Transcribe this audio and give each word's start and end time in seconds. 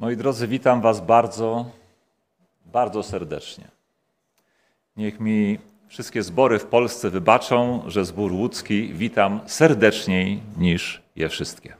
Moi 0.00 0.16
drodzy, 0.16 0.48
witam 0.48 0.80
Was 0.80 1.00
bardzo, 1.00 1.66
bardzo 2.66 3.02
serdecznie. 3.02 3.64
Niech 4.96 5.20
mi 5.20 5.58
wszystkie 5.88 6.22
zbory 6.22 6.58
w 6.58 6.64
Polsce 6.64 7.10
wybaczą, 7.10 7.82
że 7.86 8.04
zbór 8.04 8.32
łódzki 8.32 8.94
witam 8.94 9.40
serdeczniej 9.46 10.40
niż 10.56 11.02
je 11.16 11.28
wszystkie. 11.28 11.74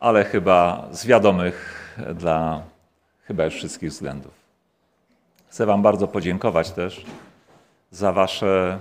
Ale 0.00 0.24
chyba 0.24 0.88
z 0.92 1.06
wiadomych 1.06 1.78
dla 2.14 2.62
chyba 3.22 3.44
już 3.44 3.54
wszystkich 3.54 3.90
względów. 3.90 4.32
Chcę 5.48 5.66
Wam 5.66 5.82
bardzo 5.82 6.08
podziękować 6.08 6.70
też 6.70 7.04
za 7.90 8.12
Wasze 8.12 8.78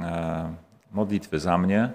e, 0.00 0.54
modlitwy 0.92 1.40
za 1.40 1.58
mnie. 1.58 1.90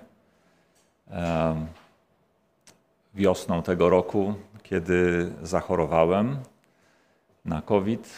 Wiosną 3.16 3.64
tego 3.64 3.90
roku, 3.90 4.34
kiedy 4.64 5.32
zachorowałem 5.44 6.38
na 7.46 7.62
COVID. 7.62 8.14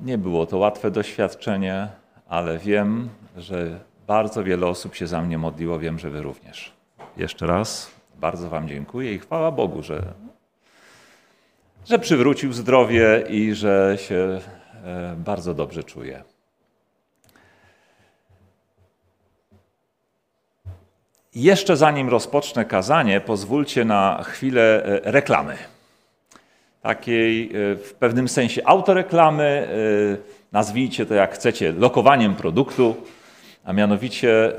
Nie 0.00 0.18
było 0.18 0.46
to 0.46 0.58
łatwe 0.58 0.90
doświadczenie, 0.90 1.88
ale 2.28 2.58
wiem, 2.58 3.08
że 3.36 3.80
bardzo 4.06 4.44
wiele 4.44 4.66
osób 4.66 4.94
się 4.94 5.06
za 5.06 5.22
mnie 5.22 5.38
modliło. 5.38 5.78
Wiem, 5.78 5.98
że 5.98 6.10
Wy 6.10 6.22
również. 6.22 6.72
Jeszcze 7.16 7.46
raz 7.46 7.90
bardzo 8.20 8.48
Wam 8.48 8.68
dziękuję 8.68 9.14
i 9.14 9.18
chwała 9.18 9.50
Bogu, 9.50 9.82
że, 9.82 10.02
że 11.84 11.98
przywrócił 11.98 12.52
zdrowie 12.52 13.24
i 13.28 13.54
że 13.54 13.96
się 14.00 14.40
e, 14.84 15.14
bardzo 15.18 15.54
dobrze 15.54 15.84
czuję. 15.84 16.35
Jeszcze 21.36 21.76
zanim 21.76 22.08
rozpocznę 22.08 22.64
kazanie, 22.64 23.20
pozwólcie 23.20 23.84
na 23.84 24.22
chwilę 24.22 24.84
e, 24.84 25.12
reklamy. 25.12 25.56
Takiej 26.82 27.44
e, 27.44 27.76
w 27.76 27.94
pewnym 27.98 28.28
sensie 28.28 28.62
autoreklamy, 28.64 29.44
e, 29.44 30.52
nazwijcie 30.52 31.06
to 31.06 31.14
jak 31.14 31.34
chcecie, 31.34 31.72
lokowaniem 31.72 32.34
produktu. 32.34 32.96
A 33.64 33.72
mianowicie 33.72 34.52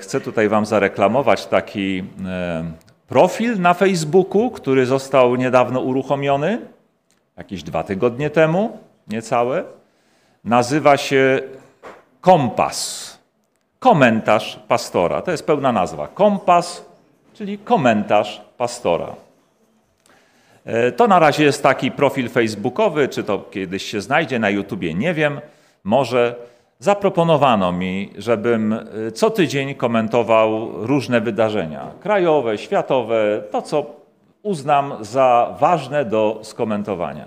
chcę 0.00 0.20
tutaj 0.20 0.48
Wam 0.48 0.66
zareklamować 0.66 1.46
taki 1.46 2.04
profil 3.08 3.60
na 3.60 3.74
Facebooku, 3.74 4.50
który 4.50 4.86
został 4.86 5.36
niedawno 5.36 5.80
uruchomiony, 5.80 6.58
jakieś 7.36 7.62
dwa 7.62 7.84
tygodnie 7.84 8.30
temu, 8.30 8.78
niecałe. 9.08 9.64
Nazywa 10.44 10.96
się 10.96 11.42
Kompas 12.20 13.13
komentarz 13.84 14.58
pastora. 14.68 15.22
To 15.22 15.30
jest 15.30 15.46
pełna 15.46 15.72
nazwa. 15.72 16.08
Kompas, 16.08 16.84
czyli 17.34 17.58
komentarz 17.58 18.40
pastora. 18.58 19.14
E, 20.64 20.92
to 20.92 21.06
na 21.06 21.18
razie 21.18 21.44
jest 21.44 21.62
taki 21.62 21.90
profil 21.90 22.28
facebookowy, 22.28 23.08
czy 23.08 23.24
to 23.24 23.38
kiedyś 23.50 23.82
się 23.82 24.00
znajdzie 24.00 24.38
na 24.38 24.50
YouTubie, 24.50 24.94
nie 24.94 25.14
wiem. 25.14 25.40
Może 25.84 26.34
zaproponowano 26.78 27.72
mi, 27.72 28.12
żebym 28.18 28.72
e, 28.72 29.12
co 29.12 29.30
tydzień 29.30 29.74
komentował 29.74 30.70
różne 30.86 31.20
wydarzenia 31.20 31.90
krajowe, 32.00 32.58
światowe, 32.58 33.42
to 33.50 33.62
co 33.62 33.86
uznam 34.42 34.94
za 35.00 35.56
ważne 35.60 36.04
do 36.04 36.40
skomentowania. 36.42 37.26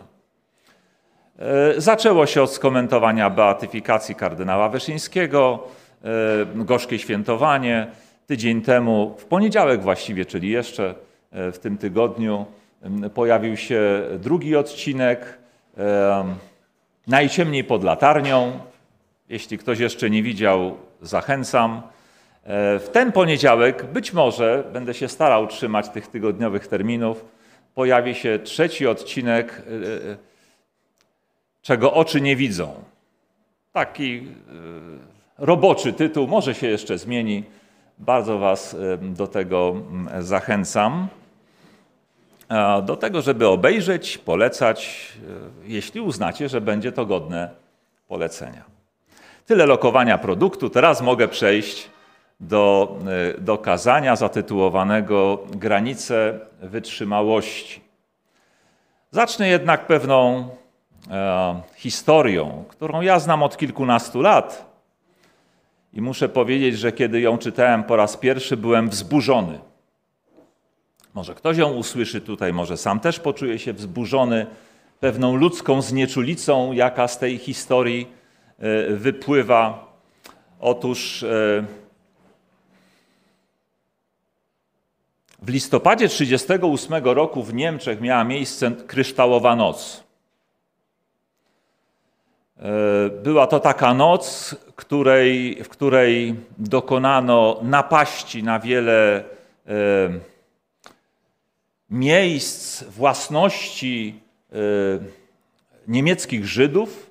E, 1.39 1.81
zaczęło 1.81 2.25
się 2.25 2.42
od 2.42 2.52
skomentowania 2.52 3.30
beatyfikacji 3.30 4.16
kardynała 4.16 4.69
Wyszyńskiego, 4.69 5.59
gorzkie 6.55 6.99
świętowanie. 6.99 7.87
Tydzień 8.27 8.61
temu, 8.61 9.15
w 9.17 9.25
poniedziałek 9.25 9.81
właściwie, 9.81 10.25
czyli 10.25 10.49
jeszcze 10.49 10.95
e, 11.31 11.51
w 11.51 11.59
tym 11.59 11.77
tygodniu, 11.77 12.45
pojawił 13.13 13.57
się 13.57 14.03
drugi 14.19 14.55
odcinek 14.55 15.37
e, 15.77 16.35
Najciemniej 17.07 17.63
pod 17.63 17.83
latarnią. 17.83 18.59
Jeśli 19.29 19.57
ktoś 19.57 19.79
jeszcze 19.79 20.09
nie 20.09 20.23
widział, 20.23 20.77
zachęcam. 21.02 21.81
W 22.80 22.89
ten 22.91 23.11
poniedziałek, 23.11 23.86
być 23.86 24.13
może 24.13 24.63
będę 24.73 24.93
się 24.93 25.07
starał 25.07 25.47
trzymać 25.47 25.89
tych 25.89 26.07
tygodniowych 26.07 26.67
terminów, 26.67 27.25
pojawi 27.75 28.15
się 28.15 28.39
trzeci 28.43 28.87
odcinek 28.87 29.61
Czego 31.67 31.93
oczy 31.93 32.21
nie 32.21 32.36
widzą. 32.36 32.83
Taki 33.71 34.27
roboczy 35.37 35.93
tytuł, 35.93 36.27
może 36.27 36.55
się 36.55 36.67
jeszcze 36.67 36.98
zmieni. 36.98 37.43
Bardzo 37.99 38.39
Was 38.39 38.75
do 39.02 39.27
tego 39.27 39.75
zachęcam. 40.20 41.08
Do 42.86 42.95
tego, 42.95 43.21
żeby 43.21 43.48
obejrzeć, 43.48 44.17
polecać, 44.17 45.11
e, 45.65 45.70
jeśli 45.70 46.02
uznacie, 46.02 46.49
że 46.49 46.61
będzie 46.61 46.92
to 46.92 47.05
godne 47.05 47.49
polecenia. 48.08 48.64
Tyle 49.45 49.65
lokowania 49.65 50.17
produktu. 50.17 50.70
Teraz 50.70 51.02
mogę 51.02 51.27
przejść 51.27 51.89
do, 52.39 52.95
e, 53.37 53.42
do 53.42 53.58
kazania 53.58 54.15
zatytułowanego 54.15 55.39
Granice 55.52 56.39
wytrzymałości. 56.61 57.81
Zacznę 59.11 59.48
jednak 59.48 59.87
pewną 59.87 60.49
e, 61.11 61.61
historią, 61.75 62.64
którą 62.67 63.02
ja 63.02 63.19
znam 63.19 63.43
od 63.43 63.58
kilkunastu 63.58 64.21
lat 64.21 64.65
i 65.97 66.02
muszę 66.02 66.30
powiedzieć, 66.30 66.77
że 66.77 66.91
kiedy 66.91 67.21
ją 67.21 67.37
czytałem 67.37 67.83
po 67.83 67.95
raz 67.95 68.17
pierwszy, 68.17 68.58
byłem 68.58 68.89
wzburzony. 68.89 69.59
Może 71.13 71.35
ktoś 71.35 71.58
ją 71.58 71.73
usłyszy 71.73 72.21
tutaj, 72.21 72.53
może 72.53 72.77
sam 72.77 72.99
też 72.99 73.19
poczuje 73.19 73.59
się 73.59 73.73
wzburzony 73.73 74.45
pewną 74.99 75.36
ludzką 75.36 75.81
znieczulicą, 75.81 76.71
jaka 76.71 77.07
z 77.07 77.19
tej 77.19 77.37
historii 77.37 78.07
e, 78.59 78.93
wypływa. 78.93 79.93
Otóż 80.59 81.23
e, 81.23 81.27
w 85.41 85.49
listopadzie 85.49 86.09
1938 86.09 87.05
roku 87.15 87.43
w 87.43 87.53
Niemczech 87.53 88.02
miała 88.02 88.23
miejsce 88.23 88.71
kryształowa 88.71 89.55
noc. 89.55 90.06
E, 92.59 93.09
była 93.09 93.47
to 93.47 93.59
taka 93.59 93.93
noc, 93.93 94.55
której, 94.75 95.63
w 95.63 95.69
której 95.69 96.35
dokonano 96.57 97.59
napaści 97.61 98.43
na 98.43 98.59
wiele 98.59 99.17
e, 99.17 99.23
miejsc 101.89 102.83
własności 102.83 104.19
e, 104.51 104.55
niemieckich 105.87 106.45
Żydów. 106.45 107.09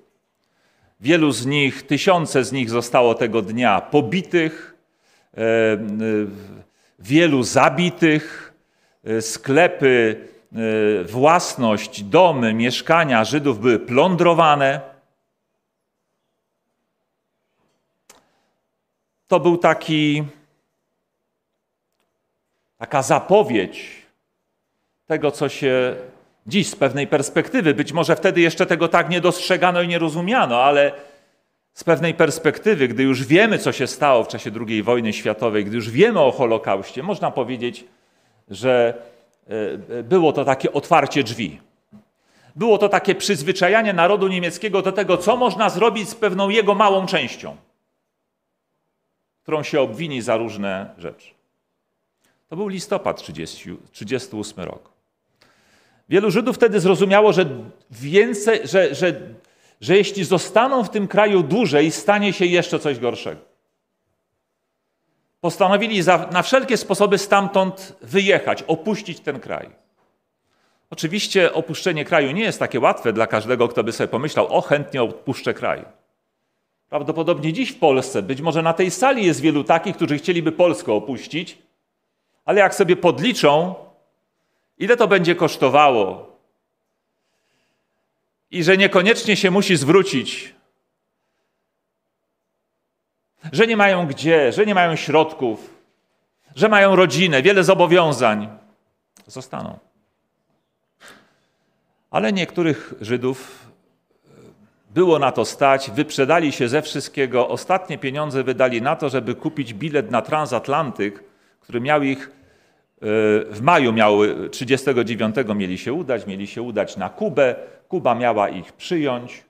Wielu 1.00 1.32
z 1.32 1.46
nich, 1.46 1.86
tysiące 1.86 2.44
z 2.44 2.52
nich 2.52 2.70
zostało 2.70 3.14
tego 3.14 3.42
dnia 3.42 3.80
pobitych, 3.80 4.74
wielu 6.98 7.42
zabitych, 7.42 8.52
sklepy, 9.20 10.16
własność, 11.04 12.02
domy, 12.04 12.54
mieszkania 12.54 13.24
Żydów 13.24 13.60
były 13.60 13.78
plądrowane. 13.78 14.95
To 19.28 19.41
był 19.41 19.56
taki, 19.56 20.25
taka 22.78 23.03
zapowiedź 23.03 24.06
tego, 25.06 25.31
co 25.31 25.48
się 25.48 25.97
dziś 26.47 26.69
z 26.69 26.76
pewnej 26.76 27.06
perspektywy, 27.06 27.75
być 27.75 27.92
może 27.92 28.16
wtedy 28.16 28.41
jeszcze 28.41 28.66
tego 28.66 28.88
tak 28.88 29.09
nie 29.10 29.20
dostrzegano 29.20 29.82
i 29.82 29.88
nie 29.88 29.98
rozumiano, 29.98 30.62
ale 30.62 30.92
z 31.72 31.84
pewnej 31.84 32.14
perspektywy, 32.14 32.88
gdy 32.88 33.03
już 33.03 33.25
wiemy, 33.25 33.59
co 33.59 33.72
się 33.72 33.87
stało 33.87 34.25
w 34.25 34.28
czasie 34.28 34.50
II 34.69 34.82
wojny 34.82 35.12
światowej, 35.12 35.64
gdy 35.64 35.76
już 35.76 35.91
wiemy 35.91 36.20
o 36.20 36.32
Holokauście, 36.32 37.03
można 37.03 37.31
powiedzieć, 37.31 37.84
że 38.48 38.94
e, 39.91 40.03
było 40.03 40.32
to 40.32 40.44
takie 40.44 40.72
otwarcie 40.72 41.23
drzwi. 41.23 41.61
Było 42.56 42.78
to 42.78 42.88
takie 42.88 43.14
przyzwyczajanie 43.14 43.93
narodu 43.93 44.28
niemieckiego 44.28 44.82
do 44.82 44.93
tego, 44.93 45.17
co 45.17 45.37
można 45.37 45.70
zrobić 45.70 46.08
z 46.08 46.14
pewną 46.14 46.49
jego 46.49 46.75
małą 46.75 47.06
częścią 47.06 47.56
którą 49.46 49.62
się 49.62 49.81
obwini 49.81 50.22
za 50.22 50.37
różne 50.37 50.90
rzeczy. 50.98 51.31
To 52.48 52.56
był 52.56 52.69
listopad 52.69 53.20
1938 53.20 54.64
rok. 54.64 54.90
Wielu 56.08 56.31
Żydów 56.31 56.56
wtedy 56.56 56.81
zrozumiało, 56.81 57.32
że, 57.32 57.46
więcej, 57.90 58.60
że, 58.64 58.94
że, 58.94 59.20
że 59.81 59.96
jeśli 59.96 60.25
zostaną 60.25 60.84
w 60.84 60.90
tym 60.90 61.08
kraju 61.08 61.43
dłużej, 61.43 61.90
stanie 61.90 62.32
się 62.32 62.46
jeszcze 62.46 62.78
coś 62.78 62.98
gorszego. 62.98 63.40
Postanowili 65.40 66.02
za, 66.02 66.28
na 66.32 66.42
wszelkie 66.42 66.76
sposoby 66.76 67.19
stamtąd 67.19 67.96
wyjechać, 68.02 68.62
opuścić 68.62 69.20
ten 69.20 69.40
kraj. 69.40 69.70
Oczywiście 70.90 71.52
opuszczenie 71.52 72.04
kraju 72.04 72.31
nie 72.31 72.42
jest 72.42 72.58
takie 72.58 72.81
łatwe 72.81 73.12
dla 73.12 73.26
każdego, 73.26 73.69
kto 73.69 73.84
by 73.84 73.92
sobie 73.92 74.08
pomyślał, 74.08 74.56
o 74.56 74.60
chętnie 74.60 75.02
opuszczę 75.02 75.54
kraj. 75.54 75.84
Prawdopodobnie 76.88 77.53
dziś 77.53 77.73
w 77.73 77.79
Polsce, 77.79 78.23
być 78.23 78.41
może 78.41 78.62
na 78.62 78.73
tej 78.73 78.91
sali 78.91 79.27
jest 79.27 79.41
wielu 79.41 79.65
takich, 79.65 79.97
którzy 79.97 80.19
chcieliby 80.19 80.53
Polskę 80.53 80.93
opuścić, 80.93 81.59
ale 82.44 82.61
jak 82.61 82.75
sobie 82.75 82.97
podliczą, 82.97 83.75
ile 84.79 84.97
to 84.97 85.09
będzie 85.09 85.35
kosztowało 85.35 86.37
i 88.50 88.65
że 88.65 88.77
niekoniecznie 88.77 89.37
się 89.37 89.50
musi 89.50 89.77
zwrócić, 89.77 90.55
że 93.53 93.67
nie 93.67 93.77
mają 93.77 94.06
gdzie, 94.06 94.53
że 94.53 94.67
nie 94.67 94.75
mają 94.75 94.97
środków, 94.97 95.75
że 96.56 96.69
mają 96.69 96.97
rodzinę, 96.97 97.43
wiele 97.43 97.65
zobowiązań, 97.65 98.49
zostaną. 99.27 99.79
Ale 102.11 102.33
niektórych 102.33 102.94
Żydów 103.00 103.65
było 104.96 105.19
na 105.19 105.32
to 105.32 105.44
stać, 105.44 105.90
wyprzedali 105.90 106.52
się 106.52 106.69
ze 106.69 106.82
wszystkiego, 106.82 107.48
ostatnie 107.48 107.98
pieniądze 107.98 108.44
wydali 108.44 108.82
na 108.82 108.96
to, 108.96 109.08
żeby 109.08 109.34
kupić 109.34 109.75
bilet 109.75 110.10
na 110.10 110.22
transatlantyk, 110.22 111.25
który 111.60 111.81
miał 111.81 112.02
ich 112.02 112.26
e, 112.26 112.31
w 113.50 113.58
maju 113.62 113.93
miały 113.93 114.50
39 114.50 115.37
mieli 115.54 115.78
się 115.78 115.93
udać, 115.93 116.26
mieli 116.26 116.46
się 116.46 116.62
udać 116.62 116.96
na 116.96 117.08
Kubę. 117.08 117.54
Kuba 117.88 118.14
miała 118.14 118.48
ich 118.48 118.72
przyjąć 118.72 119.44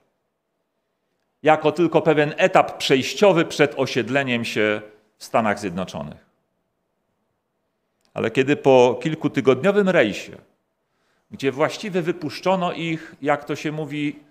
jako 1.43 1.73
tylko 1.73 2.03
pewien 2.03 2.35
etap 2.37 2.79
przejściowy 2.79 3.45
przed 3.45 3.75
osiedleniem 3.77 4.45
się 4.45 4.81
w 5.19 5.25
Stanach 5.25 5.59
Zjednoczonych. 5.59 6.27
Ale 8.15 8.31
kiedy 8.31 8.57
po 8.57 8.99
kilkutygodniowym 9.03 9.89
rejsie 9.89 10.33
gdzie 11.31 11.53
właściwie 11.53 12.03
wypuszczono 12.03 12.73
ich, 12.73 13.15
jak 13.23 13.45
to 13.45 13.57
się 13.57 13.73
mówi, 13.73 14.27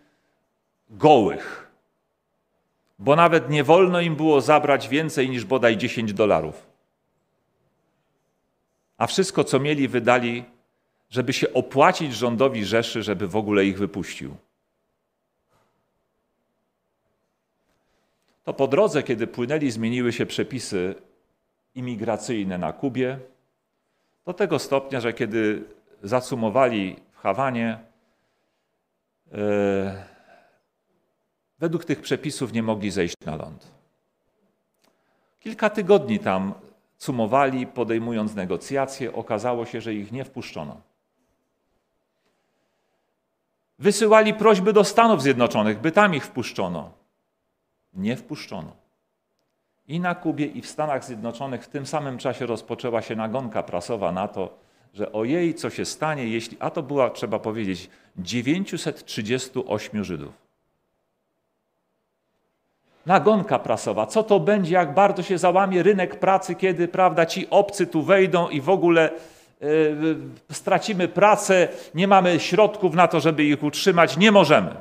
gołych. 0.89 1.71
Bo 2.99 3.15
nawet 3.15 3.49
nie 3.49 3.63
wolno 3.63 4.01
im 4.01 4.15
było 4.15 4.41
zabrać 4.41 4.87
więcej 4.87 5.29
niż 5.29 5.45
bodaj 5.45 5.77
10 5.77 6.13
dolarów. 6.13 6.67
A 8.97 9.07
wszystko, 9.07 9.43
co 9.43 9.59
mieli, 9.59 9.87
wydali, 9.87 10.43
żeby 11.09 11.33
się 11.33 11.53
opłacić 11.53 12.13
rządowi 12.13 12.65
Rzeszy, 12.65 13.03
żeby 13.03 13.27
w 13.27 13.35
ogóle 13.35 13.65
ich 13.65 13.77
wypuścił. 13.77 14.35
To 18.43 18.53
po 18.53 18.67
drodze, 18.67 19.03
kiedy 19.03 19.27
płynęli, 19.27 19.71
zmieniły 19.71 20.13
się 20.13 20.25
przepisy 20.25 20.95
imigracyjne 21.75 22.57
na 22.57 22.73
Kubie, 22.73 23.19
do 24.25 24.33
tego 24.33 24.59
stopnia, 24.59 24.99
że 25.01 25.13
kiedy 25.13 25.63
zacumowali 26.03 26.95
w 27.11 27.17
Hawanie, 27.17 27.79
e, 29.33 30.14
według 31.60 31.86
tych 31.86 32.02
przepisów 32.02 32.54
nie 32.54 32.63
mogli 32.63 32.92
zejść 32.92 33.16
na 33.25 33.36
ląd. 33.36 33.72
Kilka 35.40 35.69
tygodni 35.69 36.19
tam 36.19 36.54
cumowali, 36.98 37.68
podejmując 37.68 38.36
negocjacje. 38.36 39.13
Okazało 39.13 39.66
się, 39.66 39.81
że 39.81 39.94
ich 39.94 40.12
nie 40.12 40.25
wpuszczono. 40.25 40.81
Wysyłali 43.80 44.34
prośby 44.34 44.74
do 44.74 44.84
Stanów 44.84 45.22
Zjednoczonych, 45.22 45.80
by 45.80 45.92
tam 45.92 46.16
ich 46.16 46.25
wpuszczono. 46.25 46.92
Nie 47.94 48.16
wpuszczono. 48.16 48.72
I 49.88 50.00
na 50.00 50.16
Kubie, 50.16 50.46
i 50.46 50.62
w 50.62 50.68
Stanach 50.68 51.06
Zjednoczonych 51.06 51.63
w 51.63 51.68
tym 51.68 51.86
samym 51.86 52.18
czasie 52.18 52.46
rozpoczęła 52.46 53.02
się 53.02 53.16
nagonka 53.16 53.63
prasowa 53.63 54.12
na 54.12 54.28
to, 54.28 54.57
że 54.94 55.12
ojej, 55.12 55.54
co 55.54 55.69
się 55.69 55.86
stanie, 55.86 56.28
jeśli. 56.28 56.57
A 56.60 56.69
to 56.69 56.84
była, 56.84 57.10
trzeba 57.10 57.40
powiedzieć, 57.40 57.90
938 58.18 60.04
Żydów. 60.04 60.44
Nagonka 63.06 63.60
prasowa. 63.60 64.06
Co 64.06 64.24
to 64.24 64.40
będzie, 64.40 64.74
jak 64.74 64.94
bardzo 64.94 65.24
się 65.24 65.38
załamie 65.38 65.84
rynek 65.84 66.19
pracy, 66.19 66.56
kiedy 66.56 66.88
prawda, 66.88 67.25
ci 67.25 67.50
obcy 67.50 67.88
tu 67.88 68.02
wejdą 68.02 68.50
i 68.50 68.62
w 68.62 68.69
ogóle 68.69 69.10
yy, 69.62 70.18
stracimy 70.52 71.07
pracę, 71.07 71.68
nie 71.96 72.07
mamy 72.07 72.40
środków 72.40 72.96
na 72.96 73.07
to, 73.07 73.19
żeby 73.19 73.44
ich 73.44 73.63
utrzymać, 73.63 74.18
nie 74.18 74.31
możemy. 74.31 74.75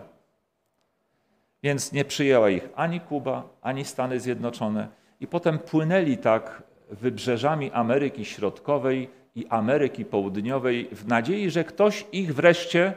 Więc 1.62 1.93
nie 1.93 2.05
przyjęła 2.05 2.50
ich 2.50 2.69
ani 2.76 3.00
Kuba, 3.00 3.43
ani 3.62 3.85
Stany 3.85 4.21
Zjednoczone. 4.21 4.88
I 5.21 5.26
potem 5.26 5.59
płynęli 5.59 6.17
tak 6.17 6.62
wybrzeżami 6.91 7.73
Ameryki 7.73 8.25
Środkowej 8.25 9.11
i 9.35 9.47
Ameryki 9.47 10.05
Południowej 10.05 10.88
w 10.93 11.06
nadziei, 11.09 11.50
że 11.50 11.65
ktoś 11.65 12.06
ich 12.12 12.35
wreszcie 12.35 12.93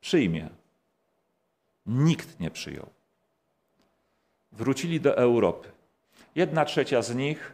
przyjmie. 0.00 0.48
Nikt 1.86 2.40
nie 2.40 2.50
przyjął. 2.50 2.97
Wrócili 4.52 5.00
do 5.00 5.16
Europy. 5.16 5.68
Jedna 6.34 6.64
trzecia 6.64 7.02
z 7.02 7.14
nich 7.14 7.52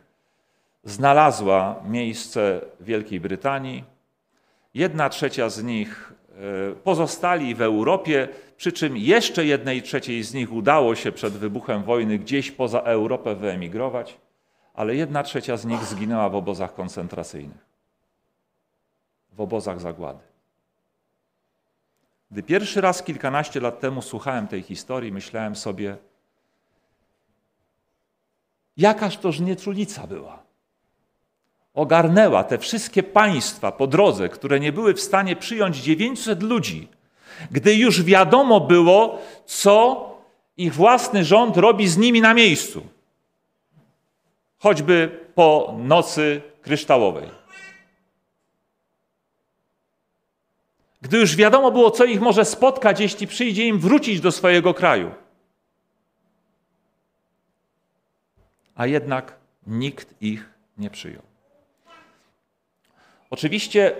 znalazła 0.84 1.82
miejsce 1.88 2.60
w 2.80 2.84
Wielkiej 2.84 3.20
Brytanii, 3.20 3.84
jedna 4.74 5.08
trzecia 5.08 5.48
z 5.48 5.62
nich 5.62 6.12
e, 6.30 6.74
pozostali 6.74 7.54
w 7.54 7.62
Europie, 7.62 8.28
przy 8.56 8.72
czym 8.72 8.96
jeszcze 8.96 9.46
jednej 9.46 9.82
trzeciej 9.82 10.22
z 10.22 10.34
nich 10.34 10.52
udało 10.52 10.94
się 10.94 11.12
przed 11.12 11.32
wybuchem 11.32 11.82
wojny 11.82 12.18
gdzieś 12.18 12.50
poza 12.50 12.80
Europę 12.80 13.34
wyemigrować, 13.34 14.18
ale 14.74 14.96
jedna 14.96 15.22
trzecia 15.22 15.56
z 15.56 15.64
nich 15.64 15.84
zginęła 15.84 16.28
w 16.28 16.34
obozach 16.34 16.74
koncentracyjnych 16.74 17.74
w 19.36 19.40
obozach 19.40 19.80
zagłady. 19.80 20.24
Gdy 22.30 22.42
pierwszy 22.42 22.80
raz 22.80 23.02
kilkanaście 23.02 23.60
lat 23.60 23.80
temu 23.80 24.02
słuchałem 24.02 24.48
tej 24.48 24.62
historii, 24.62 25.12
myślałem 25.12 25.56
sobie, 25.56 25.96
jakaż 28.76 29.16
to 29.16 29.32
żnieczulica 29.32 30.06
była. 30.06 30.42
Ogarnęła 31.74 32.44
te 32.44 32.58
wszystkie 32.58 33.02
państwa 33.02 33.72
po 33.72 33.86
drodze, 33.86 34.28
które 34.28 34.60
nie 34.60 34.72
były 34.72 34.94
w 34.94 35.00
stanie 35.00 35.36
przyjąć 35.36 35.76
900 35.76 36.42
ludzi, 36.42 36.88
gdy 37.50 37.74
już 37.74 38.02
wiadomo 38.02 38.60
było, 38.60 39.18
co 39.46 40.04
ich 40.56 40.74
własny 40.74 41.24
rząd 41.24 41.56
robi 41.56 41.88
z 41.88 41.96
nimi 41.96 42.20
na 42.20 42.34
miejscu. 42.34 42.86
Choćby 44.58 45.18
po 45.34 45.74
nocy 45.78 46.42
kryształowej. 46.62 47.44
gdy 51.04 51.18
już 51.18 51.36
wiadomo 51.36 51.70
było, 51.70 51.90
co 51.90 52.04
ich 52.04 52.20
może 52.20 52.44
spotkać, 52.44 53.00
jeśli 53.00 53.26
przyjdzie 53.26 53.66
im 53.66 53.78
wrócić 53.78 54.20
do 54.20 54.32
swojego 54.32 54.74
kraju. 54.74 55.10
A 58.74 58.86
jednak 58.86 59.36
nikt 59.66 60.22
ich 60.22 60.50
nie 60.78 60.90
przyjął. 60.90 61.22
Oczywiście 63.30 63.96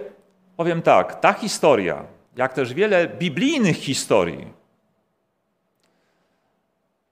powiem 0.56 0.82
tak, 0.82 1.20
ta 1.20 1.32
historia, 1.32 2.04
jak 2.36 2.52
też 2.52 2.74
wiele 2.74 3.08
biblijnych 3.08 3.76
historii, 3.76 4.46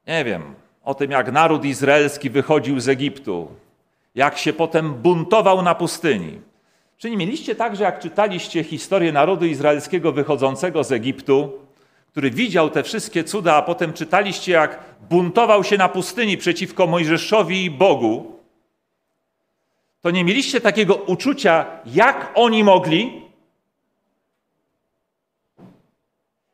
nie 0.06 0.24
wiem, 0.24 0.54
o 0.84 0.94
tym 0.94 1.10
jak 1.10 1.32
naród 1.32 1.64
izraelski 1.64 2.30
wychodził 2.30 2.80
z 2.80 2.88
Egiptu, 2.88 3.48
jak 4.14 4.38
się 4.38 4.52
potem 4.52 4.94
buntował 4.94 5.62
na 5.62 5.74
pustyni, 5.74 6.40
czy 6.98 7.10
nie 7.10 7.16
mieliście 7.16 7.54
tak, 7.54 7.76
że 7.76 7.84
jak 7.84 7.98
czytaliście 7.98 8.64
historię 8.64 9.12
narodu 9.12 9.46
izraelskiego 9.46 10.12
wychodzącego 10.12 10.84
z 10.84 10.92
Egiptu, 10.92 11.52
który 12.12 12.30
widział 12.30 12.70
te 12.70 12.82
wszystkie 12.82 13.24
cuda, 13.24 13.54
a 13.54 13.62
potem 13.62 13.92
czytaliście, 13.92 14.52
jak 14.52 14.78
buntował 15.10 15.64
się 15.64 15.78
na 15.78 15.88
pustyni 15.88 16.36
przeciwko 16.36 16.86
Mojżeszowi 16.86 17.64
i 17.64 17.70
Bogu, 17.70 18.40
to 20.00 20.10
nie 20.10 20.24
mieliście 20.24 20.60
takiego 20.60 20.94
uczucia, 20.94 21.66
jak 21.86 22.32
oni 22.34 22.64
mogli? 22.64 23.22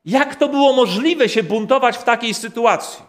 Jak 0.04 0.36
to 0.36 0.48
było 0.48 0.72
możliwe 0.72 1.28
się 1.28 1.42
buntować 1.42 1.96
w 1.96 2.04
takiej 2.04 2.34
sytuacji? 2.34 3.04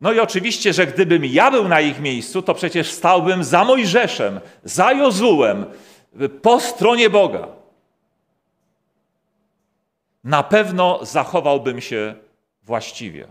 No 0.00 0.12
i 0.12 0.20
oczywiście, 0.20 0.72
że 0.72 0.86
gdybym 0.86 1.24
ja 1.24 1.50
był 1.50 1.68
na 1.68 1.80
ich 1.80 2.00
miejscu, 2.00 2.42
to 2.42 2.54
przecież 2.54 2.90
stałbym 2.90 3.44
za 3.44 3.64
Mojżeszem, 3.64 4.40
za 4.64 4.92
Jozułem, 4.92 5.64
po 6.42 6.60
stronie 6.60 7.10
Boga. 7.10 7.63
Na 10.24 10.42
pewno 10.42 11.00
zachowałbym 11.02 11.80
się 11.80 12.14
właściwie. 12.62 13.26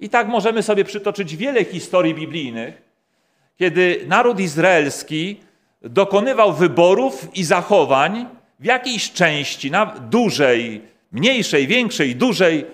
I 0.00 0.08
tak 0.08 0.28
możemy 0.28 0.62
sobie 0.62 0.84
przytoczyć 0.84 1.36
wiele 1.36 1.64
historii 1.64 2.14
biblijnych, 2.14 2.82
kiedy 3.56 4.04
naród 4.06 4.40
izraelski 4.40 5.40
dokonywał 5.82 6.52
wyborów 6.52 7.36
i 7.36 7.44
zachowań 7.44 8.26
w 8.60 8.64
jakiejś 8.64 9.12
części, 9.12 9.70
na 9.70 9.86
dużej, 9.86 10.82
mniejszej, 11.12 11.66
większej, 11.66 12.16
dużej, 12.16 12.66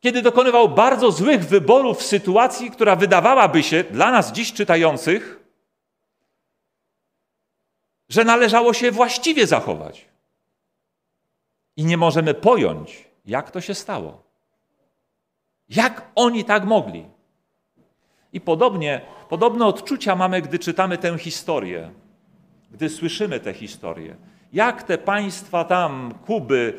kiedy 0.00 0.22
dokonywał 0.22 0.68
bardzo 0.68 1.10
złych 1.10 1.44
wyborów 1.44 1.98
w 1.98 2.06
sytuacji, 2.06 2.70
która 2.70 2.96
wydawałaby 2.96 3.62
się 3.62 3.84
dla 3.84 4.10
nas 4.10 4.32
dziś 4.32 4.52
czytających, 4.52 5.40
że 8.08 8.24
należało 8.24 8.74
się 8.74 8.90
właściwie 8.90 9.46
zachować. 9.46 10.11
I 11.76 11.84
nie 11.84 11.96
możemy 11.96 12.34
pojąć, 12.34 13.08
jak 13.24 13.50
to 13.50 13.60
się 13.60 13.74
stało. 13.74 14.22
Jak 15.68 16.10
oni 16.14 16.44
tak 16.44 16.64
mogli? 16.64 17.06
I 18.32 18.40
podobnie, 18.40 19.00
podobne 19.28 19.66
odczucia 19.66 20.16
mamy, 20.16 20.42
gdy 20.42 20.58
czytamy 20.58 20.98
tę 20.98 21.18
historię. 21.18 21.90
gdy 22.70 22.88
słyszymy 22.88 23.40
te 23.40 23.54
historie. 23.54 24.16
Jak 24.52 24.82
te 24.82 24.98
państwa 24.98 25.64
tam, 25.64 26.14
Kuby, 26.26 26.74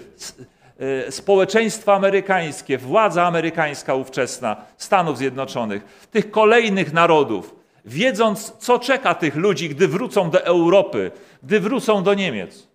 e, 0.79 1.11
społeczeństwa 1.11 1.95
amerykańskie, 1.95 2.77
władza 2.77 3.23
amerykańska 3.23 3.95
ówczesna, 3.95 4.65
Stanów 4.77 5.17
Zjednoczonych, 5.17 6.07
tych 6.11 6.31
kolejnych 6.31 6.93
narodów, 6.93 7.55
wiedząc, 7.85 8.53
co 8.57 8.79
czeka 8.79 9.15
tych 9.15 9.35
ludzi, 9.35 9.69
gdy 9.69 9.87
wrócą 9.87 10.29
do 10.29 10.45
Europy, 10.45 11.11
gdy 11.43 11.59
wrócą 11.59 12.03
do 12.03 12.13
Niemiec. 12.13 12.72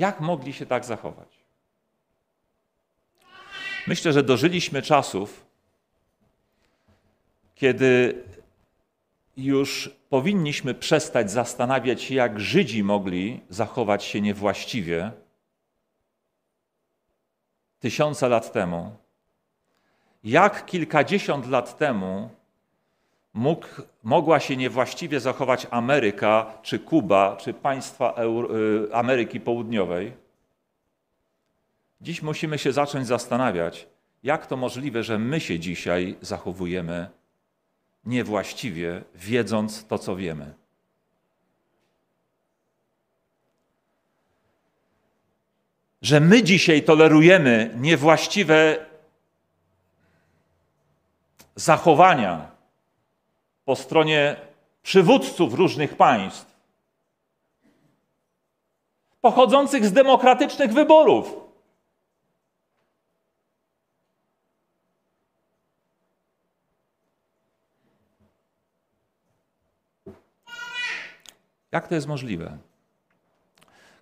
Jak 0.00 0.20
mogli 0.20 0.52
się 0.52 0.66
tak 0.66 0.84
zachować? 0.84 1.28
Myślę, 3.86 4.12
że 4.12 4.22
dożyliśmy 4.22 4.82
czasów, 4.82 5.46
kiedy 7.54 8.22
już 9.36 9.90
powinniśmy 10.08 10.74
przestać 10.74 11.30
zastanawiać 11.30 12.02
się, 12.02 12.14
jak 12.14 12.40
Żydzi 12.40 12.82
mogli 12.82 13.40
zachować 13.48 14.04
się 14.04 14.20
niewłaściwie 14.20 15.12
tysiące 17.80 18.28
lat 18.28 18.52
temu, 18.52 18.96
jak 20.24 20.66
kilkadziesiąt 20.66 21.46
lat 21.46 21.78
temu 21.78 22.30
mógł, 23.34 23.66
mogła 24.02 24.40
się 24.40 24.56
niewłaściwie 24.56 25.20
zachować 25.20 25.66
Ameryka, 25.70 26.52
czy 26.62 26.78
Kuba, 26.78 27.36
czy 27.36 27.54
państwa 27.54 28.14
y, 28.88 28.94
Ameryki 28.94 29.40
Południowej. 29.40 30.12
Dziś 32.00 32.22
musimy 32.22 32.58
się 32.58 32.72
zacząć 32.72 33.06
zastanawiać, 33.06 33.86
jak 34.22 34.46
to 34.46 34.56
możliwe, 34.56 35.02
że 35.02 35.18
my 35.18 35.40
się 35.40 35.58
dzisiaj 35.58 36.16
zachowujemy 36.20 37.08
niewłaściwie, 38.04 39.02
wiedząc 39.14 39.86
to, 39.86 39.98
co 39.98 40.16
wiemy. 40.16 40.54
Że 46.02 46.20
my 46.20 46.42
dzisiaj 46.42 46.82
tolerujemy 46.82 47.74
niewłaściwe 47.76 48.86
zachowania 51.56 52.50
po 53.64 53.76
stronie 53.76 54.36
przywódców 54.82 55.54
różnych 55.54 55.96
państw, 55.96 56.60
pochodzących 59.20 59.86
z 59.86 59.92
demokratycznych 59.92 60.72
wyborów. 60.72 61.50
Jak 71.72 71.88
to 71.88 71.94
jest 71.94 72.06
możliwe? 72.06 72.58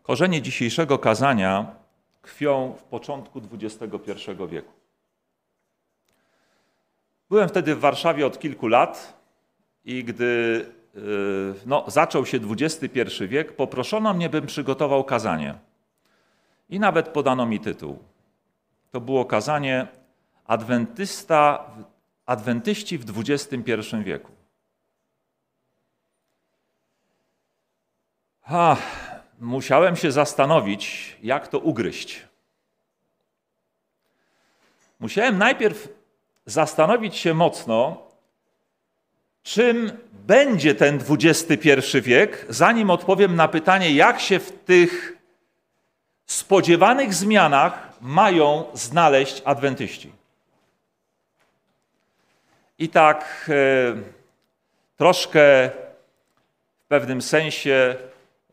Korzenie 0.03 0.43
dzisiejszego 0.43 0.99
kazania 0.99 1.77
tkwią 2.23 2.75
w 2.79 2.83
początku 2.83 3.43
XXI 3.53 4.13
wieku. 4.49 4.73
Byłem 7.31 7.49
wtedy 7.49 7.75
w 7.75 7.81
Warszawie 7.81 8.27
od 8.27 8.39
kilku 8.39 8.69
lat 8.69 9.18
i 9.89 10.05
gdy 10.05 10.67
y, 10.97 11.55
no, 11.67 11.85
zaczął 11.87 12.27
się 12.27 12.41
XXI 12.51 13.01
wiek, 13.29 13.57
poproszono 13.57 14.15
mnie, 14.15 14.29
bym 14.29 14.47
przygotował 14.47 15.05
kazanie. 15.05 15.59
I 16.69 16.81
nawet 16.81 17.09
podano 17.09 17.47
mi 17.47 17.61
tytuł. 17.61 17.99
To 18.91 19.01
było 19.01 19.25
kazanie 19.25 19.87
Adwentysta, 20.45 21.71
Adwentyści 22.27 22.99
w 22.99 23.19
XXI 23.19 23.65
wieku. 24.05 24.33
Ha, 28.41 28.77
musiałem 29.41 29.97
się 29.97 30.13
zastanowić, 30.13 31.17
jak 31.23 31.49
to 31.49 31.59
ugryźć. 31.59 32.27
Musiałem 35.01 35.39
najpierw 35.39 35.89
zastanowić 36.47 37.17
się 37.17 37.35
mocno, 37.35 38.08
czym 39.49 39.93
będzie 40.13 40.75
ten 40.75 41.01
XXI 41.11 41.71
wiek, 42.03 42.47
zanim 42.49 42.91
odpowiem 42.91 43.37
na 43.37 43.49
pytanie, 43.49 43.93
jak 43.93 44.21
się 44.21 44.39
w 44.39 44.53
tych 44.53 45.19
spodziewanych 46.27 47.15
zmianach 47.15 47.93
mają 48.01 48.65
znaleźć 48.75 49.43
adwentyści. 49.45 50.13
I 52.79 52.89
tak 52.89 53.51
e, 53.51 53.97
troszkę 54.97 55.71
w 56.85 56.89
pewnym 56.89 57.23
sensie 57.23 57.97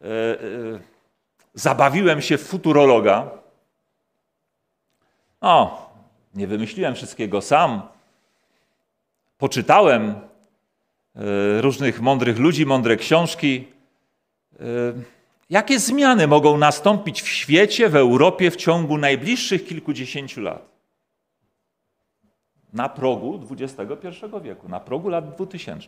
E, 0.06 0.08
e, 0.08 0.80
zabawiłem 1.54 2.22
się 2.22 2.38
w 2.38 2.48
futurologa. 2.48 3.32
O, 5.42 5.90
nie 6.36 6.48
wymyśliłem 6.48 6.96
wszystkiego 6.96 7.42
sam. 7.42 7.82
Poczytałem 9.38 10.20
różnych 11.60 12.02
mądrych 12.02 12.40
ludzi, 12.40 12.66
mądre 12.66 12.98
książki. 12.98 13.68
Jakie 15.50 15.80
zmiany 15.80 16.28
mogą 16.28 16.58
nastąpić 16.58 17.22
w 17.22 17.28
świecie, 17.28 17.90
w 17.90 17.96
Europie 17.96 18.52
w 18.52 18.56
ciągu 18.56 18.98
najbliższych 18.98 19.66
kilkudziesięciu 19.66 20.42
lat? 20.42 20.70
Na 22.74 22.90
progu 22.90 23.48
XXI 23.52 24.08
wieku, 24.44 24.70
na 24.70 24.80
progu 24.80 25.10
lat 25.10 25.36
2000. 25.36 25.88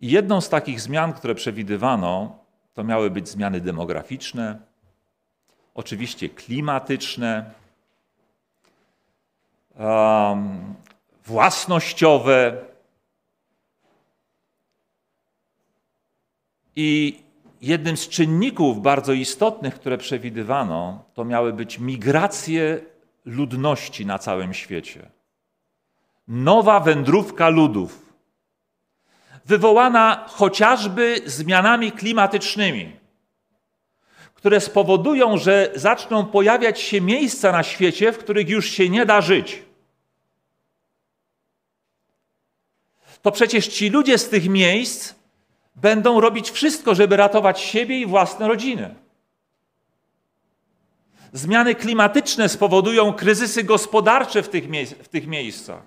I 0.00 0.10
jedną 0.10 0.40
z 0.40 0.48
takich 0.48 0.80
zmian, 0.80 1.12
które 1.12 1.34
przewidywano, 1.34 2.38
to 2.74 2.84
miały 2.84 3.10
być 3.10 3.28
zmiany 3.28 3.60
demograficzne, 3.60 4.58
oczywiście 5.74 6.28
klimatyczne, 6.28 7.50
własnościowe. 11.24 12.56
I 16.76 17.18
jednym 17.60 17.96
z 17.96 18.08
czynników 18.08 18.82
bardzo 18.82 19.12
istotnych, 19.12 19.74
które 19.74 19.98
przewidywano, 19.98 21.04
to 21.14 21.24
miały 21.24 21.52
być 21.52 21.78
migracje 21.78 22.80
ludności 23.24 24.06
na 24.06 24.18
całym 24.18 24.54
świecie. 24.54 25.10
Nowa 26.28 26.80
wędrówka 26.80 27.48
ludów 27.48 28.12
wywołana 29.44 30.24
chociażby 30.28 31.20
zmianami 31.26 31.92
klimatycznymi, 31.92 32.96
które 34.34 34.60
spowodują, 34.60 35.38
że 35.38 35.72
zaczną 35.74 36.26
pojawiać 36.26 36.80
się 36.80 37.00
miejsca 37.00 37.52
na 37.52 37.62
świecie, 37.62 38.12
w 38.12 38.18
których 38.18 38.48
już 38.48 38.70
się 38.70 38.88
nie 38.88 39.06
da 39.06 39.20
żyć. 39.20 39.62
To 43.22 43.32
przecież 43.32 43.66
ci 43.66 43.90
ludzie 43.90 44.18
z 44.18 44.28
tych 44.28 44.48
miejsc 44.48 45.14
będą 45.76 46.20
robić 46.20 46.50
wszystko, 46.50 46.94
żeby 46.94 47.16
ratować 47.16 47.60
siebie 47.60 48.00
i 48.00 48.06
własne 48.06 48.48
rodziny. 48.48 48.94
Zmiany 51.32 51.74
klimatyczne 51.74 52.48
spowodują 52.48 53.12
kryzysy 53.12 53.64
gospodarcze 53.64 54.42
w 54.42 54.48
tych, 54.48 54.64
w 55.02 55.08
tych 55.08 55.26
miejscach. 55.26 55.82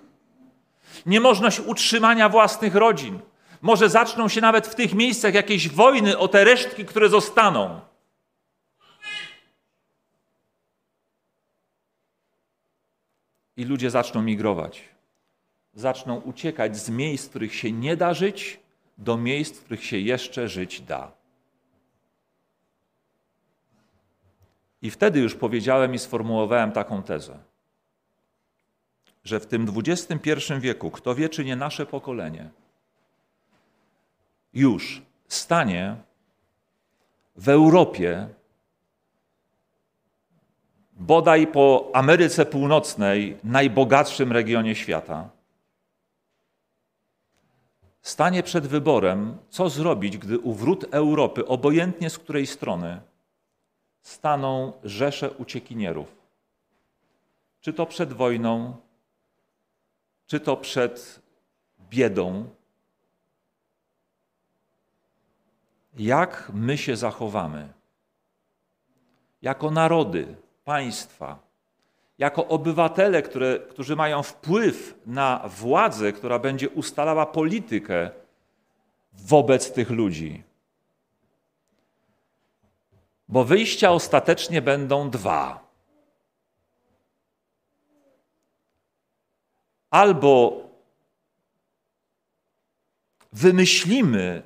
Niemożność 1.06 1.60
utrzymania 1.60 2.28
własnych 2.28 2.74
rodzin 2.74 3.20
może 3.62 3.88
zaczną 3.88 4.28
się 4.28 4.40
nawet 4.40 4.66
w 4.66 4.74
tych 4.74 4.94
miejscach 4.94 5.34
jakieś 5.34 5.68
wojny 5.68 6.18
o 6.18 6.28
te 6.28 6.44
resztki, 6.44 6.84
które 6.84 7.08
zostaną. 7.08 7.80
I 13.56 13.64
ludzie 13.64 13.90
zaczną 13.90 14.22
migrować. 14.22 14.95
Zaczną 15.76 16.20
uciekać 16.20 16.76
z 16.76 16.90
miejsc, 16.90 17.26
w 17.26 17.30
których 17.30 17.54
się 17.54 17.72
nie 17.72 17.96
da 17.96 18.14
żyć, 18.14 18.60
do 18.98 19.16
miejsc, 19.16 19.58
w 19.58 19.64
których 19.64 19.84
się 19.84 19.98
jeszcze 19.98 20.48
żyć 20.48 20.80
da. 20.80 21.12
I 24.82 24.90
wtedy 24.90 25.20
już 25.20 25.34
powiedziałem 25.34 25.94
i 25.94 25.98
sformułowałem 25.98 26.72
taką 26.72 27.02
tezę, 27.02 27.38
że 29.24 29.40
w 29.40 29.46
tym 29.46 29.66
XXI 29.76 30.32
wieku, 30.60 30.90
kto 30.90 31.14
wie, 31.14 31.28
czy 31.28 31.44
nie 31.44 31.56
nasze 31.56 31.86
pokolenie, 31.86 32.50
już 34.54 35.02
stanie 35.28 35.96
w 37.36 37.48
Europie, 37.48 38.28
bodaj 40.92 41.46
po 41.46 41.90
Ameryce 41.94 42.46
Północnej, 42.46 43.36
najbogatszym 43.44 44.32
regionie 44.32 44.74
świata, 44.74 45.35
stanie 48.06 48.42
przed 48.42 48.66
wyborem, 48.66 49.38
co 49.48 49.68
zrobić, 49.68 50.18
gdy 50.18 50.38
u 50.38 50.52
wrót 50.52 50.84
Europy, 50.90 51.46
obojętnie 51.46 52.10
z 52.10 52.18
której 52.18 52.46
strony, 52.46 53.00
staną 54.02 54.72
rzesze 54.84 55.30
uciekinierów. 55.30 56.16
Czy 57.60 57.72
to 57.72 57.86
przed 57.86 58.12
wojną, 58.12 58.76
czy 60.26 60.40
to 60.40 60.56
przed 60.56 61.22
biedą. 61.90 62.48
Jak 65.98 66.50
my 66.54 66.78
się 66.78 66.96
zachowamy? 66.96 67.72
Jako 69.42 69.70
narody, 69.70 70.36
państwa, 70.64 71.45
jako 72.18 72.48
obywatele, 72.48 73.22
które, 73.22 73.58
którzy 73.58 73.96
mają 73.96 74.22
wpływ 74.22 74.94
na 75.06 75.48
władzę, 75.48 76.12
która 76.12 76.38
będzie 76.38 76.70
ustalała 76.70 77.26
politykę 77.26 78.10
wobec 79.12 79.72
tych 79.72 79.90
ludzi. 79.90 80.42
Bo 83.28 83.44
wyjścia 83.44 83.90
ostatecznie 83.90 84.62
będą 84.62 85.10
dwa. 85.10 85.66
Albo 89.90 90.62
wymyślimy, 93.32 94.42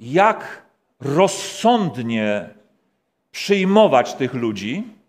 jak 0.00 0.62
rozsądnie 1.00 2.54
przyjmować 3.30 4.14
tych 4.14 4.34
ludzi, 4.34 4.99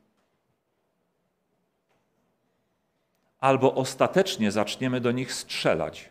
albo 3.42 3.76
ostatecznie 3.76 4.52
zaczniemy 4.52 5.02
do 5.02 5.12
nich 5.12 5.34
strzelać. 5.34 6.10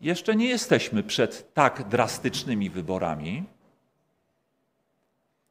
Jeszcze 0.00 0.36
nie 0.36 0.48
jesteśmy 0.48 1.02
przed 1.02 1.54
tak 1.54 1.88
drastycznymi 1.88 2.70
wyborami, 2.70 3.44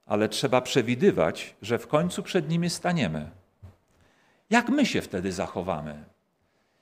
ale 0.05 0.29
trzeba 0.29 0.61
przewidywać, 0.61 1.55
że 1.61 1.79
w 1.79 1.87
końcu 1.87 2.23
przed 2.23 2.49
nimi 2.49 2.69
staniemy. 2.69 3.29
Jak 4.49 4.69
my 4.69 4.85
się 4.85 5.01
wtedy 5.01 5.31
zachowamy? 5.31 6.05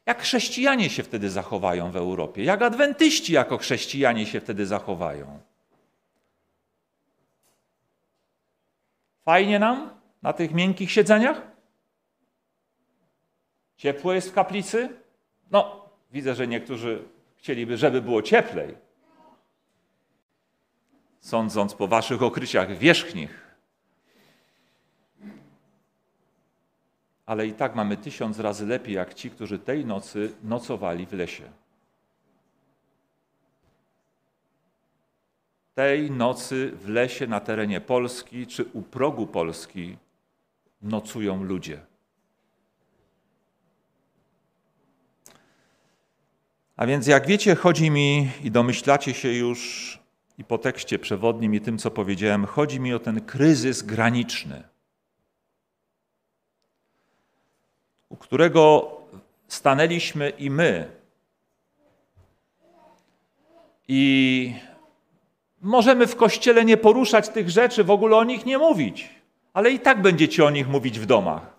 Jak 0.06 0.22
chrześcijanie 0.22 0.90
się 0.90 1.04
wtedy 1.04 1.30
zachowają 1.30 1.92
w 1.92 1.96
Europie? 1.96 2.44
Jak 2.44 2.62
adwentyści 2.62 3.34
jako 3.34 3.58
chrześcijanie 3.58 4.26
się 4.26 4.40
wtedy 4.40 4.66
zachowają? 4.66 5.40
Fajnie 9.26 9.60
nam 9.60 9.90
na 10.22 10.34
tych 10.34 10.54
miękkich 10.54 10.92
siedzeniach? 10.92 11.42
Ciepło 13.78 14.14
jest 14.14 14.30
w 14.30 14.34
kaplicy? 14.34 14.90
No, 15.52 15.90
widzę, 16.12 16.36
że 16.36 16.48
niektórzy 16.48 17.04
chcieliby, 17.38 17.78
żeby 17.78 18.02
było 18.02 18.22
cieplej. 18.22 18.76
Sądząc 21.20 21.74
po 21.74 21.88
waszych 21.88 22.24
okryciach 22.24 22.78
wierzchnich. 22.78 23.46
Ale 27.26 27.48
i 27.48 27.54
tak 27.54 27.76
mamy 27.76 27.98
tysiąc 27.98 28.40
razy 28.40 28.66
lepiej, 28.66 28.96
jak 28.96 29.14
ci, 29.14 29.32
którzy 29.32 29.60
tej 29.60 29.86
nocy 29.86 30.36
nocowali 30.44 31.06
w 31.06 31.14
lesie. 31.14 31.52
Tej 35.76 36.12
nocy 36.12 36.72
w 36.82 36.90
lesie 36.90 37.28
na 37.28 37.40
terenie 37.40 37.82
Polski 37.82 38.48
czy 38.48 38.66
u 38.74 38.82
progu 38.82 39.28
Polski 39.28 39.98
nocują 40.82 41.44
ludzie. 41.44 41.82
A 46.76 46.86
więc, 46.86 47.08
jak 47.08 47.28
wiecie, 47.28 47.56
chodzi 47.56 47.92
mi 47.92 48.32
i 48.44 48.52
domyślacie 48.52 49.14
się 49.14 49.34
już 49.34 50.00
i 50.38 50.44
po 50.44 50.58
tekście 50.58 51.00
przewodnim 51.00 51.56
i 51.56 51.62
tym, 51.62 51.78
co 51.78 51.92
powiedziałem, 51.92 52.46
chodzi 52.46 52.80
mi 52.80 52.94
o 52.94 53.00
ten 53.00 53.22
kryzys 53.22 53.82
graniczny, 53.84 54.64
u 58.10 58.16
którego 58.16 58.92
stanęliśmy 59.48 60.30
i 60.30 60.50
my. 60.50 60.92
I 63.88 64.54
Możemy 65.62 66.08
w 66.08 66.16
kościele 66.16 66.66
nie 66.66 66.78
poruszać 66.78 67.30
tych 67.30 67.50
rzeczy, 67.50 67.84
w 67.84 67.92
ogóle 67.92 68.18
o 68.18 68.24
nich 68.24 68.46
nie 68.46 68.58
mówić, 68.58 69.10
ale 69.54 69.72
i 69.72 69.80
tak 69.80 70.02
będziecie 70.02 70.46
o 70.46 70.50
nich 70.50 70.68
mówić 70.68 71.00
w 71.00 71.06
domach. 71.06 71.56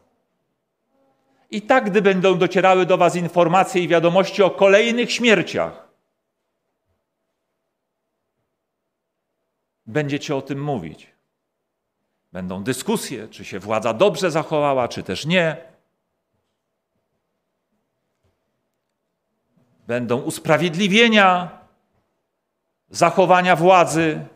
I 1.51 1.63
tak, 1.63 1.91
gdy 1.91 2.03
będą 2.03 2.39
docierały 2.39 2.87
do 2.87 2.97
Was 2.97 3.17
informacje 3.17 3.83
i 3.83 3.89
wiadomości 3.89 4.43
o 4.43 4.51
kolejnych 4.51 5.13
śmierciach, 5.13 5.89
będziecie 9.87 10.37
o 10.37 10.43
tym 10.43 10.63
mówić. 10.63 11.17
Będą 12.33 12.63
dyskusje, 12.65 13.29
czy 13.29 13.45
się 13.45 13.59
władza 13.59 13.93
dobrze 13.93 14.31
zachowała, 14.31 14.89
czy 14.89 15.03
też 15.03 15.27
nie. 15.27 15.57
Będą 19.87 20.21
usprawiedliwienia, 20.21 21.59
zachowania 22.90 23.57
władzy. 23.57 24.27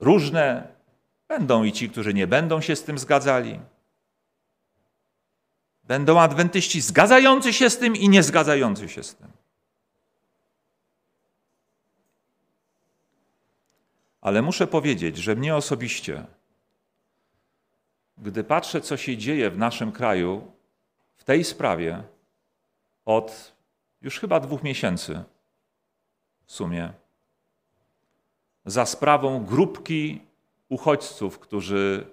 Różne 0.00 0.68
będą 1.28 1.64
i 1.64 1.72
ci, 1.72 1.90
którzy 1.90 2.14
nie 2.14 2.26
będą 2.26 2.60
się 2.60 2.76
z 2.76 2.84
tym 2.84 2.98
zgadzali. 2.98 3.60
Będą 5.84 6.20
adwentyści 6.20 6.80
zgadzający 6.80 7.52
się 7.52 7.70
z 7.70 7.78
tym 7.78 7.96
i 7.96 8.08
nie 8.08 8.22
zgadzający 8.22 8.88
się 8.88 9.02
z 9.02 9.14
tym. 9.14 9.28
Ale 14.20 14.42
muszę 14.42 14.66
powiedzieć, 14.66 15.16
że 15.16 15.36
mnie 15.36 15.56
osobiście, 15.56 16.24
gdy 18.18 18.44
patrzę, 18.44 18.80
co 18.80 18.96
się 18.96 19.16
dzieje 19.16 19.50
w 19.50 19.58
naszym 19.58 19.92
kraju 19.92 20.52
w 21.16 21.24
tej 21.24 21.44
sprawie 21.44 22.02
od 23.04 23.52
już 24.02 24.20
chyba 24.20 24.40
dwóch 24.40 24.62
miesięcy, 24.62 25.24
w 26.46 26.52
sumie 26.52 26.92
za 28.64 28.86
sprawą 28.86 29.44
grupki 29.44 30.20
uchodźców, 30.68 31.38
którzy 31.38 32.06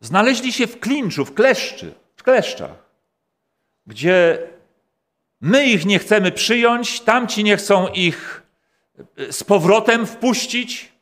znaleźli 0.00 0.52
się 0.52 0.66
w 0.66 0.80
klinczu, 0.80 1.24
w 1.24 1.34
kleszczy, 1.34 1.94
w 2.16 2.22
kleszczach, 2.22 2.84
gdzie 3.86 4.48
my 5.40 5.66
ich 5.66 5.86
nie 5.86 5.98
chcemy 5.98 6.32
przyjąć, 6.32 7.00
tamci 7.00 7.44
nie 7.44 7.56
chcą 7.56 7.88
ich 7.88 8.42
e, 9.16 9.32
z 9.32 9.44
powrotem 9.44 10.06
wpuścić. 10.06 10.92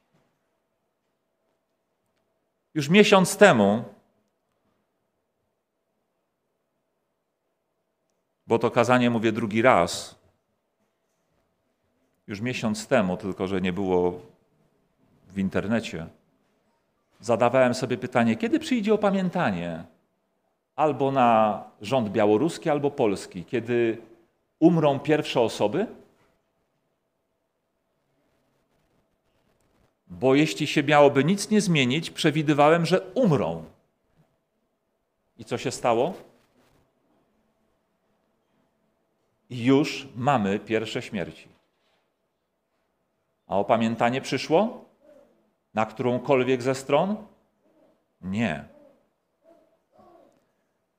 Już 2.74 2.88
miesiąc 2.88 3.36
temu, 3.36 3.84
bo 8.46 8.58
to 8.58 8.70
kazanie 8.70 9.10
mówię 9.10 9.32
drugi 9.32 9.62
raz, 9.62 10.18
już 12.26 12.40
miesiąc 12.40 12.86
temu, 12.86 13.16
tylko 13.16 13.46
że 13.46 13.60
nie 13.60 13.72
było 13.72 14.20
w 15.32 15.38
internecie, 15.38 16.06
zadawałem 17.20 17.74
sobie 17.74 17.98
pytanie, 17.98 18.36
kiedy 18.36 18.58
przyjdzie 18.58 18.94
opamiętanie 18.94 19.84
albo 20.76 21.12
na 21.12 21.62
rząd 21.82 22.08
białoruski, 22.08 22.70
albo 22.70 22.90
polski, 22.90 23.44
kiedy 23.44 23.98
umrą 24.58 24.98
pierwsze 24.98 25.40
osoby? 25.40 25.86
Bo 30.08 30.34
jeśli 30.34 30.66
się 30.66 30.82
miałoby 30.82 31.24
nic 31.24 31.50
nie 31.50 31.60
zmienić, 31.60 32.10
przewidywałem, 32.10 32.86
że 32.86 33.00
umrą. 33.00 33.64
I 35.38 35.44
co 35.44 35.58
się 35.58 35.70
stało? 35.70 36.14
już 39.50 40.08
mamy 40.16 40.58
pierwsze 40.58 41.02
śmierci. 41.02 41.53
A 43.46 43.58
opamiętanie 43.58 44.20
przyszło? 44.20 44.84
Na 45.74 45.86
którąkolwiek 45.86 46.62
ze 46.62 46.74
stron? 46.74 47.16
Nie. 48.20 48.64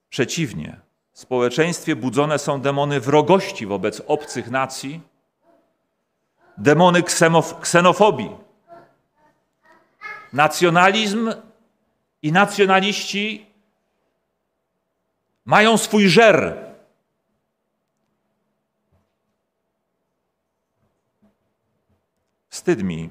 Przeciwnie, 0.10 0.80
w 1.14 1.20
społeczeństwie 1.20 1.96
budzone 1.96 2.40
są 2.40 2.62
demony 2.62 3.00
wrogości 3.00 3.66
wobec 3.66 4.02
obcych 4.08 4.52
nacji, 4.52 5.02
demony 6.58 7.04
ksenof 7.04 7.60
ksenofobii. 7.60 8.36
Nacjonalizm 10.34 11.34
i 12.22 12.32
nacjonaliści 12.32 13.46
mają 15.46 15.78
swój 15.78 16.10
żer 16.10 16.65
Wstyd 22.56 22.84
mi, 22.84 23.10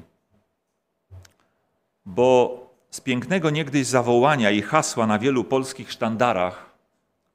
bo 2.06 2.60
z 2.90 3.00
pięknego 3.00 3.50
niegdyś 3.50 3.86
zawołania 3.86 4.50
i 4.50 4.62
hasła 4.62 5.06
na 5.06 5.18
wielu 5.18 5.44
polskich 5.44 5.92
sztandarach 5.92 6.70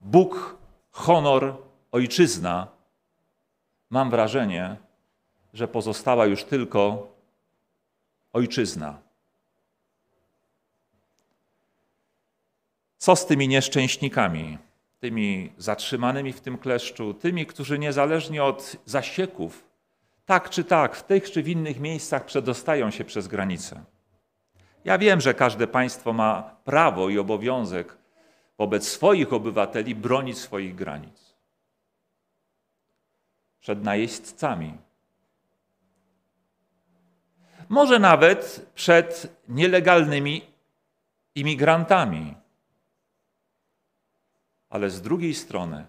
Bóg, 0.01 0.57
honor, 0.91 1.57
ojczyzna, 1.91 2.67
mam 3.89 4.09
wrażenie, 4.09 4.77
że 5.53 5.67
pozostała 5.67 6.25
już 6.25 6.43
tylko 6.43 7.07
ojczyzna. 8.33 8.99
Co 12.97 13.15
z 13.15 13.25
tymi 13.25 13.47
nieszczęśnikami, 13.47 14.57
tymi 14.99 15.53
zatrzymanymi 15.57 16.33
w 16.33 16.41
tym 16.41 16.57
kleszczu, 16.57 17.13
tymi, 17.13 17.45
którzy 17.45 17.79
niezależnie 17.79 18.43
od 18.43 18.75
zasieków, 18.85 19.68
tak 20.29 20.49
czy 20.49 20.63
tak, 20.63 20.95
w 20.95 21.03
tych 21.03 21.31
czy 21.31 21.43
w 21.43 21.47
innych 21.47 21.79
miejscach 21.79 22.25
przedostają 22.25 22.91
się 22.91 23.03
przez 23.03 23.27
granicę. 23.27 23.83
Ja 24.85 24.97
wiem, 24.97 25.21
że 25.21 25.33
każde 25.33 25.67
państwo 25.67 26.13
ma 26.13 26.55
prawo 26.63 27.09
i 27.09 27.19
obowiązek 27.19 27.97
wobec 28.57 28.87
swoich 28.87 29.33
obywateli 29.33 29.95
bronić 29.95 30.37
swoich 30.37 30.75
granic. 30.75 31.33
Przed 33.59 33.83
najeźdźcami. 33.83 34.77
Może 37.69 37.99
nawet 37.99 38.71
przed 38.75 39.37
nielegalnymi 39.47 40.41
imigrantami. 41.35 42.35
Ale 44.69 44.89
z 44.89 45.01
drugiej 45.01 45.35
strony, 45.35 45.85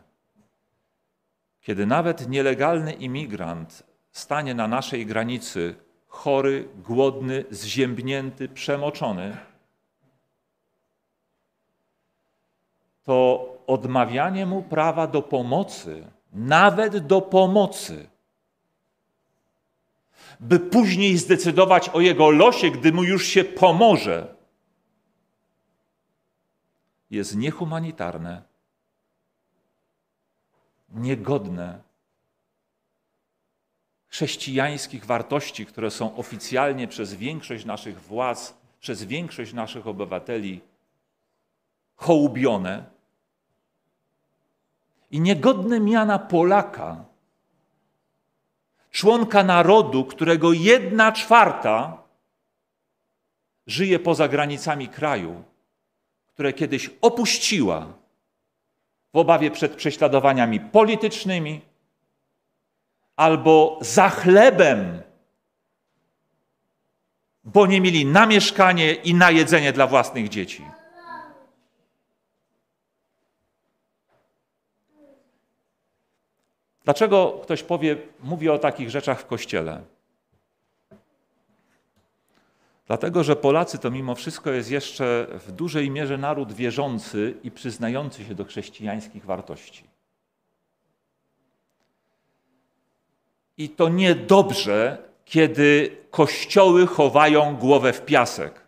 kiedy 1.61 1.87
nawet 1.87 2.29
nielegalny 2.29 2.93
imigrant 2.93 3.90
stanie 4.13 4.55
na 4.55 4.69
naszej 4.69 5.07
granicy 5.07 5.75
chory, 6.09 6.69
głodny, 6.79 7.45
zziębnięty, 7.51 8.49
przemoczony, 8.49 9.37
to 13.03 13.47
odmawianie 13.67 14.47
mu 14.47 14.63
prawa 14.63 15.07
do 15.07 15.23
pomocy, 15.23 16.07
nawet 16.33 17.07
do 17.07 17.21
pomocy, 17.21 18.09
by 20.41 20.61
później 20.61 21.19
zdecydować 21.19 21.89
o 21.89 22.01
jego 22.01 22.31
losie, 22.31 22.71
gdy 22.71 22.93
mu 22.93 23.05
już 23.05 23.27
się 23.27 23.45
pomoże, 23.45 24.35
jest 27.11 27.37
niehumanitarne, 27.37 28.43
niegodne 30.89 31.90
chrześcijańskich 34.11 35.07
wartości, 35.07 35.67
które 35.67 35.91
są 35.91 36.17
oficjalnie 36.17 36.89
przez 36.89 37.15
większość 37.15 37.65
naszych 37.65 38.03
władz, 38.03 38.55
przez 38.81 39.05
większość 39.05 39.53
naszych 39.53 39.87
obywateli 39.87 40.61
hołubione. 41.97 42.85
I 45.11 45.21
niegodne 45.21 45.81
miana 45.81 46.19
Polaka, 46.19 47.05
członka 48.91 49.45
narodu, 49.45 50.05
którego 50.05 50.53
jedna 50.53 51.13
czwarta 51.13 52.03
żyje 53.67 53.99
poza 53.99 54.29
granicami 54.29 54.89
kraju, 54.89 55.43
które 56.27 56.53
kiedyś 56.53 56.91
opuściła 57.01 57.87
w 59.13 59.17
obawie 59.17 59.51
przed 59.51 59.75
prześladowaniami 59.75 60.61
politycznymi 60.61 61.70
albo 63.21 63.79
za 63.81 64.09
chlebem, 64.11 65.03
bo 67.45 67.67
nie 67.67 67.81
mieli 67.81 68.07
na 68.07 68.27
mieszkanie 68.27 68.95
i 68.95 69.15
na 69.15 69.31
jedzenie 69.31 69.73
dla 69.73 69.87
własnych 69.87 70.29
dzieci. 70.29 70.65
Dlaczego 76.85 77.41
ktoś 77.43 77.63
powie, 77.63 77.97
mówi 78.23 78.49
o 78.49 78.59
takich 78.59 78.91
rzeczach 78.91 79.21
w 79.21 79.27
kościele? 79.27 79.83
Dlatego, 82.87 83.25
że 83.25 83.37
Polacy 83.37 83.79
to 83.79 83.91
mimo 83.91 84.15
wszystko 84.15 84.51
jest 84.51 84.71
jeszcze 84.71 85.27
w 85.47 85.53
dużej 85.53 85.91
mierze 85.91 86.19
naród 86.19 86.53
wierzący 86.53 87.35
i 87.43 87.51
przyznający 87.51 88.25
się 88.25 88.35
do 88.35 88.45
chrześcijańskich 88.45 89.25
wartości. 89.25 89.90
I 93.57 93.69
to 93.69 93.89
niedobrze, 93.89 94.99
kiedy 95.25 95.97
kościoły 96.11 96.87
chowają 96.87 97.57
głowę 97.57 97.93
w 97.93 98.05
piasek. 98.05 98.61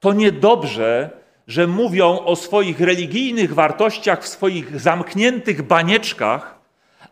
To 0.00 0.12
niedobrze, 0.12 1.10
że 1.46 1.66
mówią 1.66 2.18
o 2.24 2.36
swoich 2.36 2.80
religijnych 2.80 3.54
wartościach 3.54 4.22
w 4.22 4.28
swoich 4.28 4.80
zamkniętych 4.80 5.62
banieczkach, 5.62 6.58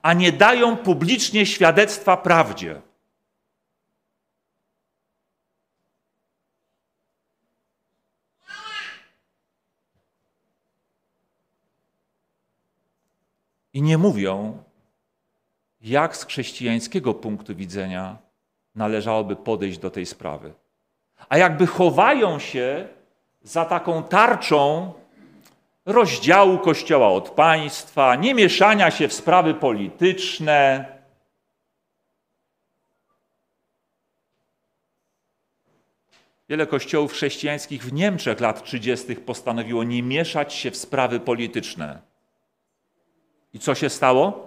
a 0.02 0.12
nie 0.12 0.32
dają 0.32 0.76
publicznie 0.76 1.46
świadectwa 1.46 2.16
prawdzie. 2.16 2.80
I 13.72 13.82
nie 13.82 13.98
mówią, 13.98 14.62
jak 15.86 16.16
z 16.16 16.24
chrześcijańskiego 16.24 17.14
punktu 17.14 17.54
widzenia 17.54 18.18
należałoby 18.74 19.36
podejść 19.36 19.78
do 19.78 19.90
tej 19.90 20.06
sprawy. 20.06 20.52
A 21.28 21.38
jakby 21.38 21.66
chowają 21.66 22.38
się 22.38 22.88
za 23.42 23.64
taką 23.64 24.02
tarczą 24.02 24.92
rozdziału 25.86 26.58
Kościoła 26.58 27.08
od 27.08 27.30
państwa, 27.30 28.14
nie 28.14 28.34
mieszania 28.34 28.90
się 28.90 29.08
w 29.08 29.12
sprawy 29.12 29.54
polityczne. 29.54 30.84
Wiele 36.48 36.66
kościołów 36.66 37.12
chrześcijańskich 37.12 37.84
w 37.84 37.92
Niemczech 37.92 38.40
lat 38.40 38.62
30. 38.62 39.16
postanowiło 39.16 39.84
nie 39.84 40.02
mieszać 40.02 40.54
się 40.54 40.70
w 40.70 40.76
sprawy 40.76 41.20
polityczne. 41.20 42.02
I 43.52 43.58
co 43.58 43.74
się 43.74 43.90
stało? 43.90 44.45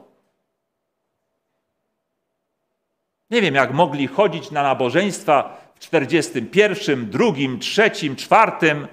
Nie 3.29 3.41
wiem, 3.41 3.55
jak 3.55 3.73
mogli 3.73 4.07
chodzić 4.07 4.51
na 4.51 4.63
nabożeństwa 4.63 5.61
w 5.75 5.79
41, 5.79 7.09
drugim, 7.09 7.59
trzecim, 7.59 8.15
czwartym, 8.15 8.87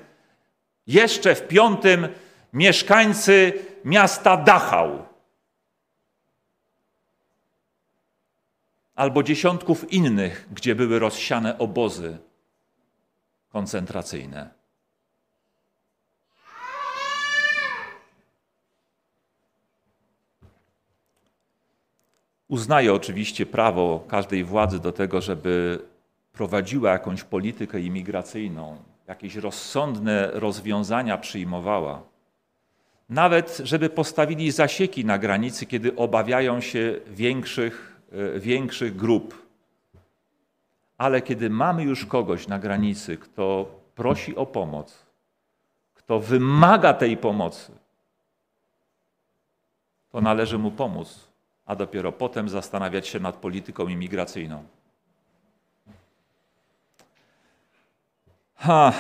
jeszcze 0.87 1.35
w 1.35 1.49
piątym 1.49 2.09
mieszkańcy 2.53 3.53
miasta 3.85 4.37
Dachau. 4.37 5.05
Albo 8.95 9.23
dziesiątków 9.23 9.93
innych, 9.93 10.49
gdzie 10.53 10.75
były 10.75 10.99
rozsiane 10.99 11.59
obozy 11.59 12.19
koncentracyjne. 13.49 14.51
Uznaję 22.49 22.95
oczywiście 22.95 23.47
prawo 23.47 24.05
każdej 24.09 24.45
władzy 24.45 24.81
do 24.81 24.93
tego, 24.93 25.21
żeby 25.21 25.79
prowadziła 26.33 26.91
jakąś 26.91 27.25
politykę 27.25 27.81
imigracyjną, 27.81 28.77
jakieś 29.09 29.35
rozsądne 29.35 30.31
rozwiązania 30.33 31.19
przyjmowała. 31.19 32.03
Nawet, 33.09 33.61
żeby 33.65 33.91
postawili 33.91 34.51
zasieki 34.51 35.05
na 35.05 35.19
granicy, 35.19 35.67
kiedy 35.67 35.97
obawiają 35.97 36.61
się 36.61 37.01
większych, 37.07 38.01
e, 38.13 38.41
większych 38.41 38.97
grup. 38.97 39.47
Ale 40.99 41.23
kiedy 41.23 41.51
mamy 41.51 41.83
już 41.83 42.07
kogoś 42.07 42.49
na 42.49 42.59
granicy, 42.59 43.17
kto 43.17 43.67
prosi 43.95 44.37
o 44.37 44.47
pomoc, 44.47 45.07
kto 45.95 46.21
wymaga 46.21 46.95
tej 46.95 47.17
pomocy, 47.17 47.73
to 50.11 50.21
należy 50.21 50.59
mu 50.59 50.71
pomóc 50.71 51.26
a 51.67 51.77
dopiero 51.77 52.13
potem 52.13 52.49
zastanawiać 52.49 53.09
się 53.09 53.21
nad 53.21 53.37
polityką 53.37 53.89
imigracyjną. 53.89 54.65
Ha. 58.57 58.93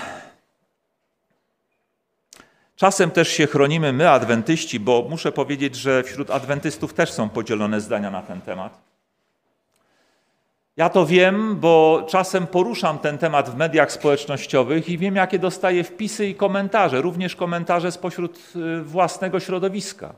Czasem 2.76 3.10
też 3.10 3.28
się 3.28 3.46
chronimy 3.46 3.92
my, 3.92 4.10
adwentyści, 4.10 4.80
bo 4.80 5.06
muszę 5.10 5.32
powiedzieć, 5.32 5.74
że 5.74 6.02
wśród 6.02 6.30
adwentystów 6.30 6.94
też 6.94 7.12
są 7.12 7.28
podzielone 7.28 7.80
zdania 7.80 8.10
na 8.10 8.22
ten 8.22 8.40
temat. 8.40 8.86
Ja 10.76 10.88
to 10.88 11.06
wiem, 11.06 11.56
bo 11.60 12.06
czasem 12.08 12.46
poruszam 12.46 12.98
ten 12.98 13.18
temat 13.18 13.50
w 13.50 13.56
mediach 13.56 13.92
społecznościowych 13.92 14.88
i 14.88 14.98
wiem, 14.98 15.16
jakie 15.16 15.38
dostaję 15.38 15.84
wpisy 15.84 16.26
i 16.26 16.34
komentarze, 16.34 17.02
również 17.02 17.36
komentarze 17.36 17.92
spośród 17.92 18.52
y, 18.56 18.82
własnego 18.82 19.40
środowiska. 19.40 20.14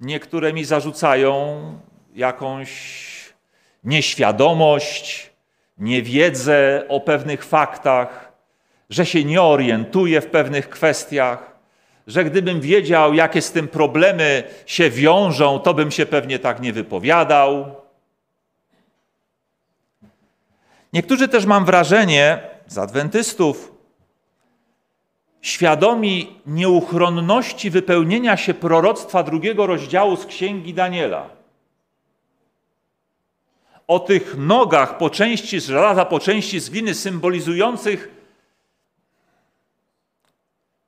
Niektóre 0.00 0.52
mi 0.52 0.64
zarzucają 0.64 1.60
jakąś 2.14 2.70
nieświadomość, 3.84 5.30
niewiedzę 5.78 6.84
o 6.88 7.00
pewnych 7.00 7.44
faktach, 7.44 8.32
że 8.90 9.06
się 9.06 9.24
nie 9.24 9.42
orientuję 9.42 10.20
w 10.20 10.26
pewnych 10.26 10.68
kwestiach, 10.68 11.56
że 12.06 12.24
gdybym 12.24 12.60
wiedział, 12.60 13.14
jakie 13.14 13.42
z 13.42 13.52
tym 13.52 13.68
problemy 13.68 14.42
się 14.66 14.90
wiążą, 14.90 15.58
to 15.58 15.74
bym 15.74 15.90
się 15.90 16.06
pewnie 16.06 16.38
tak 16.38 16.60
nie 16.60 16.72
wypowiadał. 16.72 17.74
Niektórzy 20.92 21.28
też 21.28 21.46
mam 21.46 21.64
wrażenie 21.64 22.40
z 22.66 22.78
adwentystów 22.78 23.75
świadomi 25.46 26.40
nieuchronności 26.46 27.70
wypełnienia 27.70 28.36
się 28.36 28.54
proroctwa 28.54 29.22
drugiego 29.22 29.66
rozdziału 29.66 30.16
z 30.16 30.26
Księgi 30.26 30.74
Daniela. 30.74 31.28
O 33.86 33.98
tych 33.98 34.36
nogach 34.38 34.98
po 34.98 35.10
części 35.10 35.60
z 35.60 35.66
żelaza, 35.66 36.04
po 36.04 36.20
części 36.20 36.60
z 36.60 36.70
gliny, 36.70 36.94
symbolizujących 36.94 38.10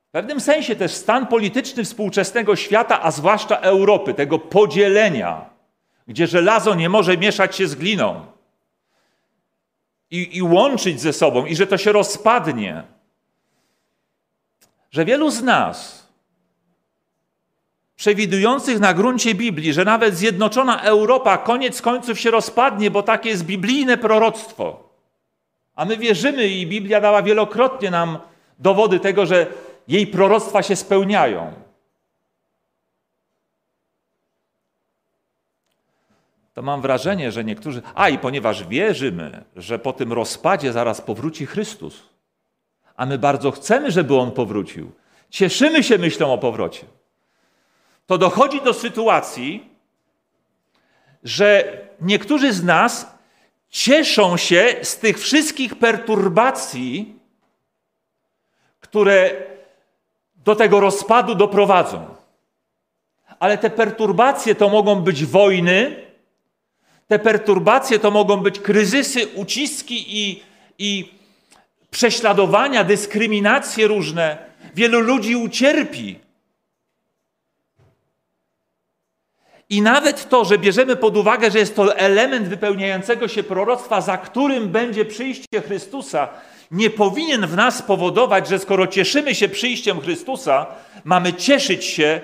w 0.07 0.11
pewnym 0.11 0.39
sensie 0.39 0.75
też 0.75 0.91
stan 0.91 1.27
polityczny 1.27 1.83
współczesnego 1.83 2.55
świata, 2.55 3.01
a 3.01 3.11
zwłaszcza 3.11 3.55
Europy, 3.55 4.13
tego 4.13 4.39
podzielenia, 4.39 5.49
gdzie 6.07 6.27
żelazo 6.27 6.75
nie 6.75 6.89
może 6.89 7.17
mieszać 7.17 7.55
się 7.55 7.67
z 7.67 7.75
gliną 7.75 8.25
i, 10.11 10.37
i 10.37 10.41
łączyć 10.41 11.01
ze 11.01 11.13
sobą, 11.13 11.45
i 11.45 11.55
że 11.55 11.67
to 11.67 11.77
się 11.77 11.91
rozpadnie. 11.91 12.98
Że 14.91 15.05
wielu 15.05 15.31
z 15.31 15.43
nas, 15.43 16.07
przewidujących 17.95 18.79
na 18.79 18.93
gruncie 18.93 19.35
Biblii, 19.35 19.73
że 19.73 19.85
nawet 19.85 20.15
zjednoczona 20.15 20.81
Europa 20.81 21.37
koniec 21.37 21.81
końców 21.81 22.19
się 22.19 22.31
rozpadnie, 22.31 22.91
bo 22.91 23.03
takie 23.03 23.29
jest 23.29 23.45
biblijne 23.45 23.97
proroctwo. 23.97 24.89
A 25.75 25.85
my 25.85 25.97
wierzymy 25.97 26.47
i 26.47 26.67
Biblia 26.67 27.01
dała 27.01 27.23
wielokrotnie 27.23 27.91
nam 27.91 28.19
dowody 28.59 28.99
tego, 28.99 29.25
że 29.25 29.47
jej 29.87 30.07
proroctwa 30.07 30.63
się 30.63 30.75
spełniają. 30.75 31.53
To 36.53 36.61
mam 36.61 36.81
wrażenie, 36.81 37.31
że 37.31 37.43
niektórzy. 37.43 37.81
A 37.95 38.09
i 38.09 38.17
ponieważ 38.17 38.67
wierzymy, 38.67 39.43
że 39.55 39.79
po 39.79 39.93
tym 39.93 40.13
rozpadzie 40.13 40.73
zaraz 40.73 41.01
powróci 41.01 41.45
Chrystus, 41.45 42.09
a 42.99 43.05
my 43.05 43.17
bardzo 43.17 43.51
chcemy, 43.51 43.91
żeby 43.91 44.17
on 44.17 44.31
powrócił, 44.31 44.91
cieszymy 45.29 45.83
się 45.83 45.97
myślą 45.97 46.33
o 46.33 46.37
powrocie, 46.37 46.85
to 48.07 48.17
dochodzi 48.17 48.61
do 48.61 48.73
sytuacji, 48.73 49.69
że 51.23 51.77
niektórzy 52.01 52.53
z 52.53 52.63
nas 52.63 53.07
cieszą 53.69 54.37
się 54.37 54.75
z 54.81 54.97
tych 54.97 55.19
wszystkich 55.19 55.75
perturbacji, 55.75 57.19
które 58.79 59.31
do 60.35 60.55
tego 60.55 60.79
rozpadu 60.79 61.35
doprowadzą. 61.35 62.15
Ale 63.39 63.57
te 63.57 63.69
perturbacje 63.69 64.55
to 64.55 64.69
mogą 64.69 65.01
być 65.01 65.25
wojny, 65.25 66.05
te 67.07 67.19
perturbacje 67.19 67.99
to 67.99 68.11
mogą 68.11 68.37
być 68.37 68.59
kryzysy, 68.59 69.27
uciski 69.27 70.19
i, 70.19 70.43
i 70.77 71.18
prześladowania, 71.91 72.83
dyskryminacje 72.83 73.87
różne. 73.87 74.37
Wielu 74.75 74.99
ludzi 74.99 75.35
ucierpi. 75.35 76.19
I 79.69 79.81
nawet 79.81 80.29
to, 80.29 80.45
że 80.45 80.57
bierzemy 80.57 80.95
pod 80.95 81.17
uwagę, 81.17 81.51
że 81.51 81.59
jest 81.59 81.75
to 81.75 81.95
element 81.95 82.47
wypełniającego 82.47 83.27
się 83.27 83.43
proroctwa, 83.43 84.01
za 84.01 84.17
którym 84.17 84.69
będzie 84.69 85.05
przyjście 85.05 85.61
Chrystusa, 85.67 86.29
nie 86.71 86.89
powinien 86.89 87.47
w 87.47 87.55
nas 87.55 87.81
powodować, 87.81 88.47
że 88.47 88.59
skoro 88.59 88.87
cieszymy 88.87 89.35
się 89.35 89.49
przyjściem 89.49 90.01
Chrystusa, 90.01 90.65
mamy 91.03 91.33
cieszyć 91.33 91.85
się 91.85 92.21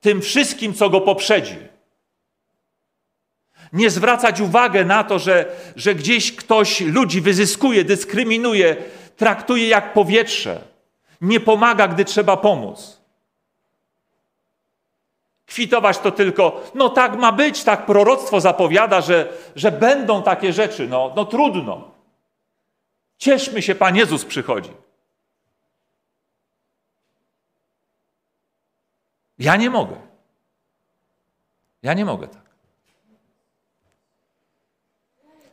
tym 0.00 0.22
wszystkim, 0.22 0.74
co 0.74 0.90
go 0.90 1.00
poprzedzi. 1.00 1.56
Nie 3.72 3.90
zwracać 3.90 4.40
uwagi 4.40 4.84
na 4.84 5.04
to, 5.04 5.18
że, 5.18 5.44
że 5.76 5.94
gdzieś 5.94 6.36
ktoś 6.36 6.80
ludzi 6.80 7.20
wyzyskuje, 7.20 7.84
dyskryminuje, 7.84 8.76
traktuje 9.16 9.68
jak 9.68 9.92
powietrze, 9.92 10.64
nie 11.20 11.40
pomaga, 11.40 11.88
gdy 11.88 12.04
trzeba 12.04 12.36
pomóc. 12.36 13.00
Kwitować 15.46 15.98
to 15.98 16.10
tylko, 16.10 16.62
no 16.74 16.88
tak 16.88 17.16
ma 17.16 17.32
być, 17.32 17.64
tak 17.64 17.86
proroctwo 17.86 18.40
zapowiada, 18.40 19.00
że, 19.00 19.32
że 19.56 19.72
będą 19.72 20.22
takie 20.22 20.52
rzeczy, 20.52 20.88
no, 20.88 21.12
no 21.16 21.24
trudno. 21.24 21.90
Cieszmy 23.18 23.62
się, 23.62 23.74
Pan 23.74 23.96
Jezus 23.96 24.24
przychodzi. 24.24 24.70
Ja 29.38 29.56
nie 29.56 29.70
mogę. 29.70 29.96
Ja 31.82 31.94
nie 31.94 32.04
mogę 32.04 32.28
tak. 32.28 32.45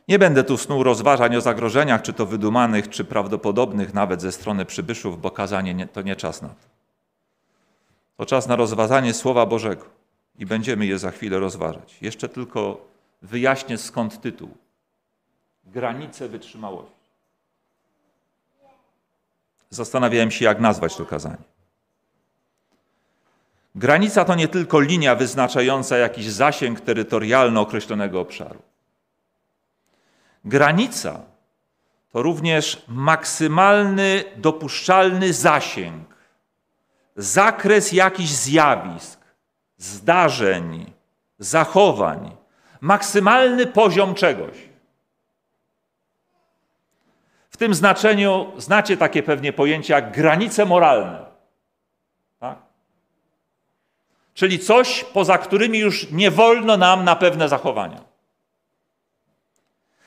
Nie 0.08 0.18
będę 0.18 0.44
tu 0.44 0.56
snuł 0.56 0.82
rozważań 0.82 1.36
o 1.36 1.40
zagrożeniach, 1.40 2.02
czy 2.02 2.12
to 2.12 2.26
wydumanych, 2.26 2.88
czy 2.88 3.04
prawdopodobnych 3.04 3.94
nawet 3.94 4.22
ze 4.22 4.32
strony 4.32 4.64
przybyszów, 4.64 5.20
bo 5.20 5.30
kazanie 5.30 5.74
nie, 5.74 5.86
to 5.86 6.02
nie 6.02 6.16
czas 6.16 6.42
na 6.42 6.48
to. 6.48 6.66
To 8.16 8.26
czas 8.26 8.48
na 8.48 8.56
rozważanie 8.56 9.14
Słowa 9.14 9.46
Bożego 9.46 9.84
i 10.38 10.46
będziemy 10.46 10.86
je 10.86 10.98
za 10.98 11.10
chwilę 11.10 11.38
rozważać. 11.38 11.98
Jeszcze 12.02 12.28
tylko 12.28 12.86
wyjaśnię 13.22 13.78
skąd 13.78 14.20
tytuł. 14.20 14.48
Granice 15.64 16.28
wytrzymałości. 16.28 16.94
Zastanawiałem 19.70 20.30
się, 20.30 20.44
jak 20.44 20.60
nazwać 20.60 20.96
to 20.96 21.06
kazanie. 21.06 21.44
Granica 23.74 24.24
to 24.24 24.34
nie 24.34 24.48
tylko 24.48 24.80
linia 24.80 25.14
wyznaczająca 25.14 25.96
jakiś 25.96 26.30
zasięg 26.30 26.80
terytorialny 26.80 27.60
określonego 27.60 28.20
obszaru. 28.20 28.62
Granica 30.44 31.20
to 32.10 32.22
również 32.22 32.84
maksymalny 32.88 34.24
dopuszczalny 34.36 35.32
zasięg, 35.32 36.14
zakres 37.16 37.92
jakichś 37.92 38.30
zjawisk, 38.30 39.20
zdarzeń, 39.76 40.92
zachowań, 41.38 42.36
maksymalny 42.80 43.66
poziom 43.66 44.14
czegoś. 44.14 44.56
W 47.50 47.56
tym 47.56 47.74
znaczeniu 47.74 48.52
znacie 48.56 48.96
takie 48.96 49.22
pewnie 49.22 49.52
pojęcie 49.52 49.94
jak 49.94 50.12
granice 50.12 50.64
moralne. 50.64 51.26
Tak? 52.40 52.58
Czyli 54.34 54.58
coś, 54.58 55.04
poza 55.04 55.38
którymi 55.38 55.78
już 55.78 56.10
nie 56.10 56.30
wolno 56.30 56.76
nam 56.76 57.04
na 57.04 57.16
pewne 57.16 57.48
zachowania. 57.48 58.13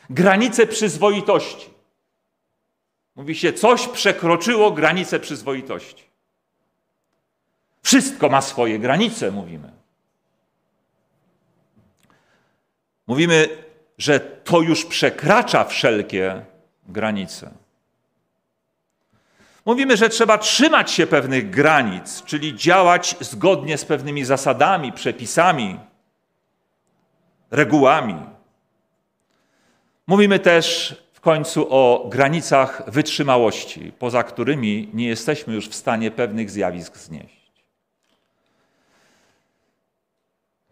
Granice 0.09 0.67
przyzwoitości. 0.67 1.69
Mówi 3.15 3.35
się, 3.35 3.53
coś 3.53 3.87
przekroczyło 3.87 4.71
granicę 4.71 5.19
przyzwoitości. 5.19 6.03
Wszystko 7.81 8.29
ma 8.29 8.41
swoje 8.41 8.79
granice, 8.79 9.31
mówimy. 9.31 9.71
Mówimy, 13.07 13.49
że 13.97 14.19
to 14.19 14.61
już 14.61 14.85
przekracza 14.85 15.63
wszelkie 15.63 16.45
granice. 16.87 17.51
Mówimy, 19.65 19.97
że 19.97 20.09
trzeba 20.09 20.37
trzymać 20.37 20.91
się 20.91 21.07
pewnych 21.07 21.49
granic, 21.49 22.23
czyli 22.23 22.55
działać 22.55 23.15
zgodnie 23.19 23.77
z 23.77 23.85
pewnymi 23.85 24.25
zasadami, 24.25 24.93
przepisami, 24.93 25.79
regułami. 27.51 28.36
Mówimy 30.07 30.39
też 30.39 30.95
w 31.13 31.21
końcu 31.21 31.67
o 31.69 32.05
granicach 32.09 32.91
wytrzymałości, 32.91 33.91
poza 33.99 34.23
którymi 34.23 34.89
nie 34.93 35.07
jesteśmy 35.07 35.53
już 35.53 35.69
w 35.69 35.75
stanie 35.75 36.11
pewnych 36.11 36.51
zjawisk 36.51 36.97
znieść. 36.97 37.51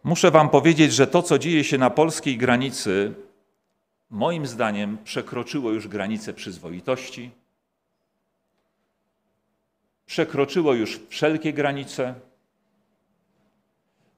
Muszę 0.04 0.30
Wam 0.30 0.48
powiedzieć, 0.48 0.92
że 0.92 1.06
to, 1.06 1.22
co 1.22 1.38
dzieje 1.38 1.64
się 1.64 1.78
na 1.78 1.90
polskiej 1.90 2.38
granicy, 2.38 3.14
moim 4.10 4.46
zdaniem 4.46 4.98
przekroczyło 5.04 5.70
już 5.70 5.88
granice 5.88 6.34
przyzwoitości, 6.34 7.30
przekroczyło 10.06 10.74
już 10.74 11.00
wszelkie 11.08 11.52
granice. 11.52 12.14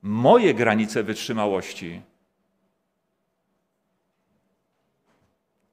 Moje 0.02 0.54
granice 0.54 1.02
wytrzymałości, 1.02 2.00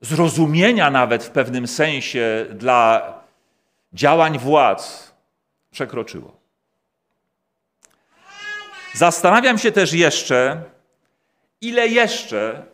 zrozumienia 0.06 0.92
nawet 0.92 1.24
w 1.24 1.30
pewnym 1.30 1.68
sensie 1.68 2.46
dla 2.50 3.14
działań 3.94 4.40
władz 4.40 5.14
przekroczyło. 5.72 6.38
Zastanawiam 8.94 9.58
się 9.58 9.72
też 9.72 9.94
jeszcze, 9.94 10.62
ile 11.62 11.88
jeszcze 11.88 12.66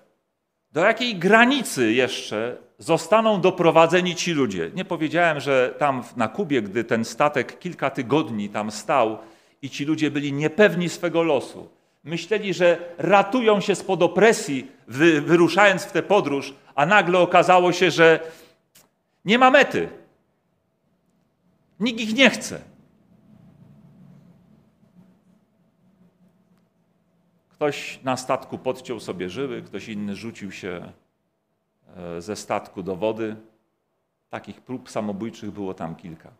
do 0.71 0.81
jakiej 0.81 1.15
granicy 1.15 1.93
jeszcze 1.93 2.57
zostaną 2.77 3.41
doprowadzeni 3.41 4.15
ci 4.15 4.31
ludzie? 4.33 4.71
Nie 4.73 4.85
powiedziałem, 4.85 5.39
że 5.39 5.75
tam 5.77 6.03
na 6.15 6.27
Kubie, 6.27 6.61
gdy 6.61 6.83
ten 6.83 7.05
statek 7.05 7.59
kilka 7.59 7.89
tygodni 7.89 8.49
tam 8.49 8.71
stał 8.71 9.17
i 9.61 9.69
ci 9.69 9.85
ludzie 9.85 10.11
byli 10.11 10.33
niepewni 10.33 10.89
swego 10.89 11.23
losu, 11.23 11.69
Myśleli, 12.03 12.53
że 12.53 12.95
ratują 12.97 13.61
się 13.61 13.75
spod 13.75 14.01
opresji, 14.01 14.71
wy, 14.87 15.21
wyruszając 15.21 15.83
w 15.83 15.91
tę 15.91 16.03
podróż, 16.03 16.53
a 16.75 16.85
nagle 16.85 17.19
okazało 17.19 17.73
się, 17.73 17.91
że 17.91 18.19
nie 19.25 19.37
ma 19.37 19.51
mety. 19.51 19.89
Nikt 21.79 21.99
ich 21.99 22.15
nie 22.15 22.29
chce. 22.29 22.61
Ktoś 27.49 27.99
na 28.03 28.17
statku 28.17 28.57
podciął 28.57 28.99
sobie 28.99 29.29
żyły, 29.29 29.61
ktoś 29.61 29.89
inny 29.89 30.15
rzucił 30.15 30.51
się 30.51 30.91
e, 31.97 32.21
ze 32.21 32.35
statku 32.35 32.83
do 32.83 32.95
wody. 32.95 33.35
Takich 34.29 34.61
prób 34.61 34.89
samobójczych 34.89 35.51
było 35.51 35.73
tam 35.73 35.95
kilka. 35.95 36.31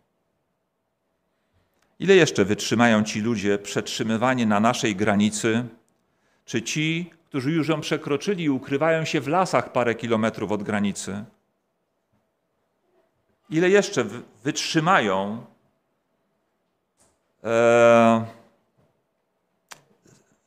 Ile 2.01 2.15
jeszcze 2.15 2.45
wytrzymają 2.45 3.03
ci 3.03 3.21
ludzie 3.21 3.57
przetrzymywanie 3.57 4.45
na 4.45 4.59
naszej 4.59 4.95
granicy? 4.95 5.63
Czy 6.45 6.61
ci, 6.61 7.13
którzy 7.29 7.51
już 7.51 7.67
ją 7.67 7.81
przekroczyli 7.81 8.49
ukrywają 8.49 9.05
się 9.05 9.21
w 9.21 9.27
lasach 9.27 9.71
parę 9.71 9.95
kilometrów 9.95 10.51
od 10.51 10.63
granicy? 10.63 11.23
Ile 13.49 13.69
jeszcze 13.69 14.05
wytrzymają 14.43 15.45
e, 17.43 18.25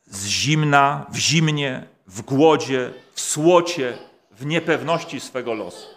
z 0.05 0.25
zimna, 0.25 1.05
w 1.09 1.17
zimnie, 1.17 1.87
w 2.07 2.21
głodzie, 2.21 2.93
w 3.13 3.21
słocie, 3.21 3.97
w 4.31 4.45
niepewności 4.45 5.19
swego 5.19 5.53
losu? 5.53 5.94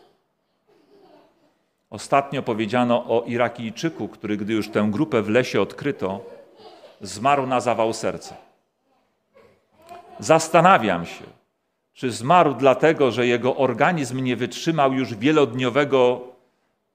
Ostatnio 1.91 2.43
powiedziano 2.43 3.05
o 3.05 3.25
Irakijczyku, 3.27 4.09
który, 4.09 4.37
gdy 4.37 4.53
już 4.53 4.69
tę 4.69 4.89
grupę 4.91 5.23
w 5.23 5.29
lesie 5.29 5.61
odkryto, 5.61 6.25
zmarł 7.01 7.47
na 7.47 7.61
zawał 7.61 7.93
serca. 7.93 8.37
Zastanawiam 10.19 11.07
się, 11.07 11.25
czy 11.93 12.11
zmarł 12.11 12.55
dlatego, 12.55 13.11
że 13.11 13.27
jego 13.27 13.57
organizm 13.57 14.25
nie 14.25 14.37
wytrzymał 14.37 14.93
już 14.93 15.15
wielodniowego 15.15 16.21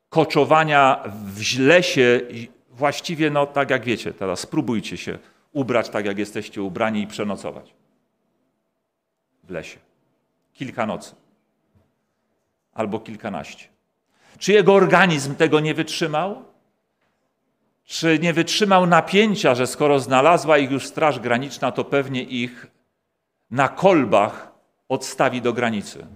koczowania 0.10 1.04
w 1.26 1.60
lesie. 1.60 2.22
Właściwie, 2.70 3.30
no 3.30 3.46
tak 3.46 3.70
jak 3.70 3.84
wiecie, 3.84 4.14
teraz 4.14 4.40
spróbujcie 4.40 4.98
się 4.98 5.18
ubrać 5.52 5.90
tak, 5.90 6.06
jak 6.06 6.18
jesteście 6.18 6.62
ubrani 6.62 7.02
i 7.02 7.08
przenocować 7.08 7.74
w 9.44 9.50
lesie. 9.50 9.78
Kilka 10.54 10.86
nocy 10.86 11.16
albo 12.74 13.00
kilkanaście. 13.00 13.73
Czy 14.40 14.54
jego 14.54 14.74
organizm 14.74 15.36
tego 15.36 15.60
nie 15.60 15.74
wytrzymał? 15.74 16.44
Czy 17.86 18.20
nie 18.20 18.34
wytrzymał 18.34 18.86
napięcia, 18.86 19.56
że 19.56 19.68
skoro 19.68 20.00
znalazła 20.00 20.58
ich 20.58 20.72
już 20.72 20.86
Straż 20.86 21.20
Graniczna, 21.20 21.72
to 21.72 21.84
pewnie 21.84 22.24
ich 22.24 22.68
na 23.52 23.70
kolbach 23.70 24.52
odstawi 24.90 25.42
do 25.42 25.54
granicy? 25.54 26.08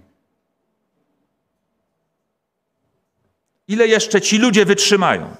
Ile 3.67 3.87
jeszcze 3.87 4.21
ci 4.21 4.37
ludzie 4.37 4.65
wytrzymają? 4.65 5.35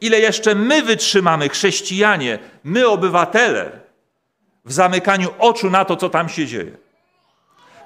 Ile 0.00 0.20
jeszcze 0.20 0.54
my 0.54 0.82
wytrzymamy, 0.82 1.48
chrześcijanie, 1.48 2.38
my 2.64 2.88
obywatele, 2.88 3.80
w 4.64 4.72
zamykaniu 4.72 5.28
oczu 5.38 5.70
na 5.70 5.84
to, 5.84 5.96
co 5.96 6.08
tam 6.08 6.28
się 6.28 6.46
dzieje? 6.46 6.76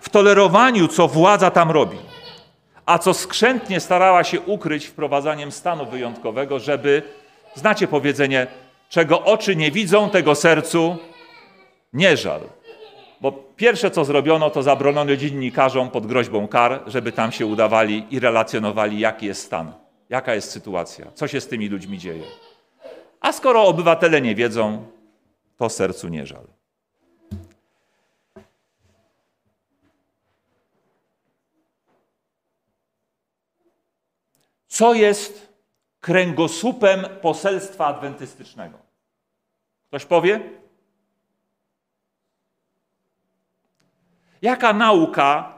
W 0.00 0.08
tolerowaniu, 0.08 0.88
co 0.88 1.08
władza 1.08 1.50
tam 1.50 1.70
robi? 1.70 1.98
A 2.90 2.98
co 2.98 3.14
skrzętnie 3.14 3.80
starała 3.80 4.24
się 4.24 4.40
ukryć 4.40 4.86
wprowadzaniem 4.86 5.52
stanu 5.52 5.86
wyjątkowego, 5.86 6.58
żeby, 6.58 7.02
znacie 7.54 7.88
powiedzenie, 7.88 8.46
czego 8.88 9.24
oczy 9.24 9.56
nie 9.56 9.70
widzą, 9.70 10.10
tego 10.10 10.34
sercu 10.34 10.96
nie 11.92 12.16
żal. 12.16 12.40
Bo 13.20 13.32
pierwsze, 13.32 13.90
co 13.90 14.04
zrobiono, 14.04 14.50
to 14.50 14.62
zabroniono 14.62 15.16
dziennikarzom 15.16 15.90
pod 15.90 16.06
groźbą 16.06 16.48
kar, 16.48 16.82
żeby 16.86 17.12
tam 17.12 17.32
się 17.32 17.46
udawali 17.46 18.06
i 18.10 18.20
relacjonowali, 18.20 18.98
jaki 18.98 19.26
jest 19.26 19.42
stan, 19.42 19.72
jaka 20.08 20.34
jest 20.34 20.50
sytuacja, 20.50 21.06
co 21.14 21.28
się 21.28 21.40
z 21.40 21.48
tymi 21.48 21.68
ludźmi 21.68 21.98
dzieje. 21.98 22.24
A 23.20 23.32
skoro 23.32 23.64
obywatele 23.64 24.20
nie 24.20 24.34
wiedzą, 24.34 24.86
to 25.56 25.68
sercu 25.68 26.08
nie 26.08 26.26
żal. 26.26 26.59
Co 34.80 34.94
jest 34.94 35.52
kręgosłupem 36.00 37.06
poselstwa 37.22 37.86
adwentystycznego. 37.86 38.78
Ktoś 39.88 40.04
powie? 40.04 40.40
Jaka 44.42 44.72
nauka 44.72 45.54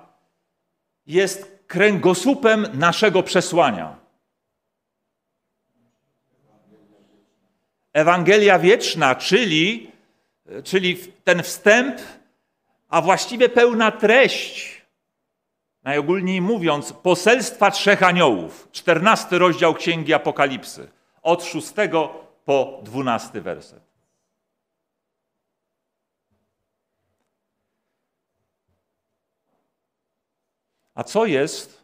jest 1.07 1.65
kręgosłupem 1.67 2.67
naszego 2.75 3.23
przesłania? 3.23 3.97
Ewangelia 7.93 8.59
wieczna, 8.59 9.15
czyli, 9.15 9.91
czyli 10.65 10.97
ten 11.25 11.43
wstęp, 11.43 12.01
a 12.89 13.03
właściwie 13.03 13.49
pełna 13.49 13.91
treść 13.91 14.82
najogólniej 15.83 16.41
mówiąc, 16.41 16.93
poselstwa 16.93 17.71
trzech 17.71 18.03
aniołów. 18.03 18.69
Czternasty 18.73 19.39
rozdział 19.39 19.75
Księgi 19.75 20.15
Apokalipsy. 20.15 20.91
Od 21.23 21.45
szóstego 21.45 22.15
po 22.45 22.81
dwunasty 22.83 23.41
werset. 23.41 23.93
A 30.95 31.05
co 31.05 31.27
jest 31.27 31.83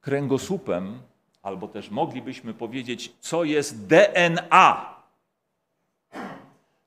kręgosłupem, 0.00 1.02
albo 1.42 1.68
też 1.68 1.90
moglibyśmy 1.90 2.54
powiedzieć, 2.54 3.12
co 3.20 3.44
jest 3.44 3.86
DNA, 3.86 4.96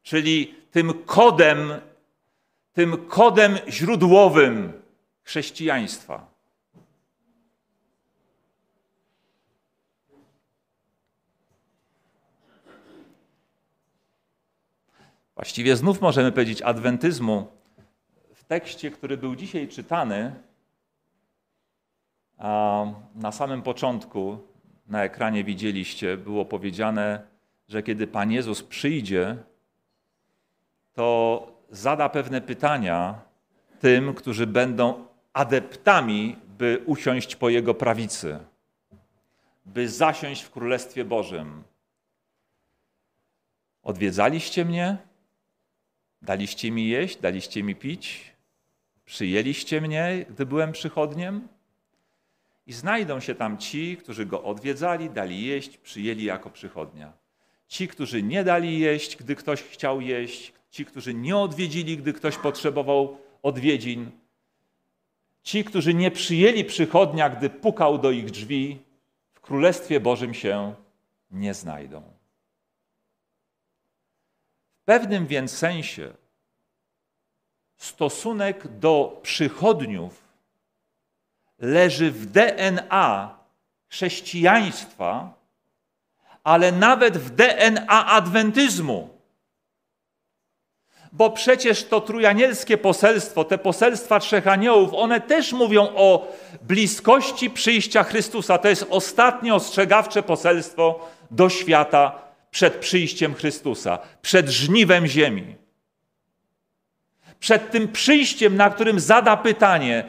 czyli 0.04 0.56
tym 0.72 1.04
kodem 1.06 1.82
tym 2.76 3.08
kodem 3.08 3.58
źródłowym 3.70 4.74
chrześcijaństwa. 5.24 6.28
Właściwie 15.36 15.76
znów 15.76 16.02
możemy 16.02 16.32
powiedzieć 16.32 16.62
adwentyzmu. 16.62 17.48
W 18.34 18.44
tekście, 18.44 18.92
który 18.92 19.18
był 19.18 19.36
dzisiaj 19.36 19.68
czytany, 19.68 20.36
a 22.38 22.86
na 23.16 23.32
samym 23.32 23.62
początku 23.62 24.38
na 24.88 25.04
ekranie 25.04 25.44
widzieliście, 25.44 26.18
było 26.18 26.46
powiedziane, 26.46 27.28
że 27.68 27.84
kiedy 27.84 28.08
Pan 28.08 28.32
Jezus 28.32 28.64
przyjdzie, 28.64 29.38
to 30.94 31.55
zada 31.76 32.10
pewne 32.10 32.42
pytania 32.42 33.22
tym, 33.80 34.14
którzy 34.14 34.48
będą 34.48 35.08
adeptami, 35.34 36.38
by 36.58 36.84
usiąść 36.86 37.36
po 37.36 37.50
Jego 37.50 37.74
prawicy, 37.74 38.40
by 39.66 39.90
zasiąść 39.90 40.42
w 40.42 40.52
Królestwie 40.52 41.06
Bożym. 41.06 41.64
Odwiedzaliście 43.84 44.66
mnie? 44.66 44.98
Daliście 46.22 46.72
mi 46.72 46.88
jeść? 46.88 47.18
Daliście 47.18 47.64
mi 47.64 47.76
pić? 47.76 48.32
Przyjęliście 49.06 49.82
mnie, 49.82 50.26
gdy 50.30 50.46
byłem 50.46 50.72
przychodniem? 50.72 51.48
I 52.68 52.74
znajdą 52.74 53.20
się 53.20 53.36
tam 53.36 53.58
ci, 53.58 53.98
którzy 53.98 54.26
go 54.26 54.44
odwiedzali, 54.44 55.10
dali 55.10 55.46
jeść, 55.46 55.78
przyjęli 55.78 56.24
jako 56.24 56.50
przychodnia. 56.50 57.14
Ci, 57.68 57.88
którzy 57.88 58.24
nie 58.24 58.44
dali 58.44 58.80
jeść, 58.80 59.18
gdy 59.18 59.36
ktoś 59.36 59.64
chciał 59.64 60.02
jeść, 60.02 60.54
ci, 60.76 60.86
którzy 60.86 61.14
nie 61.14 61.38
odwiedzili, 61.38 61.98
gdy 61.98 62.14
ktoś 62.14 62.38
potrzebował 62.38 63.18
odwiedzin, 63.44 64.12
ci, 65.44 65.64
którzy 65.64 65.94
nie 65.94 66.12
przyjęli 66.12 66.66
przychodnia, 66.66 67.30
gdy 67.30 67.50
pukał 67.50 67.98
do 67.98 68.12
ich 68.12 68.32
drzwi, 68.32 68.80
w 69.34 69.40
Królestwie 69.42 70.00
Bożym 70.00 70.34
się 70.34 70.74
nie 71.32 71.54
znajdą. 71.54 72.02
W 74.82 74.86
pewnym 74.86 75.28
więc 75.28 75.52
sensie 75.52 76.14
stosunek 77.78 78.68
do 78.68 79.20
przychodniów 79.24 80.24
leży 81.60 82.12
w 82.12 82.26
DNA 82.26 83.38
chrześcijaństwa, 83.88 85.34
ale 86.44 86.72
nawet 86.72 87.18
w 87.18 87.30
DNA 87.30 88.06
adwentyzmu. 88.06 89.15
Bo 91.18 91.30
przecież 91.30 91.84
to 91.84 92.02
trójanielskie 92.02 92.78
poselstwo, 92.78 93.44
te 93.44 93.58
poselstwa 93.58 94.20
trzech 94.20 94.48
aniołów, 94.48 94.94
one 94.94 95.22
też 95.22 95.54
mówią 95.54 95.88
o 95.96 96.36
bliskości 96.62 97.50
przyjścia 97.50 98.04
Chrystusa. 98.04 98.58
To 98.58 98.68
jest 98.68 98.86
ostatnie 98.90 99.56
ostrzegawcze 99.56 100.24
poselstwo 100.24 101.10
do 101.32 101.50
świata 101.50 102.22
przed 102.52 102.76
przyjściem 102.76 103.34
Chrystusa, 103.34 104.00
przed 104.22 104.50
żniwem 104.50 105.08
ziemi. 105.08 105.56
Przed 107.40 107.72
tym 107.72 107.88
przyjściem, 107.88 108.56
na 108.56 108.70
którym 108.70 109.00
zada 109.00 109.38
pytanie: 109.38 110.06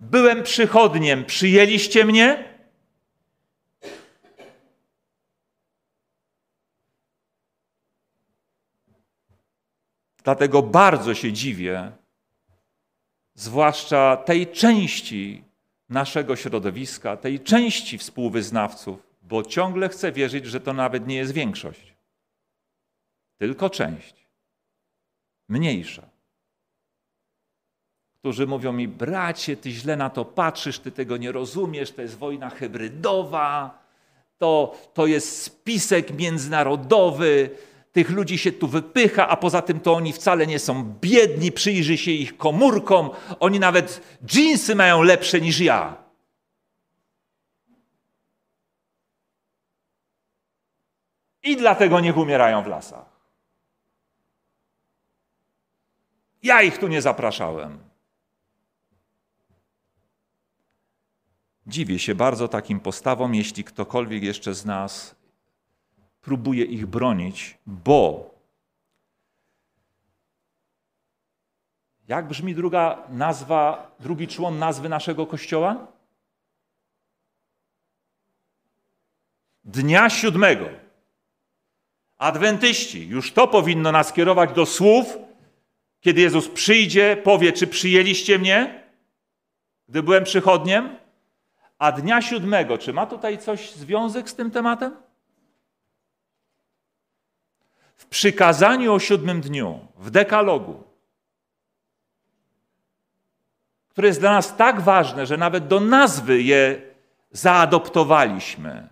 Byłem 0.00 0.42
przychodniem, 0.42 1.24
przyjęliście 1.24 2.04
mnie? 2.04 2.49
Dlatego 10.24 10.62
bardzo 10.62 11.14
się 11.14 11.32
dziwię, 11.32 11.92
zwłaszcza 13.34 14.16
tej 14.16 14.46
części 14.46 15.44
naszego 15.88 16.36
środowiska, 16.36 17.16
tej 17.16 17.40
części 17.40 17.98
współwyznawców, 17.98 19.02
bo 19.22 19.42
ciągle 19.42 19.88
chcę 19.88 20.12
wierzyć, 20.12 20.46
że 20.46 20.60
to 20.60 20.72
nawet 20.72 21.06
nie 21.06 21.16
jest 21.16 21.32
większość, 21.32 21.94
tylko 23.38 23.70
część, 23.70 24.26
mniejsza, 25.48 26.02
którzy 28.18 28.46
mówią 28.46 28.72
mi: 28.72 28.88
bracie, 28.88 29.56
ty 29.56 29.70
źle 29.70 29.96
na 29.96 30.10
to 30.10 30.24
patrzysz, 30.24 30.78
ty 30.78 30.92
tego 30.92 31.16
nie 31.16 31.32
rozumiesz, 31.32 31.92
to 31.92 32.02
jest 32.02 32.18
wojna 32.18 32.50
hybrydowa, 32.50 33.78
to, 34.38 34.76
to 34.94 35.06
jest 35.06 35.42
spisek 35.42 36.18
międzynarodowy, 36.18 37.50
tych 37.92 38.10
ludzi 38.10 38.38
się 38.38 38.52
tu 38.52 38.68
wypycha, 38.68 39.28
a 39.28 39.36
poza 39.36 39.62
tym 39.62 39.80
to 39.80 39.94
oni 39.94 40.12
wcale 40.12 40.46
nie 40.46 40.58
są 40.58 40.94
biedni, 41.00 41.52
przyjrzy 41.52 41.98
się 41.98 42.10
ich 42.10 42.36
komórkom, 42.36 43.10
oni 43.40 43.60
nawet 43.60 44.00
dżinsy 44.24 44.74
mają 44.74 45.02
lepsze 45.02 45.40
niż 45.40 45.60
ja. 45.60 45.96
I 51.42 51.56
dlatego 51.56 52.00
niech 52.00 52.16
umierają 52.16 52.62
w 52.62 52.66
lasach. 52.66 53.10
Ja 56.42 56.62
ich 56.62 56.78
tu 56.78 56.88
nie 56.88 57.02
zapraszałem. 57.02 57.78
Dziwię 61.66 61.98
się 61.98 62.14
bardzo 62.14 62.48
takim 62.48 62.80
postawom, 62.80 63.34
jeśli 63.34 63.64
ktokolwiek 63.64 64.22
jeszcze 64.22 64.54
z 64.54 64.64
nas 64.64 65.19
próbuje 66.20 66.64
ich 66.64 66.86
bronić, 66.86 67.58
bo 67.66 68.30
jak 72.08 72.28
brzmi 72.28 72.54
druga 72.54 73.06
nazwa, 73.10 73.90
drugi 74.00 74.28
człon 74.28 74.58
nazwy 74.58 74.88
naszego 74.88 75.26
kościoła? 75.26 75.86
Dnia 79.64 80.10
siódmego. 80.10 80.68
Adwentyści, 82.18 83.08
już 83.08 83.32
to 83.32 83.48
powinno 83.48 83.92
nas 83.92 84.12
kierować 84.12 84.52
do 84.52 84.66
słów, 84.66 85.18
kiedy 86.00 86.20
Jezus 86.20 86.48
przyjdzie, 86.48 87.16
powie, 87.24 87.52
czy 87.52 87.66
przyjęliście 87.66 88.38
mnie, 88.38 88.84
gdy 89.88 90.02
byłem 90.02 90.24
przychodniem? 90.24 90.96
A 91.78 91.92
dnia 91.92 92.22
siódmego, 92.22 92.78
czy 92.78 92.92
ma 92.92 93.06
tutaj 93.06 93.38
coś 93.38 93.72
związek 93.72 94.30
z 94.30 94.34
tym 94.34 94.50
tematem? 94.50 94.96
W 98.00 98.06
przykazaniu 98.06 98.92
o 98.92 98.98
siódmym 98.98 99.40
dniu, 99.40 99.80
w 99.98 100.10
dekalogu, 100.10 100.84
które 103.88 104.08
jest 104.08 104.20
dla 104.20 104.32
nas 104.32 104.56
tak 104.56 104.80
ważne, 104.80 105.26
że 105.26 105.36
nawet 105.36 105.66
do 105.66 105.80
nazwy 105.80 106.42
je 106.42 106.82
zaadoptowaliśmy. 107.30 108.88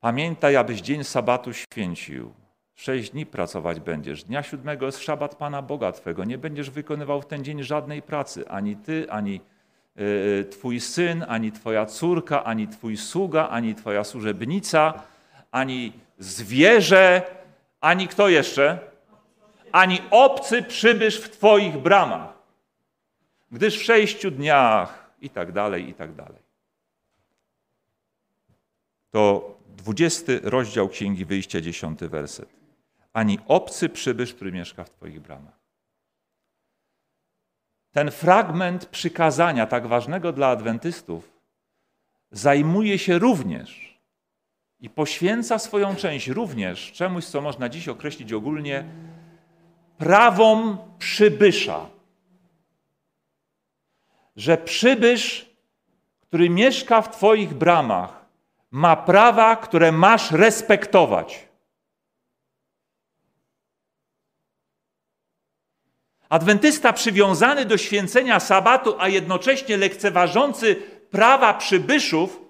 Pamiętaj, 0.00 0.56
abyś 0.56 0.80
dzień 0.80 1.04
sabatu 1.04 1.52
święcił. 1.52 2.32
Sześć 2.74 3.10
dni 3.10 3.26
pracować 3.26 3.80
będziesz. 3.80 4.24
Dnia 4.24 4.42
siódmego 4.42 4.86
jest 4.86 4.98
szabat 4.98 5.34
Pana 5.34 5.62
Boga 5.62 5.92
Twego. 5.92 6.24
Nie 6.24 6.38
będziesz 6.38 6.70
wykonywał 6.70 7.22
w 7.22 7.26
ten 7.26 7.44
dzień 7.44 7.62
żadnej 7.62 8.02
pracy. 8.02 8.48
Ani 8.48 8.76
Ty, 8.76 9.06
ani 9.10 9.40
y, 10.00 10.44
Twój 10.50 10.80
syn, 10.80 11.24
ani 11.28 11.52
Twoja 11.52 11.86
córka, 11.86 12.44
ani 12.44 12.68
Twój 12.68 12.96
sługa, 12.96 13.48
ani 13.48 13.74
Twoja 13.74 14.04
służebnica, 14.04 15.02
ani 15.50 15.92
zwierzę, 16.20 17.22
ani 17.80 18.08
kto 18.08 18.28
jeszcze? 18.28 18.90
Ani 19.72 19.98
obcy 20.10 20.62
przybysz 20.62 21.20
w 21.20 21.30
Twoich 21.30 21.78
bramach. 21.78 22.32
Gdyż 23.50 23.78
w 23.78 23.82
sześciu 23.82 24.30
dniach 24.30 25.10
i 25.20 25.30
tak 25.30 25.52
dalej, 25.52 25.88
i 25.88 25.94
tak 25.94 26.14
dalej. 26.14 26.42
To 29.10 29.54
dwudziesty 29.76 30.40
rozdział 30.42 30.88
Księgi 30.88 31.24
Wyjścia, 31.24 31.60
dziesiąty 31.60 32.08
werset. 32.08 32.48
Ani 33.12 33.38
obcy 33.46 33.88
przybysz, 33.88 34.34
który 34.34 34.52
mieszka 34.52 34.84
w 34.84 34.90
Twoich 34.90 35.20
bramach. 35.20 35.60
Ten 37.92 38.10
fragment 38.10 38.86
przykazania, 38.86 39.66
tak 39.66 39.86
ważnego 39.86 40.32
dla 40.32 40.48
adwentystów, 40.48 41.32
zajmuje 42.30 42.98
się 42.98 43.18
również 43.18 43.89
i 44.80 44.90
poświęca 44.90 45.58
swoją 45.58 45.96
część 45.96 46.28
również 46.28 46.92
czemuś, 46.92 47.24
co 47.24 47.40
można 47.40 47.68
dziś 47.68 47.88
określić 47.88 48.32
ogólnie 48.32 48.84
prawom 49.98 50.78
przybysza. 50.98 51.86
Że 54.36 54.56
przybysz, 54.56 55.50
który 56.20 56.50
mieszka 56.50 57.02
w 57.02 57.10
Twoich 57.16 57.54
bramach, 57.54 58.24
ma 58.70 58.96
prawa, 58.96 59.56
które 59.56 59.92
masz 59.92 60.30
respektować. 60.30 61.48
Adwentysta 66.28 66.92
przywiązany 66.92 67.64
do 67.64 67.78
święcenia 67.78 68.40
sabatu, 68.40 68.96
a 68.98 69.08
jednocześnie 69.08 69.76
lekceważący 69.76 70.76
prawa 71.10 71.54
przybyszów, 71.54 72.49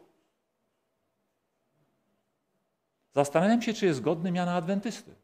Zastanawiam 3.15 3.63
się, 3.63 3.73
czy 3.73 3.87
jest 3.87 4.01
godny 4.01 4.33
miana 4.33 4.55
adwentysty. 4.55 5.15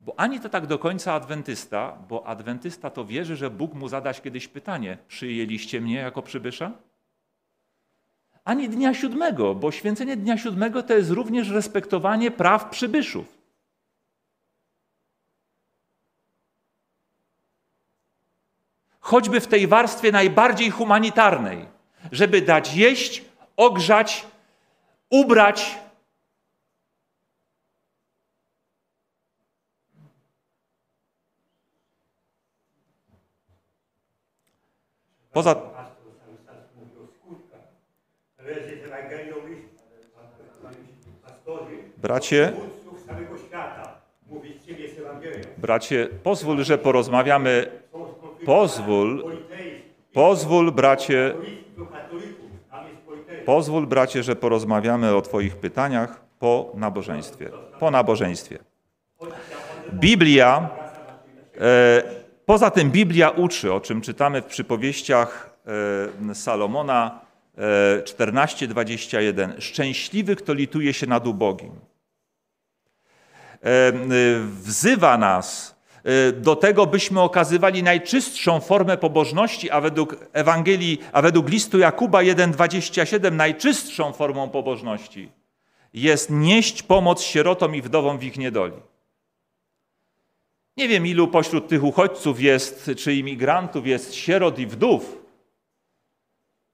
Bo 0.00 0.20
ani 0.20 0.40
to 0.40 0.48
tak 0.48 0.66
do 0.66 0.78
końca 0.78 1.12
adwentysta, 1.12 1.98
bo 2.08 2.26
adwentysta 2.26 2.90
to 2.90 3.04
wierzy, 3.04 3.36
że 3.36 3.50
Bóg 3.50 3.74
mu 3.74 3.88
zadać 3.88 4.20
kiedyś 4.20 4.48
pytanie: 4.48 4.98
Przyjęliście 5.08 5.80
mnie 5.80 5.94
jako 5.94 6.22
przybysza? 6.22 6.72
Ani 8.44 8.68
dnia 8.68 8.94
siódmego, 8.94 9.54
bo 9.54 9.72
święcenie 9.72 10.16
dnia 10.16 10.38
siódmego 10.38 10.82
to 10.82 10.94
jest 10.94 11.10
również 11.10 11.48
respektowanie 11.48 12.30
praw 12.30 12.70
przybyszów. 12.70 13.42
Choćby 19.00 19.40
w 19.40 19.46
tej 19.46 19.66
warstwie 19.66 20.12
najbardziej 20.12 20.70
humanitarnej 20.70 21.66
żeby 22.12 22.42
dać 22.42 22.74
jeść, 22.74 23.24
ogrzać, 23.56 24.26
ubrać. 25.10 25.78
Poza 35.32 35.72
Bracie, 41.96 42.52
bracie, 45.58 46.08
pozwól, 46.22 46.64
że 46.64 46.78
porozmawiamy. 46.78 47.82
Pozwól, 48.44 49.42
pozwól, 50.12 50.72
bracie, 50.72 51.34
Pozwól, 53.44 53.86
bracie, 53.86 54.22
że 54.22 54.36
porozmawiamy 54.36 55.14
o 55.14 55.22
Twoich 55.22 55.56
pytaniach 55.56 56.20
po 56.38 56.72
nabożeństwie. 56.74 57.50
Po 57.78 57.90
nabożeństwie. 57.90 58.58
Biblia, 59.92 60.68
e, 61.60 62.02
poza 62.46 62.70
tym 62.70 62.90
Biblia 62.90 63.30
uczy, 63.30 63.72
o 63.72 63.80
czym 63.80 64.00
czytamy 64.00 64.42
w 64.42 64.44
przypowieściach 64.44 65.56
e, 66.30 66.34
Salomona 66.34 67.20
e, 67.58 68.02
14:21. 68.02 69.60
Szczęśliwy, 69.60 70.36
kto 70.36 70.54
lituje 70.54 70.94
się 70.94 71.06
nad 71.06 71.26
ubogim. 71.26 71.70
E, 71.70 71.72
wzywa 74.62 75.18
nas 75.18 75.71
do 76.34 76.56
tego, 76.56 76.86
byśmy 76.86 77.20
okazywali 77.20 77.82
najczystszą 77.82 78.60
formę 78.60 78.96
pobożności, 78.96 79.70
a 79.70 79.80
według 79.80 80.16
Ewangelii, 80.32 80.98
a 81.12 81.22
według 81.22 81.48
listu 81.48 81.78
Jakuba 81.78 82.18
1,27 82.18 83.32
najczystszą 83.32 84.12
formą 84.12 84.48
pobożności 84.48 85.28
jest 85.94 86.30
nieść 86.30 86.82
pomoc 86.82 87.22
sierotom 87.22 87.74
i 87.74 87.82
wdowom 87.82 88.18
w 88.18 88.24
ich 88.24 88.38
niedoli. 88.38 88.76
Nie 90.76 90.88
wiem, 90.88 91.06
ilu 91.06 91.28
pośród 91.28 91.68
tych 91.68 91.84
uchodźców 91.84 92.40
jest, 92.40 92.90
czy 92.98 93.14
imigrantów 93.14 93.86
jest 93.86 94.14
sierot 94.14 94.58
i 94.58 94.66
wdów, 94.66 95.22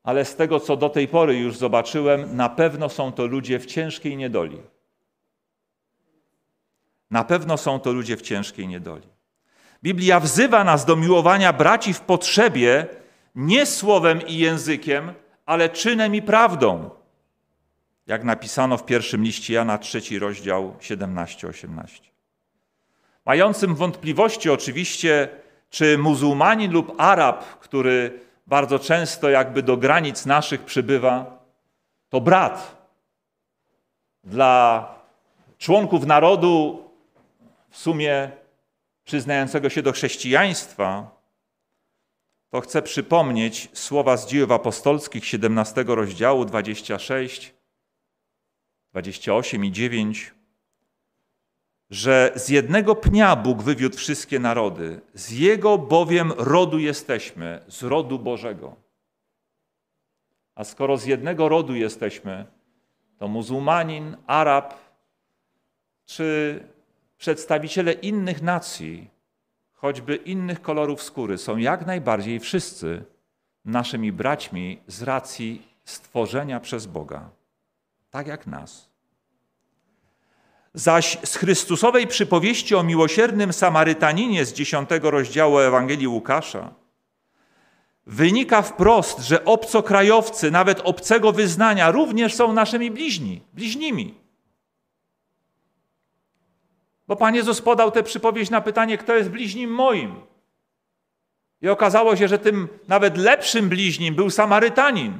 ale 0.03 0.25
z 0.25 0.37
tego, 0.37 0.61
co 0.61 0.77
do 0.77 0.89
tej 0.89 1.09
pory 1.09 1.39
już 1.39 1.57
zobaczyłem, 1.57 2.37
na 2.37 2.49
pewno 2.49 2.89
są 2.89 3.13
to 3.13 3.27
ludzie 3.27 3.59
w 3.59 3.67
ciężkiej 3.67 4.17
niedoli. 4.17 4.63
Na 7.11 7.25
pewno 7.25 7.57
są 7.57 7.81
to 7.81 7.93
ludzie 7.93 8.17
w 8.17 8.23
ciężkiej 8.23 8.69
niedoli. 8.69 9.18
Biblia 9.83 10.21
wzywa 10.21 10.65
nas 10.65 10.85
do 10.85 10.97
miłowania 10.97 11.53
braci 11.53 11.95
w 11.95 12.01
potrzebie 12.01 12.87
nie 13.35 13.67
słowem 13.67 14.27
i 14.27 14.39
językiem, 14.39 15.13
ale 15.47 15.69
czynem 15.69 16.15
i 16.15 16.23
prawdą. 16.23 16.91
jak 18.07 18.25
napisano 18.25 18.77
w 18.77 18.85
pierwszym 18.85 19.23
liście 19.23 19.55
Jana, 19.55 19.79
trzeci 19.79 20.19
rozdział 20.19 20.75
17-18. 20.81 21.69
Mającym 23.25 23.75
wątpliwości 23.75 24.51
oczywiście, 24.51 25.29
czy 25.71 25.99
muzułmanin 25.99 26.73
lub 26.73 26.95
Arab, 27.01 27.45
który 27.45 28.21
bardzo 28.47 28.79
często 28.79 29.31
jakby 29.31 29.63
do 29.63 29.77
granic 29.77 30.27
naszych 30.27 30.65
przybywa, 30.65 31.45
to 32.09 32.21
brat. 32.21 32.77
Dla 34.25 34.89
członków 35.59 36.07
narodu 36.07 36.85
w 37.71 37.79
sumie 37.79 38.31
przyznającego 39.09 39.71
się 39.71 39.83
do 39.83 39.93
chrześcijaństwa, 39.93 41.21
to 42.51 42.61
chcę 42.61 42.83
przypomnieć 42.83 43.69
słowa 43.73 44.17
z 44.17 44.27
dziejów 44.27 44.51
apostolskich 44.51 45.27
17 45.27 45.85
rozdziału 45.87 46.45
26, 46.45 47.55
28 48.91 49.65
i 49.65 49.73
9, 49.73 50.35
że 51.91 52.33
z 52.37 52.49
jednego 52.49 52.95
pnia 52.95 53.37
Bóg 53.37 53.63
wywiódł 53.63 53.97
wszystkie 53.97 54.39
narody, 54.39 55.01
z 55.15 55.31
Jego 55.31 55.79
bowiem 55.79 56.33
rodu 56.33 56.79
jesteśmy, 56.79 57.61
z 57.69 57.83
rodu 57.83 58.19
Bożego. 58.19 58.77
A 60.55 60.65
skoro 60.65 60.97
z 60.97 61.07
jednego 61.07 61.49
rodu 61.49 61.75
jesteśmy, 61.75 62.47
to 63.19 63.29
muzułmanin, 63.29 64.17
Arab 64.27 64.75
czy 66.07 66.61
przedstawiciele 67.19 67.93
innych 67.93 68.43
nacji, 68.43 69.11
choćby 69.75 70.17
innych 70.17 70.63
kolorów 70.63 71.03
skóry, 71.03 71.39
są 71.39 71.57
jak 71.57 71.87
najbardziej 71.87 72.41
wszyscy 72.41 73.05
naszymi 73.65 74.13
braćmi 74.13 74.83
z 74.87 75.03
racji 75.03 75.63
stworzenia 75.85 76.61
przez 76.61 76.87
Boga, 76.87 77.31
tak 78.11 78.27
jak 78.27 78.47
nas. 78.47 78.89
Zaś 80.75 81.19
z 81.25 81.37
Chrystusowej 81.37 82.07
przypowieści 82.07 82.75
o 82.75 82.83
miłosiernym 82.83 83.53
Samarytaninie 83.53 84.45
z 84.45 84.53
dziesiątego 84.53 85.11
rozdziału 85.11 85.59
Ewangelii 85.59 86.09
Łukasza 86.09 86.75
wynika 88.09 88.63
wprost, 88.63 89.19
że 89.21 89.45
obcokrajowcy, 89.45 90.51
nawet 90.51 90.81
obcego 90.81 91.33
wyznania, 91.33 91.91
również 91.91 92.35
są 92.35 92.53
naszymi 92.53 92.91
bliźni, 92.91 93.43
bliźnimi. 93.53 94.15
Bo 97.09 97.17
Pan 97.17 97.35
Jezus 97.35 97.63
podał 97.63 97.91
tę 97.91 98.03
przypowieść 98.03 98.51
na 98.51 98.61
pytanie, 98.61 98.99
kto 98.99 99.17
jest 99.17 99.31
bliźnim 99.31 99.71
moim. 99.71 100.21
I 101.63 101.69
okazało 101.69 102.17
się, 102.17 102.29
że 102.29 102.39
tym 102.39 102.69
nawet 102.89 103.17
lepszym 103.17 103.69
bliźnim 103.69 104.15
był 104.15 104.31
Samarytanin. 104.31 105.19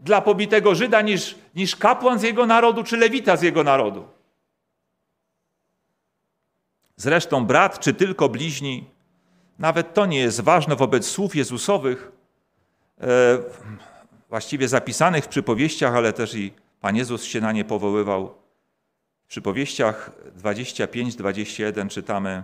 Dla 0.00 0.20
pobitego 0.20 0.74
Żyda 0.74 1.02
niż, 1.02 1.34
niż 1.54 1.76
kapłan 1.76 2.18
z 2.18 2.22
jego 2.22 2.46
narodu 2.46 2.84
czy 2.84 2.96
lewita 2.96 3.36
z 3.36 3.42
jego 3.42 3.64
narodu. 3.64 4.08
Zresztą 6.96 7.46
brat 7.46 7.80
czy 7.80 7.94
tylko 7.94 8.28
bliźni, 8.28 8.84
nawet 9.58 9.94
to 9.94 10.06
nie 10.06 10.18
jest 10.18 10.40
ważne 10.40 10.76
wobec 10.76 11.06
słów 11.06 11.36
Jezusowych, 11.36 12.12
e, 13.00 13.38
właściwie 14.28 14.68
zapisanych 14.68 15.24
w 15.24 15.28
przypowieściach, 15.28 15.94
ale 15.94 16.12
też 16.12 16.34
i 16.34 16.52
Pan 16.80 16.96
Jezus 16.96 17.24
się 17.24 17.40
na 17.40 17.52
nie 17.52 17.64
powoływał. 17.64 18.41
Przypowieściach 19.32 20.10
25-21 20.42 21.88
czytamy: 21.88 22.42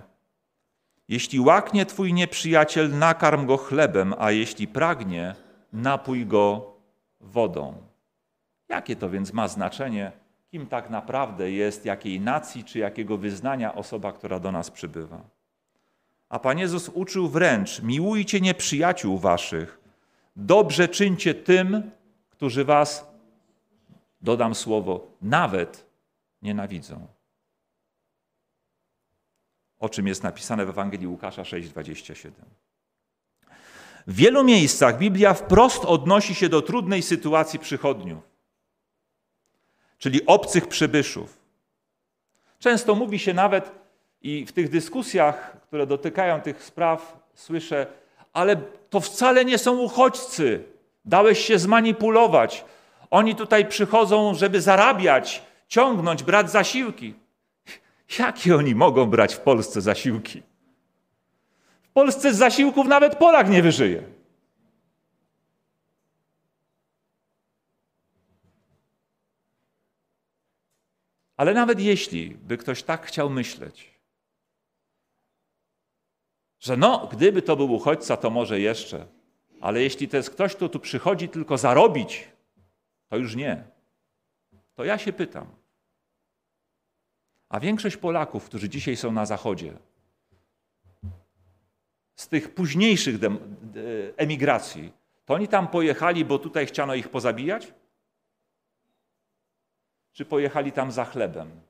Jeśli 1.09 1.41
łaknie 1.41 1.87
twój 1.87 2.13
nieprzyjaciel, 2.13 2.99
nakarm 2.99 3.47
go 3.47 3.57
chlebem, 3.57 4.15
a 4.19 4.31
jeśli 4.31 4.69
pragnie, 4.69 5.35
napój 5.73 6.27
go 6.27 6.75
wodą. 7.21 7.75
Jakie 8.69 8.97
to 8.97 9.11
więc 9.11 9.33
ma 9.33 9.49
znaczenie, 9.49 10.13
kim 10.51 10.67
tak 10.67 10.91
naprawdę 10.91 11.51
jest, 11.51 11.85
jakiej 11.85 12.21
nacji 12.21 12.65
czy 12.65 12.79
jakiego 12.79 13.17
wyznania 13.17 13.75
osoba, 13.75 14.13
która 14.13 14.41
do 14.41 14.53
nas 14.53 14.71
przybywa? 14.71 15.21
A 16.29 16.39
Pan 16.39 16.59
Jezus 16.59 16.89
uczył 16.89 17.29
wręcz: 17.29 17.83
miłujcie 17.83 18.41
nieprzyjaciół 18.41 19.19
waszych, 19.19 19.81
dobrze 20.37 20.89
czyńcie 20.89 21.35
tym, 21.35 21.91
którzy 22.31 22.65
was, 22.65 23.11
dodam 24.21 24.55
słowo, 24.55 25.07
nawet 25.23 25.88
nienawidzą. 26.43 27.07
O 29.79 29.89
czym 29.89 30.07
jest 30.07 30.23
napisane 30.23 30.67
w 30.67 30.69
Ewangelii 30.69 31.07
Łukasza 31.07 31.43
6:27. 31.43 32.31
W 34.07 34.15
wielu 34.15 34.45
miejscach 34.45 34.99
Biblia 34.99 35.35
wprost 35.35 35.85
odnosi 35.85 36.35
się 36.35 36.49
do 36.49 36.63
trudnej 36.63 37.03
sytuacji 37.03 37.59
przychodniów, 37.59 38.23
czyli 39.99 40.27
obcych 40.27 40.69
przybyszów. 40.69 41.39
Często 42.59 42.95
mówi 42.95 43.19
się 43.19 43.35
nawet 43.35 43.73
i 44.23 44.47
w 44.47 44.53
tych 44.53 44.69
dyskusjach, 44.69 45.61
które 45.67 45.87
dotykają 45.87 46.41
tych 46.41 46.65
spraw, 46.65 47.19
słyszę, 47.35 47.87
ale 48.33 48.57
to 48.91 49.01
wcale 49.01 49.45
nie 49.45 49.59
są 49.59 49.79
uchodźcy. 49.79 50.65
Dałeś 51.05 51.39
się 51.39 51.59
zmanipulować. 51.59 52.65
Oni 53.11 53.35
tutaj 53.35 53.69
przychodzą, 53.69 54.35
żeby 54.35 54.61
zarabiać, 54.61 55.43
ciągnąć, 55.69 56.23
brać 56.23 56.51
zasiłki. 56.51 57.15
Jakie 58.19 58.57
oni 58.57 58.75
mogą 58.75 59.07
brać 59.07 59.35
w 59.35 59.41
Polsce 59.41 59.81
zasiłki? 59.81 60.43
W 61.83 61.89
Polsce 61.89 62.35
z 62.35 62.37
zasiłków 62.37 62.87
nawet 62.87 63.17
Polak 63.17 63.51
nie 63.51 63.63
wyżyje. 63.63 64.03
Ale 71.37 71.55
nawet 71.55 71.81
jeśli 71.81 72.31
by 72.31 72.57
ktoś 72.57 72.83
tak 72.83 73.07
chciał 73.07 73.31
myśleć, 73.31 73.99
że 76.61 76.77
no, 76.77 77.09
gdyby 77.13 77.43
to 77.43 77.57
był 77.57 77.73
uchodźca, 77.73 78.17
to 78.17 78.31
może 78.31 78.61
jeszcze, 78.61 79.07
ale 79.61 79.83
jeśli 79.83 80.09
to 80.09 80.17
jest 80.17 80.31
ktoś, 80.31 80.55
kto 80.55 80.69
tu 80.69 80.81
przychodzi 80.81 81.29
tylko 81.29 81.59
zarobić, 81.59 82.29
to 83.09 83.17
już 83.17 83.37
nie. 83.37 83.78
To 84.79 84.85
ja 84.85 84.99
się 84.99 85.13
pytam, 85.13 85.47
a 87.49 87.61
większość 87.61 87.97
Polaków, 87.97 88.45
którzy 88.45 88.69
dzisiaj 88.69 88.97
są 88.97 89.13
na 89.13 89.27
Zachodzie, 89.27 89.79
z 92.17 92.29
tych 92.29 92.55
późniejszych 92.55 93.17
emigracji, 94.17 94.93
to 95.25 95.35
oni 95.35 95.49
tam 95.49 95.69
pojechali, 95.69 96.25
bo 96.25 96.39
tutaj 96.39 96.67
chciano 96.67 96.95
ich 96.95 97.09
pozabijać? 97.09 97.75
Czy 100.13 100.25
pojechali 100.25 100.73
tam 100.73 100.93
za 100.93 101.05
chlebem? 101.05 101.61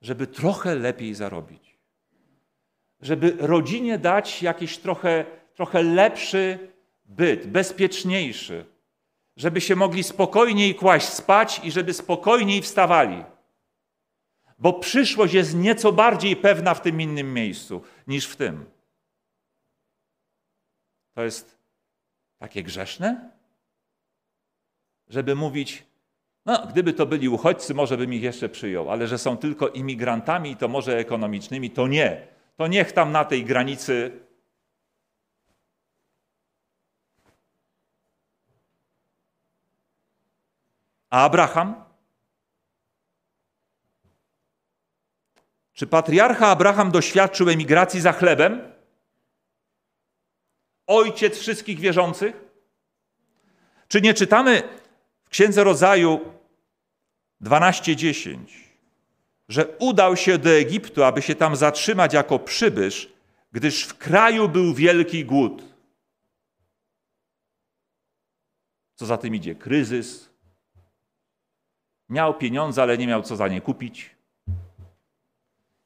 Żeby 0.00 0.26
trochę 0.26 0.74
lepiej 0.74 1.14
zarobić. 1.14 1.78
Żeby 3.00 3.36
rodzinie 3.38 3.98
dać 3.98 4.42
jakiś 4.42 4.78
trochę, 4.78 5.24
trochę 5.54 5.82
lepszy 5.82 6.72
byt, 7.04 7.46
bezpieczniejszy 7.46 8.73
żeby 9.36 9.60
się 9.60 9.76
mogli 9.76 10.02
spokojniej 10.02 10.74
kłaść 10.74 11.08
spać 11.08 11.60
i 11.64 11.70
żeby 11.70 11.94
spokojniej 11.94 12.62
wstawali. 12.62 13.24
Bo 14.58 14.72
przyszłość 14.72 15.34
jest 15.34 15.54
nieco 15.54 15.92
bardziej 15.92 16.36
pewna 16.36 16.74
w 16.74 16.82
tym 16.82 17.00
innym 17.00 17.34
miejscu 17.34 17.82
niż 18.06 18.26
w 18.26 18.36
tym. 18.36 18.64
To 21.14 21.24
jest 21.24 21.58
takie 22.38 22.62
grzeszne, 22.62 23.30
żeby 25.08 25.34
mówić, 25.34 25.86
no, 26.46 26.66
gdyby 26.66 26.92
to 26.92 27.06
byli 27.06 27.28
uchodźcy, 27.28 27.74
może 27.74 27.96
bym 27.96 28.14
ich 28.14 28.22
jeszcze 28.22 28.48
przyjął, 28.48 28.90
ale 28.90 29.06
że 29.06 29.18
są 29.18 29.36
tylko 29.36 29.68
imigrantami, 29.68 30.56
to 30.56 30.68
może 30.68 30.98
ekonomicznymi, 30.98 31.70
to 31.70 31.88
nie. 31.88 32.26
To 32.56 32.66
niech 32.66 32.92
tam 32.92 33.12
na 33.12 33.24
tej 33.24 33.44
granicy 33.44 34.23
A 41.14 41.24
Abraham? 41.24 41.84
Czy 45.72 45.86
patriarcha 45.86 46.48
Abraham 46.48 46.90
doświadczył 46.90 47.50
emigracji 47.50 48.00
za 48.00 48.12
chlebem? 48.12 48.72
Ojciec 50.86 51.38
wszystkich 51.38 51.80
wierzących? 51.80 52.34
Czy 53.88 54.00
nie 54.00 54.14
czytamy 54.14 54.62
w 55.24 55.28
Księdze 55.28 55.64
Rodzaju 55.64 56.20
12:10, 57.40 58.36
że 59.48 59.66
udał 59.78 60.16
się 60.16 60.38
do 60.38 60.50
Egiptu, 60.50 61.04
aby 61.04 61.22
się 61.22 61.34
tam 61.34 61.56
zatrzymać 61.56 62.12
jako 62.12 62.38
przybysz, 62.38 63.12
gdyż 63.52 63.84
w 63.84 63.98
kraju 63.98 64.48
był 64.48 64.74
wielki 64.74 65.24
głód? 65.24 65.62
Co 68.94 69.06
za 69.06 69.16
tym 69.18 69.34
idzie? 69.34 69.54
Kryzys, 69.54 70.33
Miał 72.08 72.34
pieniądze, 72.34 72.82
ale 72.82 72.98
nie 72.98 73.06
miał 73.06 73.22
co 73.22 73.36
za 73.36 73.48
nie 73.48 73.60
kupić. 73.60 74.16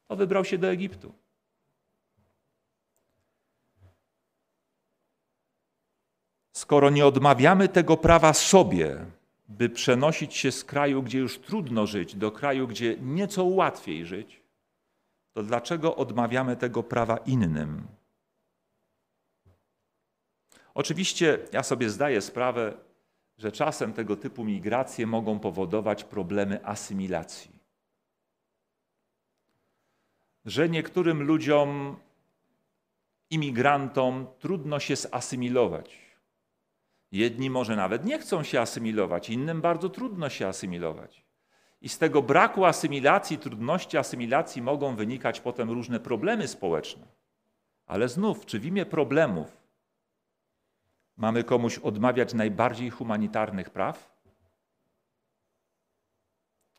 To 0.08 0.16
wybrał 0.16 0.44
się 0.44 0.58
do 0.58 0.68
Egiptu. 0.68 1.12
skoro 6.68 6.90
nie 6.90 7.06
odmawiamy 7.06 7.68
tego 7.68 7.96
prawa 7.96 8.32
sobie, 8.32 9.04
by 9.48 9.68
przenosić 9.68 10.36
się 10.36 10.52
z 10.52 10.64
kraju, 10.64 11.02
gdzie 11.02 11.18
już 11.18 11.38
trudno 11.38 11.86
żyć, 11.86 12.16
do 12.16 12.30
kraju, 12.30 12.68
gdzie 12.68 12.96
nieco 13.00 13.44
łatwiej 13.44 14.06
żyć, 14.06 14.40
to 15.32 15.42
dlaczego 15.42 15.96
odmawiamy 15.96 16.56
tego 16.56 16.82
prawa 16.82 17.16
innym? 17.16 17.86
Oczywiście 20.74 21.38
ja 21.52 21.62
sobie 21.62 21.90
zdaję 21.90 22.20
sprawę, 22.20 22.72
że 23.38 23.52
czasem 23.52 23.92
tego 23.92 24.16
typu 24.16 24.44
migracje 24.44 25.06
mogą 25.06 25.38
powodować 25.38 26.04
problemy 26.04 26.64
asymilacji. 26.64 27.50
Że 30.44 30.68
niektórym 30.68 31.22
ludziom, 31.22 31.96
imigrantom, 33.30 34.26
trudno 34.38 34.80
się 34.80 34.96
zasymilować. 34.96 35.98
Jedni 37.12 37.50
może 37.50 37.76
nawet 37.76 38.04
nie 38.04 38.18
chcą 38.18 38.42
się 38.42 38.60
asymilować, 38.60 39.30
innym 39.30 39.60
bardzo 39.60 39.88
trudno 39.88 40.28
się 40.28 40.46
asymilować. 40.46 41.24
I 41.80 41.88
z 41.88 41.98
tego 41.98 42.22
braku 42.22 42.64
asymilacji, 42.64 43.38
trudności 43.38 43.98
asymilacji 43.98 44.62
mogą 44.62 44.96
wynikać 44.96 45.40
potem 45.40 45.70
różne 45.70 46.00
problemy 46.00 46.48
społeczne. 46.48 47.06
Ale 47.86 48.08
znów, 48.08 48.46
czy 48.46 48.60
w 48.60 48.66
imię 48.66 48.86
problemów 48.86 49.57
mamy 51.18 51.44
komuś 51.44 51.78
odmawiać 51.78 52.34
najbardziej 52.34 52.90
humanitarnych 52.90 53.70
praw? 53.70 54.18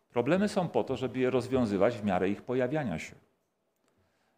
Problemy 0.10 0.48
są 0.48 0.70
po 0.70 0.84
to, 0.84 0.98
żeby 0.98 1.20
je 1.20 1.30
rozwiązywać 1.30 1.98
w 1.98 2.04
miarę 2.04 2.30
ich 2.30 2.42
pojawiania 2.42 3.00
się. 3.00 3.16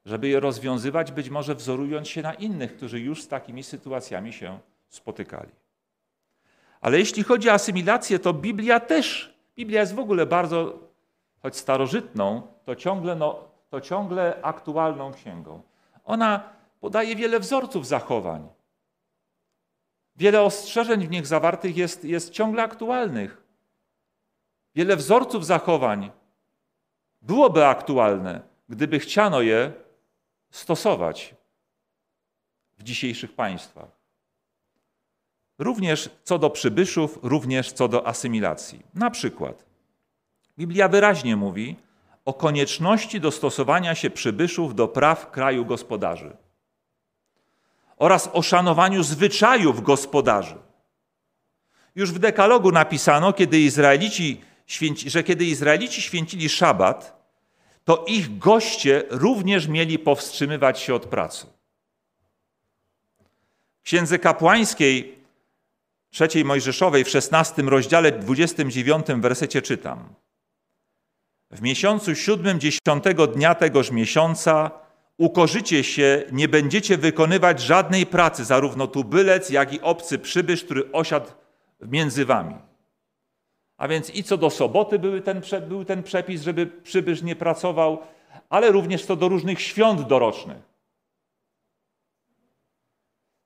Żeby 0.05 0.27
je 0.27 0.39
rozwiązywać, 0.39 1.11
być 1.11 1.29
może 1.29 1.55
wzorując 1.55 2.07
się 2.07 2.21
na 2.21 2.33
innych, 2.33 2.75
którzy 2.75 2.99
już 2.99 3.23
z 3.23 3.27
takimi 3.27 3.63
sytuacjami 3.63 4.33
się 4.33 4.59
spotykali. 4.89 5.51
Ale 6.81 6.99
jeśli 6.99 7.23
chodzi 7.23 7.49
o 7.49 7.53
asymilację, 7.53 8.19
to 8.19 8.33
Biblia 8.33 8.79
też, 8.79 9.35
Biblia 9.55 9.81
jest 9.81 9.95
w 9.95 9.99
ogóle 9.99 10.25
bardzo, 10.25 10.79
choć 11.41 11.57
starożytną, 11.57 12.41
to 12.65 12.75
ciągle, 12.75 13.15
no, 13.15 13.47
to 13.69 13.81
ciągle 13.81 14.39
aktualną 14.41 15.11
księgą. 15.11 15.61
Ona 16.05 16.43
podaje 16.79 17.15
wiele 17.15 17.39
wzorców 17.39 17.87
zachowań. 17.87 18.47
Wiele 20.15 20.41
ostrzeżeń 20.41 21.07
w 21.07 21.11
nich 21.11 21.27
zawartych 21.27 21.77
jest, 21.77 22.03
jest 22.03 22.29
ciągle 22.29 22.63
aktualnych. 22.63 23.43
Wiele 24.75 24.95
wzorców 24.95 25.45
zachowań 25.45 26.11
byłoby 27.21 27.65
aktualne, 27.65 28.41
gdyby 28.69 28.99
chciano 28.99 29.41
je 29.41 29.73
stosować 30.51 31.35
w 32.77 32.83
dzisiejszych 32.83 33.33
państwach. 33.33 34.01
Również 35.59 36.09
co 36.23 36.39
do 36.39 36.49
przybyszów, 36.49 37.19
również 37.23 37.71
co 37.71 37.87
do 37.87 38.07
asymilacji. 38.07 38.83
Na 38.93 39.09
przykład, 39.09 39.65
Biblia 40.57 40.87
wyraźnie 40.87 41.35
mówi 41.35 41.75
o 42.25 42.33
konieczności 42.33 43.19
dostosowania 43.19 43.95
się 43.95 44.09
przybyszów 44.09 44.75
do 44.75 44.87
praw 44.87 45.31
kraju 45.31 45.65
gospodarzy 45.65 46.37
oraz 48.01 48.29
o 48.33 48.41
szanowaniu 48.41 49.03
zwyczajów 49.03 49.83
gospodarzy. 49.83 50.55
Już 51.95 52.11
w 52.11 52.19
dekalogu 52.19 52.71
napisano, 52.71 53.33
kiedy 53.33 53.59
Izraelici 53.59 54.41
święci, 54.65 55.09
że 55.09 55.23
kiedy 55.23 55.45
Izraelici 55.45 56.01
święcili 56.01 56.49
szabat, 56.49 57.25
to 57.83 58.05
ich 58.07 58.37
goście 58.37 59.03
również 59.09 59.67
mieli 59.67 59.99
powstrzymywać 59.99 60.79
się 60.79 60.95
od 60.95 61.05
pracy. 61.05 61.47
W 63.79 63.83
księdze 63.83 64.19
kapłańskiej 64.19 65.19
trzeciej 66.11 66.45
Mojżeszowej 66.45 67.03
w 67.03 67.09
16 67.09 67.61
rozdziale 67.61 68.11
29 68.11 69.05
wersecie 69.07 69.61
czytam. 69.61 70.13
W 71.51 71.61
miesiącu 71.61 72.15
siódmym, 72.15 72.59
dziesiątego 72.59 73.27
dnia 73.27 73.55
tegoż 73.55 73.91
miesiąca 73.91 74.71
ukorzycie 75.21 75.83
się, 75.83 76.23
nie 76.31 76.47
będziecie 76.47 76.97
wykonywać 76.97 77.61
żadnej 77.61 78.05
pracy, 78.05 78.45
zarówno 78.45 78.87
tubylec, 78.87 79.49
jak 79.49 79.73
i 79.73 79.81
obcy 79.81 80.19
przybysz, 80.19 80.63
który 80.63 80.91
osiadł 80.91 81.29
między 81.81 82.25
wami. 82.25 82.55
A 83.77 83.87
więc 83.87 84.15
i 84.15 84.23
co 84.23 84.37
do 84.37 84.49
soboty 84.49 84.99
był 84.99 85.21
ten, 85.21 85.41
był 85.67 85.85
ten 85.85 86.03
przepis, 86.03 86.41
żeby 86.41 86.67
przybysz 86.67 87.21
nie 87.21 87.35
pracował, 87.35 87.99
ale 88.49 88.71
również 88.71 89.05
co 89.05 89.15
do 89.15 89.27
różnych 89.27 89.61
świąt 89.61 90.07
dorocznych. 90.07 90.57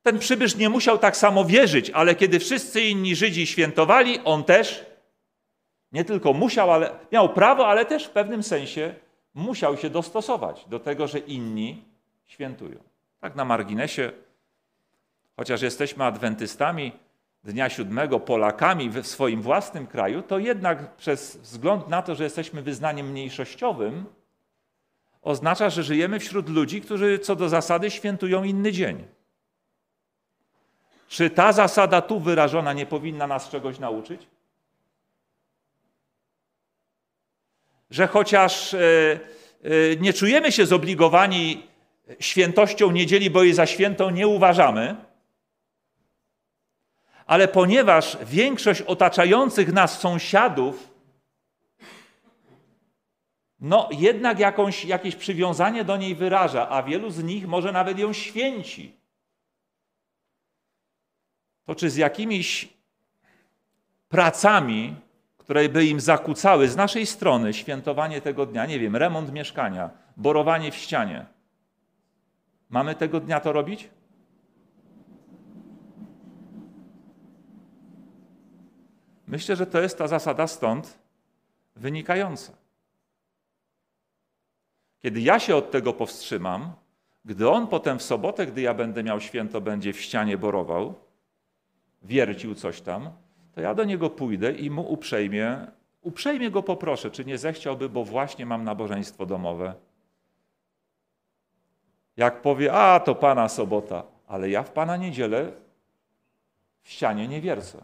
Ten 0.04 0.20
przybysz 0.20 0.56
nie 0.56 0.70
musiał 0.70 0.98
tak 0.98 1.18
samo 1.18 1.46
wierzyć, 1.46 1.90
ale 1.90 2.16
kiedy 2.16 2.40
wszyscy 2.40 2.82
inni 2.82 3.16
Żydzi 3.16 3.48
świętowali, 3.48 4.20
on 4.24 4.44
też 4.44 4.86
nie 5.92 6.06
tylko 6.06 6.34
musiał, 6.34 6.72
ale 6.72 6.92
miał 7.12 7.34
prawo, 7.34 7.68
ale 7.68 7.86
też 7.86 8.06
w 8.06 8.10
pewnym 8.10 8.44
sensie 8.44 8.96
musiał 9.36 9.78
się 9.78 9.90
dostosować 9.90 10.66
do 10.68 10.80
tego, 10.80 11.08
że 11.08 11.20
inni 11.20 11.84
świętują. 12.26 12.80
Tak 13.20 13.36
na 13.36 13.46
marginesie, 13.46 14.12
chociaż 15.36 15.62
jesteśmy 15.62 16.04
adwentystami 16.04 16.92
Dnia 17.44 17.70
Siódmego, 17.70 18.20
Polakami 18.20 18.90
w 18.90 19.08
swoim 19.08 19.42
własnym 19.42 19.88
kraju, 19.88 20.22
to 20.22 20.40
jednak 20.40 20.96
przez 20.96 21.38
wzgląd 21.38 21.88
na 21.88 22.02
to, 22.02 22.16
że 22.16 22.24
jesteśmy 22.24 22.62
wyznaniem 22.62 23.10
mniejszościowym, 23.10 24.06
oznacza, 25.22 25.70
że 25.70 25.84
żyjemy 25.84 26.20
wśród 26.20 26.50
ludzi, 26.50 26.82
którzy 26.82 27.20
co 27.20 27.36
do 27.36 27.50
zasady 27.50 27.92
świętują 27.92 28.44
inny 28.44 28.72
dzień. 28.72 29.04
Czy 31.08 31.30
ta 31.30 31.54
zasada 31.54 32.02
tu 32.02 32.20
wyrażona 32.20 32.74
nie 32.74 32.86
powinna 32.86 33.28
nas 33.28 33.50
czegoś 33.50 33.80
nauczyć? 33.80 34.28
Że 37.96 38.08
chociaż 38.08 38.74
e, 38.74 38.80
e, 39.64 39.96
nie 40.00 40.14
czujemy 40.14 40.52
się 40.52 40.66
zobligowani 40.66 41.68
świętością 42.20 42.92
niedzieli, 42.92 43.30
bo 43.30 43.44
jej 43.44 43.54
za 43.54 43.66
świętą 43.66 44.10
nie 44.10 44.28
uważamy, 44.28 44.96
ale 47.26 47.48
ponieważ 47.48 48.18
większość 48.26 48.82
otaczających 48.82 49.74
nas 49.74 50.00
sąsiadów, 50.00 50.90
no 53.60 53.90
jednak 53.92 54.40
jakąś, 54.40 54.86
jakieś 54.86 55.16
przywiązanie 55.16 55.84
do 55.84 55.98
niej 55.98 56.16
wyraża, 56.16 56.70
a 56.70 56.84
wielu 56.84 57.10
z 57.10 57.24
nich 57.24 57.48
może 57.48 57.72
nawet 57.72 58.00
ją 58.00 58.14
święci. 58.14 58.96
To 61.66 61.76
czy 61.76 61.90
z 61.90 61.96
jakimiś 61.96 62.70
pracami, 64.10 64.96
które 65.46 65.70
by 65.70 65.86
im 65.86 66.00
zakłócały 66.00 66.68
z 66.68 66.76
naszej 66.76 67.06
strony 67.06 67.54
świętowanie 67.54 68.22
tego 68.22 68.46
dnia, 68.46 68.66
nie 68.66 68.80
wiem, 68.80 68.96
remont 68.96 69.32
mieszkania, 69.32 69.90
borowanie 70.18 70.72
w 70.72 70.76
ścianie, 70.76 71.26
mamy 72.70 72.96
tego 72.96 73.20
dnia 73.20 73.40
to 73.40 73.54
robić? 73.54 73.90
Myślę, 79.28 79.56
że 79.56 79.68
to 79.68 79.82
jest 79.82 79.98
ta 79.98 80.08
zasada 80.08 80.48
stąd 80.48 81.00
wynikająca. 81.76 82.54
Kiedy 85.02 85.22
ja 85.22 85.40
się 85.40 85.56
od 85.56 85.72
tego 85.72 85.94
powstrzymam, 85.94 86.74
gdy 87.26 87.50
on 87.50 87.68
potem 87.68 88.00
w 88.00 88.04
sobotę, 88.04 88.46
gdy 88.48 88.62
ja 88.62 88.74
będę 88.74 89.04
miał 89.04 89.22
święto, 89.22 89.62
będzie 89.62 89.94
w 89.94 90.02
ścianie 90.02 90.38
borował, 90.38 90.94
wiercił 92.04 92.56
coś 92.56 92.82
tam, 92.82 93.25
to 93.56 93.62
ja 93.62 93.76
do 93.76 93.84
niego 93.84 94.10
pójdę 94.10 94.52
i 94.52 94.70
mu 94.70 94.92
uprzejmie, 94.94 95.68
uprzejmie 96.02 96.52
go 96.52 96.64
poproszę, 96.64 97.12
czy 97.12 97.26
nie 97.26 97.38
zechciałby, 97.38 97.90
bo 97.90 98.04
właśnie 98.04 98.46
mam 98.46 98.64
nabożeństwo 98.64 99.26
domowe. 99.26 99.74
Jak 102.18 102.42
powie, 102.42 102.74
a 102.74 103.00
to 103.00 103.16
Pana 103.16 103.50
sobota, 103.50 104.04
ale 104.28 104.50
ja 104.50 104.64
w 104.64 104.72
Pana 104.72 104.98
niedzielę 104.98 105.52
w 106.82 106.90
ścianie 106.90 107.28
nie 107.28 107.42
wiercę. 107.42 107.82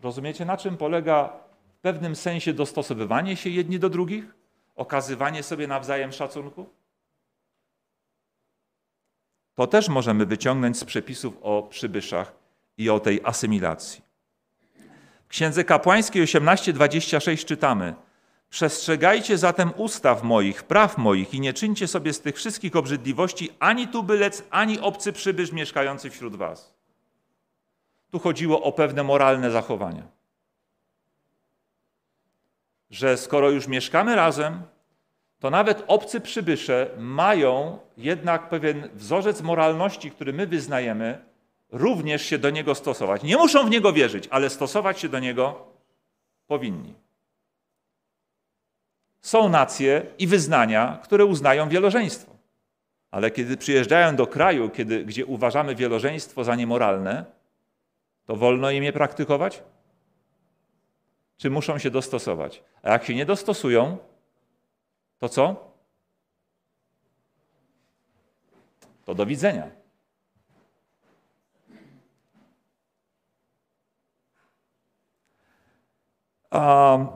Rozumiecie, 0.00 0.44
na 0.44 0.56
czym 0.56 0.76
polega 0.76 1.32
w 1.68 1.80
pewnym 1.80 2.16
sensie 2.16 2.52
dostosowywanie 2.52 3.36
się 3.36 3.50
jedni 3.50 3.78
do 3.78 3.90
drugich? 3.90 4.34
Okazywanie 4.76 5.42
sobie 5.42 5.66
nawzajem 5.66 6.12
szacunku? 6.12 6.66
To 9.54 9.66
też 9.66 9.88
możemy 9.88 10.26
wyciągnąć 10.26 10.78
z 10.78 10.84
przepisów 10.84 11.38
o 11.42 11.62
przybyszach 11.62 12.32
i 12.78 12.90
o 12.90 13.00
tej 13.00 13.20
asymilacji. 13.24 14.11
Księdze 15.32 15.64
Kapłańskiej 15.64 16.22
18:26 16.22 17.44
czytamy: 17.44 17.94
Przestrzegajcie 18.50 19.38
zatem 19.38 19.72
ustaw 19.76 20.22
moich, 20.22 20.62
praw 20.62 20.98
moich 20.98 21.34
i 21.34 21.40
nie 21.40 21.52
czyńcie 21.52 21.88
sobie 21.88 22.12
z 22.12 22.20
tych 22.20 22.36
wszystkich 22.36 22.76
obrzydliwości 22.76 23.50
ani 23.58 23.88
tubylec, 23.88 24.44
ani 24.50 24.80
obcy 24.80 25.12
przybysz 25.12 25.52
mieszkający 25.52 26.10
wśród 26.10 26.36
was. 26.36 26.74
Tu 28.10 28.18
chodziło 28.18 28.62
o 28.62 28.72
pewne 28.72 29.02
moralne 29.02 29.50
zachowania. 29.50 30.02
Że 32.90 33.16
skoro 33.16 33.50
już 33.50 33.68
mieszkamy 33.68 34.16
razem, 34.16 34.62
to 35.38 35.50
nawet 35.50 35.84
obcy 35.86 36.20
przybysze 36.20 36.90
mają 36.98 37.78
jednak 37.96 38.48
pewien 38.48 38.88
wzorzec 38.94 39.42
moralności, 39.42 40.10
który 40.10 40.32
my 40.32 40.46
wyznajemy, 40.46 41.31
również 41.72 42.22
się 42.22 42.38
do 42.38 42.50
niego 42.50 42.74
stosować. 42.74 43.22
Nie 43.22 43.36
muszą 43.36 43.66
w 43.66 43.70
niego 43.70 43.92
wierzyć, 43.92 44.28
ale 44.30 44.50
stosować 44.50 45.00
się 45.00 45.08
do 45.08 45.18
niego 45.18 45.66
powinni. 46.46 46.94
Są 49.20 49.48
nacje 49.48 50.06
i 50.18 50.26
wyznania, 50.26 50.98
które 51.02 51.24
uznają 51.24 51.68
wielożeństwo. 51.68 52.32
Ale 53.10 53.30
kiedy 53.30 53.56
przyjeżdżają 53.56 54.16
do 54.16 54.26
kraju, 54.26 54.70
kiedy, 54.70 55.04
gdzie 55.04 55.26
uważamy 55.26 55.74
wielożeństwo 55.74 56.44
za 56.44 56.54
niemoralne, 56.54 57.24
to 58.26 58.36
wolno 58.36 58.70
im 58.70 58.84
je 58.84 58.92
praktykować? 58.92 59.62
Czy 61.36 61.50
muszą 61.50 61.78
się 61.78 61.90
dostosować? 61.90 62.62
A 62.82 62.90
jak 62.90 63.04
się 63.04 63.14
nie 63.14 63.26
dostosują, 63.26 63.98
to 65.18 65.28
co? 65.28 65.72
To 69.04 69.14
do 69.14 69.26
widzenia. 69.26 69.81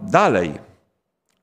Dalej. 0.03 0.53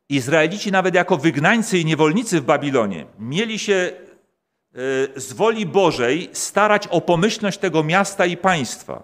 Izraelici, 0.09 0.71
nawet 0.71 0.95
jako 0.95 1.17
wygnańcy 1.17 1.79
i 1.79 1.85
niewolnicy 1.85 2.41
w 2.41 2.45
Babilonie, 2.45 3.05
mieli 3.19 3.59
się 3.59 3.73
e, 3.73 5.19
z 5.19 5.33
woli 5.33 5.65
Bożej 5.65 6.29
starać 6.33 6.87
o 6.87 7.01
pomyślność 7.01 7.59
tego 7.59 7.83
miasta 7.83 8.25
i 8.25 8.37
państwa, 8.37 9.03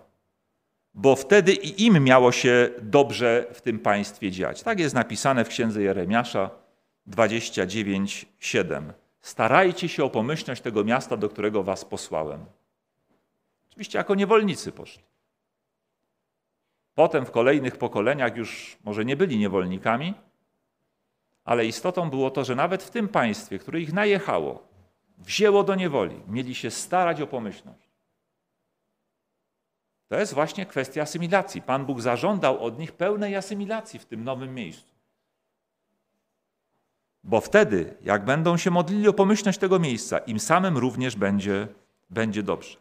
bo 0.93 1.15
wtedy 1.15 1.53
i 1.53 1.85
im 1.85 2.03
miało 2.03 2.31
się 2.31 2.69
dobrze 2.81 3.45
w 3.53 3.61
tym 3.61 3.79
państwie 3.79 4.31
dziać. 4.31 4.63
Tak 4.63 4.79
jest 4.79 4.95
napisane 4.95 5.45
w 5.45 5.49
księdze 5.49 5.81
Jeremiasza 5.81 6.49
29:7. 7.07 8.81
Starajcie 9.21 9.89
się 9.89 10.03
o 10.03 10.09
pomyślność 10.09 10.61
tego 10.61 10.83
miasta, 10.83 11.17
do 11.17 11.29
którego 11.29 11.63
was 11.63 11.85
posłałem. 11.85 12.45
Oczywiście 13.69 13.97
jako 13.97 14.15
niewolnicy 14.15 14.71
poszli. 14.71 15.08
Potem 16.99 17.25
w 17.25 17.31
kolejnych 17.31 17.77
pokoleniach 17.77 18.35
już 18.35 18.77
może 18.83 19.05
nie 19.05 19.15
byli 19.15 19.37
niewolnikami, 19.37 20.13
ale 21.45 21.65
istotą 21.65 22.09
było 22.09 22.31
to, 22.31 22.43
że 22.43 22.55
nawet 22.55 22.83
w 22.83 22.89
tym 22.89 23.07
państwie, 23.07 23.59
które 23.59 23.81
ich 23.81 23.93
najechało, 23.93 24.67
wzięło 25.17 25.63
do 25.63 25.75
niewoli, 25.75 26.21
mieli 26.27 26.55
się 26.55 26.71
starać 26.71 27.21
o 27.21 27.27
pomyślność. 27.27 27.89
To 30.07 30.19
jest 30.19 30.33
właśnie 30.33 30.65
kwestia 30.65 31.01
asymilacji. 31.01 31.61
Pan 31.61 31.85
Bóg 31.85 32.01
zażądał 32.01 32.63
od 32.63 32.79
nich 32.79 32.91
pełnej 32.91 33.35
asymilacji 33.35 33.99
w 33.99 34.05
tym 34.05 34.23
nowym 34.23 34.55
miejscu. 34.55 34.93
Bo 37.23 37.41
wtedy, 37.41 37.97
jak 38.01 38.25
będą 38.25 38.57
się 38.57 38.71
modlili 38.71 39.07
o 39.07 39.13
pomyślność 39.13 39.59
tego 39.59 39.79
miejsca, 39.79 40.17
im 40.17 40.39
samym 40.39 40.77
również 40.77 41.15
będzie, 41.15 41.67
będzie 42.09 42.43
dobrze. 42.43 42.77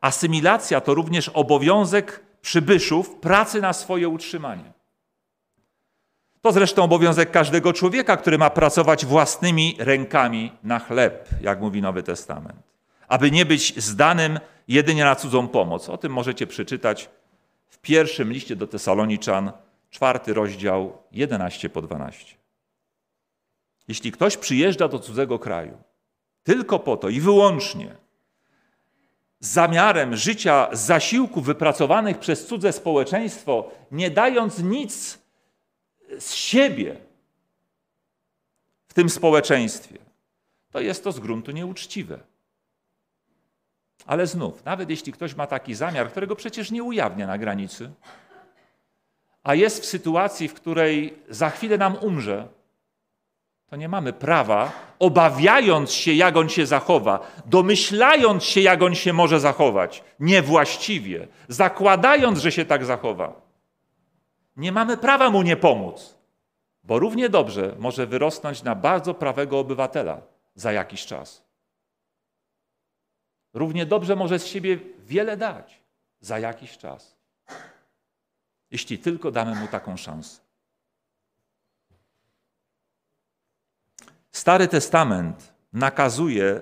Asymilacja 0.00 0.80
to 0.80 0.94
również 0.94 1.28
obowiązek 1.28 2.25
przybyszów 2.46 3.14
pracy 3.14 3.60
na 3.60 3.72
swoje 3.72 4.08
utrzymanie. 4.08 4.72
To 6.40 6.52
zresztą 6.52 6.82
obowiązek 6.82 7.30
każdego 7.30 7.72
człowieka, 7.72 8.16
który 8.16 8.38
ma 8.38 8.50
pracować 8.50 9.06
własnymi 9.06 9.76
rękami 9.78 10.52
na 10.62 10.78
chleb, 10.78 11.28
jak 11.40 11.60
mówi 11.60 11.82
Nowy 11.82 12.02
Testament, 12.02 12.62
aby 13.08 13.30
nie 13.30 13.46
być 13.46 13.82
zdanym 13.82 14.38
jedynie 14.68 15.04
na 15.04 15.14
cudzą 15.14 15.48
pomoc. 15.48 15.88
O 15.88 15.98
tym 15.98 16.12
możecie 16.12 16.46
przeczytać 16.46 17.10
w 17.68 17.78
pierwszym 17.78 18.32
liście 18.32 18.56
do 18.56 18.66
Tesaloniczan, 18.66 19.52
czwarty 19.90 20.34
rozdział, 20.34 20.98
11 21.12 21.68
po 21.68 21.82
12. 21.82 22.36
Jeśli 23.88 24.12
ktoś 24.12 24.36
przyjeżdża 24.36 24.88
do 24.88 24.98
cudzego 24.98 25.38
kraju 25.38 25.78
tylko 26.42 26.78
po 26.78 26.96
to 26.96 27.08
i 27.08 27.20
wyłącznie 27.20 27.96
zamiarem 29.40 30.16
życia 30.16 30.68
z 30.72 30.80
zasiłków 30.80 31.44
wypracowanych 31.44 32.18
przez 32.18 32.46
cudze 32.46 32.72
społeczeństwo, 32.72 33.70
nie 33.90 34.10
dając 34.10 34.58
nic 34.58 35.18
z 36.18 36.32
siebie 36.32 36.96
w 38.88 38.94
tym 38.94 39.10
społeczeństwie, 39.10 39.98
to 40.70 40.80
jest 40.80 41.04
to 41.04 41.12
z 41.12 41.20
gruntu 41.20 41.52
nieuczciwe. 41.52 42.18
Ale 44.06 44.26
znów, 44.26 44.64
nawet 44.64 44.90
jeśli 44.90 45.12
ktoś 45.12 45.34
ma 45.34 45.46
taki 45.46 45.74
zamiar, 45.74 46.10
którego 46.10 46.36
przecież 46.36 46.70
nie 46.70 46.82
ujawnia 46.82 47.26
na 47.26 47.38
granicy, 47.38 47.90
a 49.42 49.54
jest 49.54 49.82
w 49.82 49.86
sytuacji, 49.86 50.48
w 50.48 50.54
której 50.54 51.18
za 51.28 51.50
chwilę 51.50 51.78
nam 51.78 51.96
umrze, 51.96 52.48
to 53.66 53.76
nie 53.76 53.88
mamy 53.88 54.12
prawa, 54.12 54.72
obawiając 54.98 55.92
się, 55.92 56.12
jak 56.12 56.36
on 56.36 56.48
się 56.48 56.66
zachowa, 56.66 57.32
domyślając 57.46 58.44
się, 58.44 58.60
jak 58.60 58.82
on 58.82 58.94
się 58.94 59.12
może 59.12 59.40
zachować, 59.40 60.04
niewłaściwie, 60.20 61.28
zakładając, 61.48 62.38
że 62.38 62.52
się 62.52 62.64
tak 62.64 62.84
zachowa. 62.84 63.40
Nie 64.56 64.72
mamy 64.72 64.96
prawa 64.96 65.30
mu 65.30 65.42
nie 65.42 65.56
pomóc, 65.56 66.18
bo 66.84 66.98
równie 66.98 67.28
dobrze 67.28 67.74
może 67.78 68.06
wyrosnąć 68.06 68.62
na 68.62 68.74
bardzo 68.74 69.14
prawego 69.14 69.58
obywatela 69.58 70.20
za 70.54 70.72
jakiś 70.72 71.06
czas. 71.06 71.46
Równie 73.54 73.86
dobrze 73.86 74.16
może 74.16 74.38
z 74.38 74.46
siebie 74.46 74.78
wiele 74.98 75.36
dać 75.36 75.80
za 76.20 76.38
jakiś 76.38 76.78
czas, 76.78 77.16
jeśli 78.70 78.98
tylko 78.98 79.30
damy 79.30 79.54
mu 79.54 79.68
taką 79.68 79.96
szansę. 79.96 80.45
Stary 84.36 84.68
Testament 84.68 85.52
nakazuje 85.72 86.60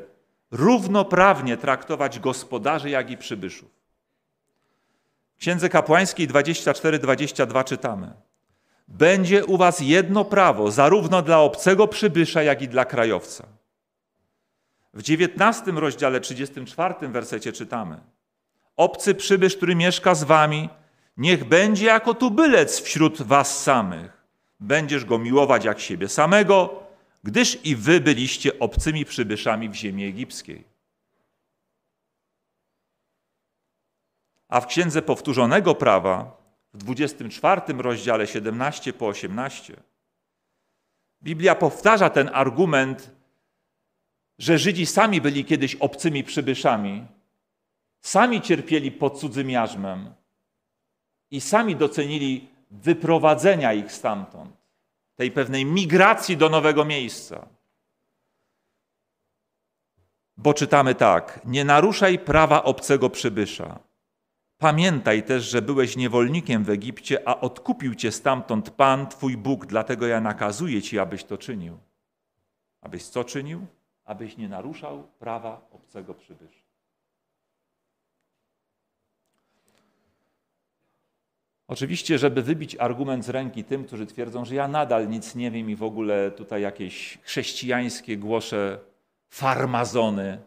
równoprawnie 0.50 1.56
traktować 1.56 2.18
gospodarzy, 2.18 2.90
jak 2.90 3.10
i 3.10 3.16
przybyszów. 3.16 3.70
W 5.36 5.40
Księdze 5.40 5.68
Kapłańskiej 5.68 6.28
24-22 6.28 7.64
czytamy: 7.64 8.12
Będzie 8.88 9.44
u 9.44 9.56
was 9.56 9.80
jedno 9.80 10.24
prawo, 10.24 10.70
zarówno 10.70 11.22
dla 11.22 11.40
obcego 11.40 11.88
przybysza, 11.88 12.42
jak 12.42 12.62
i 12.62 12.68
dla 12.68 12.84
krajowca. 12.84 13.46
W 14.94 15.02
19 15.02 15.70
rozdziale 15.70 16.20
34 16.20 17.08
wersecie 17.08 17.52
czytamy: 17.52 18.00
Obcy 18.76 19.14
przybysz, 19.14 19.56
który 19.56 19.74
mieszka 19.74 20.14
z 20.14 20.24
wami, 20.24 20.68
niech 21.16 21.44
będzie 21.44 21.86
jako 21.86 22.14
tubylec 22.14 22.80
wśród 22.80 23.22
was 23.22 23.62
samych. 23.62 24.24
Będziesz 24.60 25.04
go 25.04 25.18
miłować 25.18 25.64
jak 25.64 25.80
siebie 25.80 26.08
samego, 26.08 26.83
gdyż 27.24 27.58
i 27.64 27.76
wy 27.76 28.00
byliście 28.00 28.58
obcymi 28.58 29.04
przybyszami 29.04 29.68
w 29.68 29.74
ziemi 29.74 30.04
egipskiej. 30.04 30.64
A 34.48 34.60
w 34.60 34.66
Księdze 34.66 35.02
Powtórzonego 35.02 35.74
Prawa, 35.74 36.36
w 36.74 36.78
24 36.78 37.60
rozdziale 37.78 38.26
17 38.26 38.92
po 38.92 39.06
18, 39.06 39.76
Biblia 41.22 41.54
powtarza 41.54 42.10
ten 42.10 42.30
argument, 42.32 43.10
że 44.38 44.58
Żydzi 44.58 44.86
sami 44.86 45.20
byli 45.20 45.44
kiedyś 45.44 45.74
obcymi 45.74 46.24
przybyszami, 46.24 47.06
sami 48.00 48.40
cierpieli 48.40 48.92
pod 48.92 49.20
cudzym 49.20 49.50
jarzmem 49.50 50.14
i 51.30 51.40
sami 51.40 51.76
docenili 51.76 52.48
wyprowadzenia 52.70 53.72
ich 53.72 53.92
stamtąd 53.92 54.63
tej 55.16 55.30
pewnej 55.30 55.64
migracji 55.64 56.36
do 56.36 56.48
nowego 56.48 56.84
miejsca. 56.84 57.48
Bo 60.36 60.54
czytamy 60.54 60.94
tak: 60.94 61.40
Nie 61.44 61.64
naruszaj 61.64 62.18
prawa 62.18 62.64
obcego 62.64 63.10
przybysza. 63.10 63.78
Pamiętaj 64.58 65.22
też, 65.22 65.44
że 65.44 65.62
byłeś 65.62 65.96
niewolnikiem 65.96 66.64
w 66.64 66.70
Egipcie, 66.70 67.28
a 67.28 67.40
odkupił 67.40 67.94
cię 67.94 68.12
stamtąd 68.12 68.70
Pan, 68.70 69.06
twój 69.06 69.36
Bóg, 69.36 69.66
dlatego 69.66 70.06
ja 70.06 70.20
nakazuję 70.20 70.82
ci, 70.82 70.98
abyś 70.98 71.24
to 71.24 71.38
czynił. 71.38 71.78
Abyś 72.80 73.04
co 73.04 73.24
czynił? 73.24 73.66
Abyś 74.04 74.36
nie 74.36 74.48
naruszał 74.48 75.02
prawa 75.18 75.68
obcego 75.70 76.14
przybysza. 76.14 76.63
Oczywiście, 81.74 82.18
żeby 82.18 82.42
wybić 82.42 82.76
argument 82.76 83.24
z 83.24 83.28
ręki 83.28 83.64
tym, 83.64 83.84
którzy 83.84 84.06
twierdzą, 84.06 84.44
że 84.44 84.54
ja 84.54 84.68
nadal 84.68 85.08
nic 85.08 85.34
nie 85.34 85.50
wiem 85.50 85.70
i 85.70 85.76
w 85.76 85.82
ogóle 85.82 86.30
tutaj 86.30 86.62
jakieś 86.62 87.18
chrześcijańskie 87.22 88.16
głoszę 88.16 88.78
farmazony, 89.28 90.38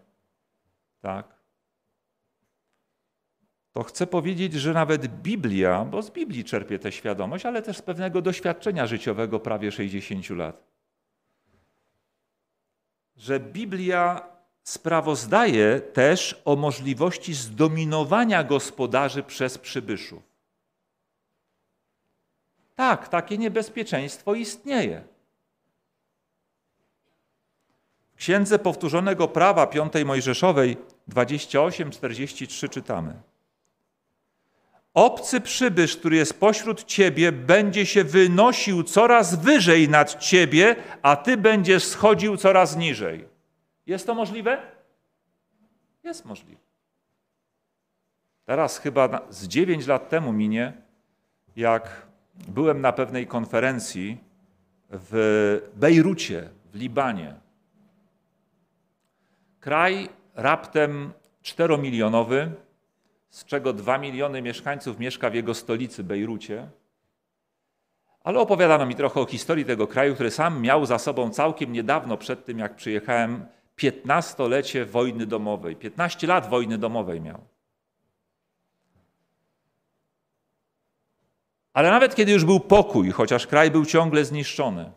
tak? 1.02 1.36
To 3.72 3.84
chcę 3.84 4.08
powiedzieć, 4.08 4.54
że 4.54 4.74
nawet 4.74 5.08
Biblia, 5.08 5.86
bo 5.86 6.02
z 6.02 6.12
Biblii 6.12 6.44
czerpie 6.44 6.80
tę 6.80 6.92
świadomość, 6.92 7.46
ale 7.46 7.62
też 7.62 7.78
z 7.78 7.82
pewnego 7.82 8.22
doświadczenia 8.22 8.88
życiowego 8.88 9.40
prawie 9.40 9.72
60 9.72 10.30
lat, 10.30 10.64
że 13.18 13.40
Biblia 13.40 14.30
sprawozdaje 14.64 15.80
też 15.80 16.42
o 16.46 16.56
możliwości 16.56 17.34
zdominowania 17.34 18.44
gospodarzy 18.44 19.24
przez 19.24 19.58
przybyszów. 19.58 20.27
Tak, 22.78 23.08
takie 23.08 23.38
niebezpieczeństwo 23.38 24.36
istnieje. 24.36 25.04
W 28.14 28.16
Księdze 28.18 28.60
Powtórzonego 28.60 29.28
Prawa 29.28 29.68
Piątej 29.68 30.06
Mojżeszowej 30.06 30.78
28-43 31.10 32.70
czytamy. 32.70 33.14
Obcy 34.94 35.42
przybysz, 35.42 35.98
który 35.98 36.16
jest 36.16 36.40
pośród 36.40 36.84
ciebie, 36.84 37.32
będzie 37.32 37.86
się 37.86 38.04
wynosił 38.04 38.84
coraz 38.84 39.36
wyżej 39.36 39.90
nad 39.90 40.20
ciebie, 40.20 40.76
a 41.02 41.16
ty 41.16 41.38
będziesz 41.38 41.84
schodził 41.84 42.38
coraz 42.38 42.78
niżej. 42.78 43.28
Jest 43.86 44.06
to 44.08 44.16
możliwe? 44.16 44.72
Jest 46.04 46.26
możliwe. 46.26 46.62
Teraz 48.46 48.78
chyba 48.80 49.28
z 49.30 49.48
9 49.48 49.88
lat 49.88 50.10
temu 50.10 50.34
minie, 50.34 50.74
jak 51.56 52.07
byłem 52.48 52.82
na 52.82 52.92
pewnej 52.92 53.28
konferencji 53.28 54.18
w 54.90 55.70
Bejrucie, 55.76 56.50
w 56.74 56.76
Libanie. 56.76 57.34
Kraj 59.60 60.10
raptem 60.36 61.12
czteromilionowy, 61.42 62.52
z 63.30 63.46
czego 63.46 63.74
dwa 63.74 63.98
miliony 63.98 64.42
mieszkańców 64.42 65.00
mieszka 65.00 65.30
w 65.30 65.34
jego 65.34 65.54
stolicy 65.54 66.04
Bejrucie. 66.04 66.68
Ale 68.24 68.40
opowiadano 68.40 68.86
mi 68.86 68.96
trochę 68.96 69.20
o 69.20 69.26
historii 69.26 69.66
tego 69.66 69.88
kraju, 69.88 70.14
który 70.14 70.32
sam 70.32 70.62
miał 70.62 70.86
za 70.86 71.00
sobą 71.00 71.30
całkiem 71.30 71.74
niedawno, 71.74 72.18
przed 72.18 72.46
tym 72.46 72.60
jak 72.60 72.76
przyjechałem, 72.76 73.46
15-lecie 73.78 74.86
wojny 74.86 75.26
domowej. 75.26 75.76
15 75.76 76.28
lat 76.28 76.50
wojny 76.50 76.78
domowej 76.78 77.22
miał. 77.22 77.57
Ale 81.78 81.92
nawet 81.92 82.16
kiedy 82.16 82.32
już 82.32 82.46
był 82.46 82.60
pokój, 82.60 83.12
chociaż 83.12 83.48
kraj 83.48 83.72
był 83.72 83.86
ciągle 83.86 84.26
zniszczony, 84.26 84.92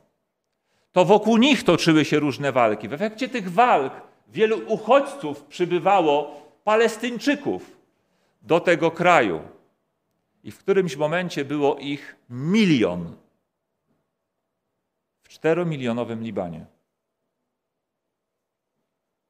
to 0.93 1.05
wokół 1.05 1.37
nich 1.37 1.65
toczyły 1.65 2.05
się 2.05 2.19
różne 2.19 2.53
walki. 2.53 2.89
W 2.89 2.93
efekcie 2.93 3.29
tych 3.29 3.53
walk 3.53 3.93
wielu 4.29 4.63
uchodźców 4.67 5.45
przybywało, 5.45 6.43
Palestyńczyków, 6.65 7.77
do 8.43 8.61
tego 8.61 8.91
kraju. 8.91 9.41
I 10.45 10.51
w 10.51 10.59
którymś 10.59 10.97
momencie 10.97 11.45
było 11.45 11.77
ich 11.77 12.17
milion 12.31 13.17
w 15.23 15.29
czteromilionowym 15.29 16.23
Libanie. 16.23 16.67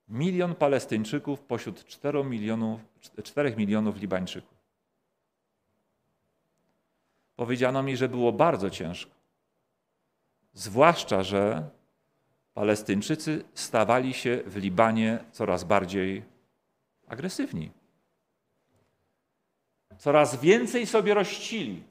Milion 0.08 0.54
Palestyńczyków 0.54 1.40
pośród 1.40 1.84
4 1.84 2.24
milionów, 2.24 2.80
4 3.22 3.56
milionów 3.56 3.96
Libańczyków. 3.96 4.59
Powiedziano 7.40 7.82
mi, 7.82 7.96
że 7.96 8.08
było 8.08 8.32
bardzo 8.32 8.70
ciężko. 8.70 9.14
Zwłaszcza, 10.52 11.22
że 11.22 11.70
Palestyńczycy 12.54 13.44
stawali 13.54 14.14
się 14.14 14.42
w 14.46 14.56
Libanie 14.56 15.24
coraz 15.32 15.64
bardziej 15.64 16.22
agresywni. 17.08 17.70
Coraz 19.98 20.40
więcej 20.40 20.86
sobie 20.86 21.14
rościli. 21.14 21.82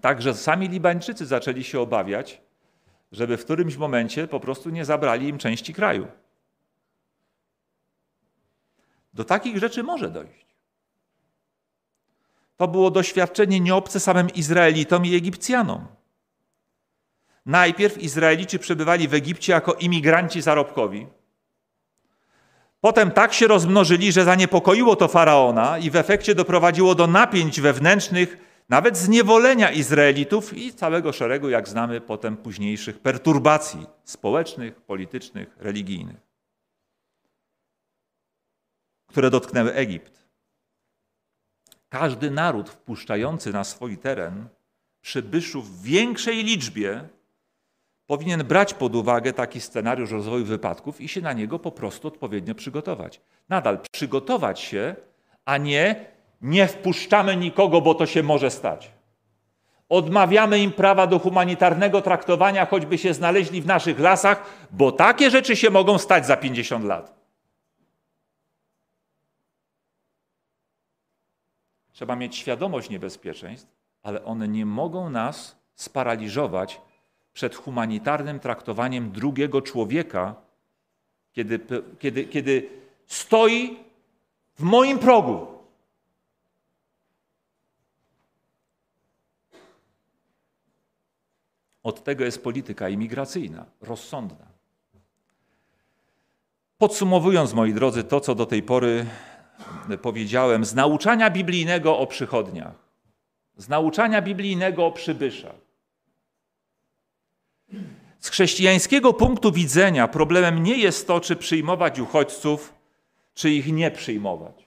Także 0.00 0.34
sami 0.34 0.68
Libańczycy 0.68 1.26
zaczęli 1.26 1.64
się 1.64 1.80
obawiać, 1.80 2.40
żeby 3.12 3.36
w 3.36 3.44
którymś 3.44 3.76
momencie 3.76 4.28
po 4.28 4.40
prostu 4.40 4.70
nie 4.70 4.84
zabrali 4.84 5.28
im 5.28 5.38
części 5.38 5.74
kraju. 5.74 6.06
Do 9.16 9.24
takich 9.24 9.58
rzeczy 9.58 9.82
może 9.82 10.10
dojść. 10.10 10.46
To 12.56 12.68
było 12.68 12.90
doświadczenie 12.90 13.60
nieobce 13.60 14.00
samym 14.00 14.30
Izraelitom 14.30 15.06
i 15.06 15.14
Egipcjanom. 15.14 15.86
Najpierw 17.46 17.98
Izraelici 17.98 18.58
przebywali 18.58 19.08
w 19.08 19.14
Egipcie 19.14 19.52
jako 19.52 19.74
imigranci 19.74 20.42
zarobkowi. 20.42 21.06
Potem 22.80 23.10
tak 23.10 23.32
się 23.32 23.46
rozmnożyli, 23.46 24.12
że 24.12 24.24
zaniepokoiło 24.24 24.96
to 24.96 25.08
faraona 25.08 25.78
i 25.78 25.90
w 25.90 25.96
efekcie 25.96 26.34
doprowadziło 26.34 26.94
do 26.94 27.06
napięć 27.06 27.60
wewnętrznych, 27.60 28.38
nawet 28.68 28.96
zniewolenia 28.96 29.70
Izraelitów 29.70 30.56
i 30.56 30.72
całego 30.72 31.12
szeregu, 31.12 31.48
jak 31.48 31.68
znamy 31.68 32.00
potem 32.00 32.36
późniejszych 32.36 32.98
perturbacji 32.98 33.86
społecznych, 34.04 34.74
politycznych, 34.74 35.56
religijnych, 35.58 36.25
które 39.16 39.30
dotknęły 39.30 39.74
Egipt. 39.74 40.26
Każdy 41.88 42.30
naród 42.30 42.70
wpuszczający 42.70 43.52
na 43.52 43.64
swój 43.64 43.98
teren 43.98 44.48
przybyszów 45.00 45.78
w 45.78 45.82
większej 45.82 46.44
liczbie 46.44 47.08
powinien 48.06 48.44
brać 48.44 48.74
pod 48.74 48.94
uwagę 48.94 49.32
taki 49.32 49.60
scenariusz 49.60 50.10
rozwoju 50.10 50.44
wypadków 50.44 51.00
i 51.00 51.08
się 51.08 51.20
na 51.20 51.32
niego 51.32 51.58
po 51.58 51.72
prostu 51.72 52.08
odpowiednio 52.08 52.54
przygotować. 52.54 53.20
Nadal 53.48 53.78
przygotować 53.92 54.60
się, 54.60 54.96
a 55.44 55.56
nie 55.56 56.04
nie 56.42 56.66
wpuszczamy 56.66 57.36
nikogo, 57.36 57.80
bo 57.80 57.94
to 57.94 58.06
się 58.06 58.22
może 58.22 58.50
stać. 58.50 58.90
Odmawiamy 59.88 60.58
im 60.58 60.72
prawa 60.72 61.06
do 61.06 61.18
humanitarnego 61.18 62.02
traktowania, 62.02 62.66
choćby 62.66 62.98
się 62.98 63.14
znaleźli 63.14 63.62
w 63.62 63.66
naszych 63.66 64.00
lasach, 64.00 64.42
bo 64.70 64.92
takie 64.92 65.30
rzeczy 65.30 65.56
się 65.56 65.70
mogą 65.70 65.98
stać 65.98 66.26
za 66.26 66.36
50 66.36 66.84
lat. 66.84 67.25
Trzeba 71.96 72.16
mieć 72.16 72.36
świadomość 72.36 72.90
niebezpieczeństw, 72.90 73.70
ale 74.02 74.24
one 74.24 74.48
nie 74.48 74.66
mogą 74.66 75.10
nas 75.10 75.56
sparaliżować 75.74 76.80
przed 77.32 77.54
humanitarnym 77.54 78.40
traktowaniem 78.40 79.12
drugiego 79.12 79.62
człowieka, 79.62 80.34
kiedy, 81.32 81.60
kiedy, 81.98 82.24
kiedy 82.24 82.68
stoi 83.06 83.76
w 84.54 84.62
moim 84.62 84.98
progu. 84.98 85.46
Od 91.82 92.04
tego 92.04 92.24
jest 92.24 92.42
polityka 92.42 92.88
imigracyjna, 92.88 93.64
rozsądna. 93.80 94.46
Podsumowując, 96.78 97.52
moi 97.52 97.72
drodzy, 97.72 98.04
to, 98.04 98.20
co 98.20 98.34
do 98.34 98.46
tej 98.46 98.62
pory 98.62 99.06
powiedziałem, 100.02 100.64
z 100.64 100.74
nauczania 100.74 101.30
biblijnego 101.30 101.98
o 101.98 102.06
przychodniach, 102.06 102.74
z 103.56 103.68
nauczania 103.68 104.22
biblijnego 104.22 104.86
o 104.86 104.92
przybyszach, 104.92 105.66
z 108.20 108.28
chrześcijańskiego 108.28 109.12
punktu 109.12 109.52
widzenia 109.52 110.08
problemem 110.08 110.62
nie 110.62 110.76
jest 110.78 111.06
to, 111.06 111.20
czy 111.20 111.36
przyjmować 111.36 111.98
uchodźców, 111.98 112.74
czy 113.34 113.50
ich 113.50 113.72
nie 113.72 113.90
przyjmować. 113.90 114.66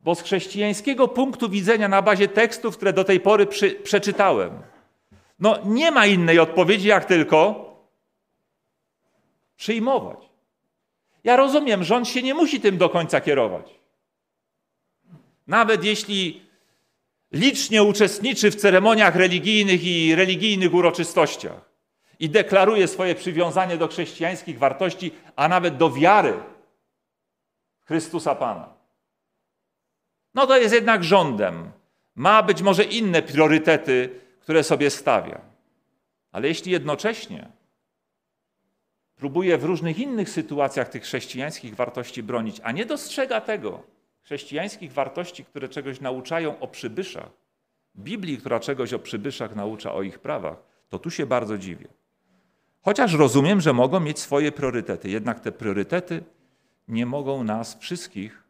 Bo 0.00 0.14
z 0.14 0.22
chrześcijańskiego 0.22 1.08
punktu 1.08 1.48
widzenia, 1.48 1.88
na 1.88 2.02
bazie 2.02 2.28
tekstów, 2.28 2.76
które 2.76 2.92
do 2.92 3.04
tej 3.04 3.20
pory 3.20 3.46
przy, 3.46 3.70
przeczytałem, 3.70 4.62
no 5.38 5.58
nie 5.64 5.90
ma 5.90 6.06
innej 6.06 6.38
odpowiedzi, 6.38 6.88
jak 6.88 7.04
tylko 7.04 7.64
przyjmować. 9.56 10.23
Ja 11.24 11.36
rozumiem, 11.36 11.84
rząd 11.84 12.08
się 12.08 12.22
nie 12.22 12.34
musi 12.34 12.60
tym 12.60 12.78
do 12.78 12.88
końca 12.88 13.20
kierować. 13.20 13.74
Nawet 15.46 15.84
jeśli 15.84 16.42
licznie 17.32 17.82
uczestniczy 17.82 18.50
w 18.50 18.54
ceremoniach 18.54 19.16
religijnych 19.16 19.84
i 19.84 20.14
religijnych 20.14 20.74
uroczystościach 20.74 21.70
i 22.18 22.30
deklaruje 22.30 22.88
swoje 22.88 23.14
przywiązanie 23.14 23.76
do 23.76 23.88
chrześcijańskich 23.88 24.58
wartości, 24.58 25.12
a 25.36 25.48
nawet 25.48 25.76
do 25.76 25.90
wiary 25.90 26.34
Chrystusa 27.84 28.34
Pana. 28.34 28.74
No 30.34 30.46
to 30.46 30.58
jest 30.58 30.74
jednak 30.74 31.04
rządem. 31.04 31.70
Ma 32.14 32.42
być 32.42 32.62
może 32.62 32.84
inne 32.84 33.22
priorytety, 33.22 34.20
które 34.40 34.64
sobie 34.64 34.90
stawia. 34.90 35.40
Ale 36.32 36.48
jeśli 36.48 36.72
jednocześnie 36.72 37.48
próbuje 39.16 39.58
w 39.58 39.64
różnych 39.64 39.98
innych 39.98 40.30
sytuacjach 40.30 40.88
tych 40.88 41.02
chrześcijańskich 41.02 41.74
wartości 41.74 42.22
bronić, 42.22 42.60
a 42.64 42.72
nie 42.72 42.86
dostrzega 42.86 43.40
tego, 43.40 43.82
chrześcijańskich 44.22 44.92
wartości, 44.92 45.44
które 45.44 45.68
czegoś 45.68 46.00
nauczają 46.00 46.58
o 46.60 46.68
przybyszach, 46.68 47.30
Biblii, 47.96 48.38
która 48.38 48.60
czegoś 48.60 48.92
o 48.92 48.98
przybyszach 48.98 49.56
naucza, 49.56 49.94
o 49.94 50.02
ich 50.02 50.18
prawach, 50.18 50.56
to 50.88 50.98
tu 50.98 51.10
się 51.10 51.26
bardzo 51.26 51.58
dziwię. 51.58 51.88
Chociaż 52.82 53.12
rozumiem, 53.12 53.60
że 53.60 53.72
mogą 53.72 54.00
mieć 54.00 54.18
swoje 54.18 54.52
priorytety, 54.52 55.10
jednak 55.10 55.40
te 55.40 55.52
priorytety 55.52 56.22
nie 56.88 57.06
mogą 57.06 57.44
nas 57.44 57.78
wszystkich 57.78 58.44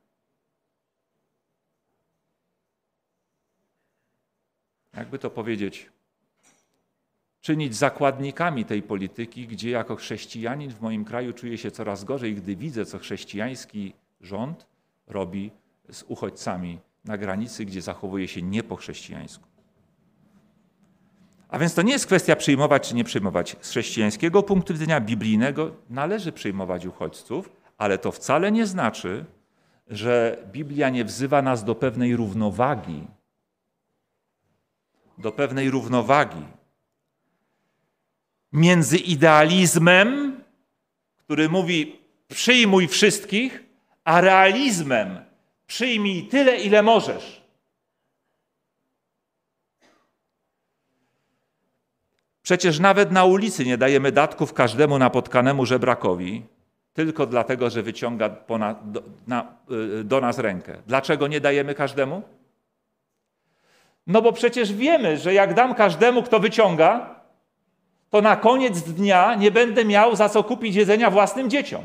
jakby 4.97 5.19
to 5.19 5.31
powiedzieć, 5.31 5.91
czynić 7.45 7.77
zakładnikami 7.77 8.65
tej 8.65 8.83
polityki, 8.83 9.47
gdzie 9.47 9.71
jako 9.71 9.97
chrześcijanin 9.97 10.71
w 10.71 10.81
moim 10.81 11.05
kraju 11.05 11.33
czuję 11.33 11.59
się 11.59 11.71
coraz 11.71 12.05
gorzej, 12.05 12.35
gdy 12.35 12.57
widzę, 12.57 12.87
co 12.87 12.99
chrześcijański 12.99 13.93
rząd 14.21 14.67
robi 15.07 15.51
z 15.91 16.05
uchodźcami 16.09 16.79
na 17.05 17.19
granicy, 17.19 17.65
gdzie 17.65 17.83
zachowuje 17.83 18.29
się 18.29 18.43
nie 18.43 18.63
po 18.63 18.77
chrześcijańsku. 18.77 19.45
A 21.49 21.59
więc 21.59 21.75
to 21.75 21.83
nie 21.83 21.93
jest 21.93 22.07
kwestia 22.07 22.37
przyjmować 22.37 22.89
czy 22.89 22.95
nie 22.95 23.05
przyjmować. 23.05 23.57
Z 23.61 23.71
chrześcijańskiego 23.71 24.43
punktu 24.43 24.73
widzenia 24.73 25.01
biblijnego 25.01 25.71
należy 25.91 26.33
przyjmować 26.33 26.87
uchodźców, 26.87 27.51
ale 27.79 27.99
to 27.99 28.13
wcale 28.13 28.53
nie 28.53 28.67
znaczy, 28.67 29.25
że 29.89 30.45
Biblia 30.53 30.91
nie 30.91 31.05
wzywa 31.05 31.43
nas 31.43 31.65
do 31.65 31.75
pewnej 31.75 32.17
równowagi. 32.17 33.07
Do 35.19 35.33
pewnej 35.33 35.71
równowagi 35.71 36.45
między 38.55 38.97
idealizmem, 38.97 40.41
który 41.17 41.49
mówi 41.49 42.01
przyjmuj 42.29 42.89
wszystkich, 42.89 43.65
a 44.05 44.21
realizmem 44.21 45.19
przyjmij 45.67 46.29
tyle, 46.29 46.57
ile 46.57 46.83
możesz. 46.83 47.45
Przecież 52.43 52.81
nawet 52.81 53.13
na 53.13 53.25
ulicy 53.25 53.65
nie 53.65 53.79
dajemy 53.79 54.13
datków 54.13 54.53
każdemu 54.53 54.99
napotkanemu 54.99 55.67
żebrakowi, 55.67 56.43
tylko 56.93 57.27
dlatego, 57.27 57.71
że 57.71 57.83
wyciąga 57.83 58.29
ponad, 58.29 58.93
do, 58.93 59.03
na, 59.27 59.57
y, 60.01 60.05
do 60.05 60.21
nas 60.21 60.39
rękę. 60.39 60.83
Dlaczego 60.87 61.27
nie 61.29 61.41
dajemy 61.41 61.75
każdemu? 61.75 62.23
No 64.07 64.23
bo 64.23 64.33
przecież 64.33 64.73
wiemy, 64.73 65.19
że 65.19 65.35
jak 65.35 65.55
dam 65.55 65.75
każdemu, 65.75 66.23
kto 66.23 66.41
wyciąga, 66.41 67.14
to 68.15 68.23
na 68.23 68.37
koniec 68.37 68.83
dnia 68.83 69.35
nie 69.35 69.51
będę 69.51 69.85
miał 69.85 70.17
za 70.17 70.29
co 70.29 70.45
kupić 70.45 70.75
jedzenia 70.75 71.11
własnym 71.11 71.51
dzieciom. 71.51 71.85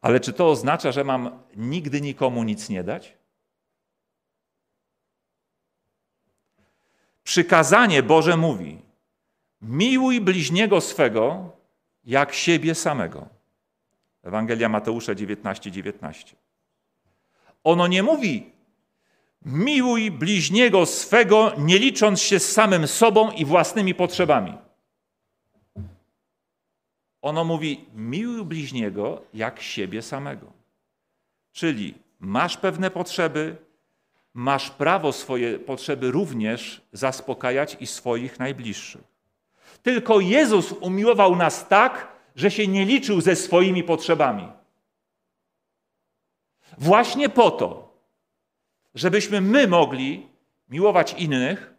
Ale 0.00 0.20
czy 0.20 0.32
to 0.32 0.50
oznacza, 0.50 0.92
że 0.92 1.04
mam 1.04 1.42
nigdy 1.56 2.00
nikomu 2.00 2.42
nic 2.44 2.68
nie 2.68 2.84
dać? 2.84 3.16
Przykazanie 7.22 8.02
Boże 8.02 8.36
mówi: 8.36 8.82
miłuj 9.62 10.20
bliźniego 10.20 10.80
swego 10.80 11.52
jak 12.04 12.32
siebie 12.32 12.74
samego. 12.74 13.28
Ewangelia 14.22 14.68
Mateusza 14.68 15.12
19:19. 15.12 15.70
19. 15.70 16.36
Ono 17.64 17.86
nie 17.86 18.02
mówi: 18.02 18.59
miłuj 19.44 20.10
bliźniego 20.10 20.86
swego, 20.86 21.52
nie 21.58 21.78
licząc 21.78 22.20
się 22.20 22.38
z 22.38 22.52
samym 22.52 22.86
sobą 22.86 23.30
i 23.30 23.44
własnymi 23.44 23.94
potrzebami. 23.94 24.58
Ono 27.22 27.44
mówi: 27.44 27.84
miłuj 27.94 28.44
bliźniego 28.44 29.22
jak 29.34 29.60
siebie 29.60 30.02
samego. 30.02 30.52
Czyli 31.52 31.94
masz 32.20 32.56
pewne 32.56 32.90
potrzeby, 32.90 33.56
masz 34.34 34.70
prawo 34.70 35.12
swoje 35.12 35.58
potrzeby 35.58 36.10
również 36.10 36.82
zaspokajać 36.92 37.76
i 37.80 37.86
swoich 37.86 38.38
najbliższych. 38.38 39.10
Tylko 39.82 40.20
Jezus 40.20 40.72
umiłował 40.72 41.36
nas 41.36 41.68
tak, 41.68 42.08
że 42.36 42.50
się 42.50 42.66
nie 42.66 42.84
liczył 42.84 43.20
ze 43.20 43.36
swoimi 43.36 43.84
potrzebami. 43.84 44.48
Właśnie 46.78 47.28
po 47.28 47.50
to, 47.50 47.89
żebyśmy 48.94 49.40
my 49.40 49.68
mogli 49.68 50.28
miłować 50.68 51.12
innych 51.12 51.74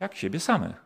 jak 0.00 0.14
siebie 0.14 0.40
samych. 0.40 0.84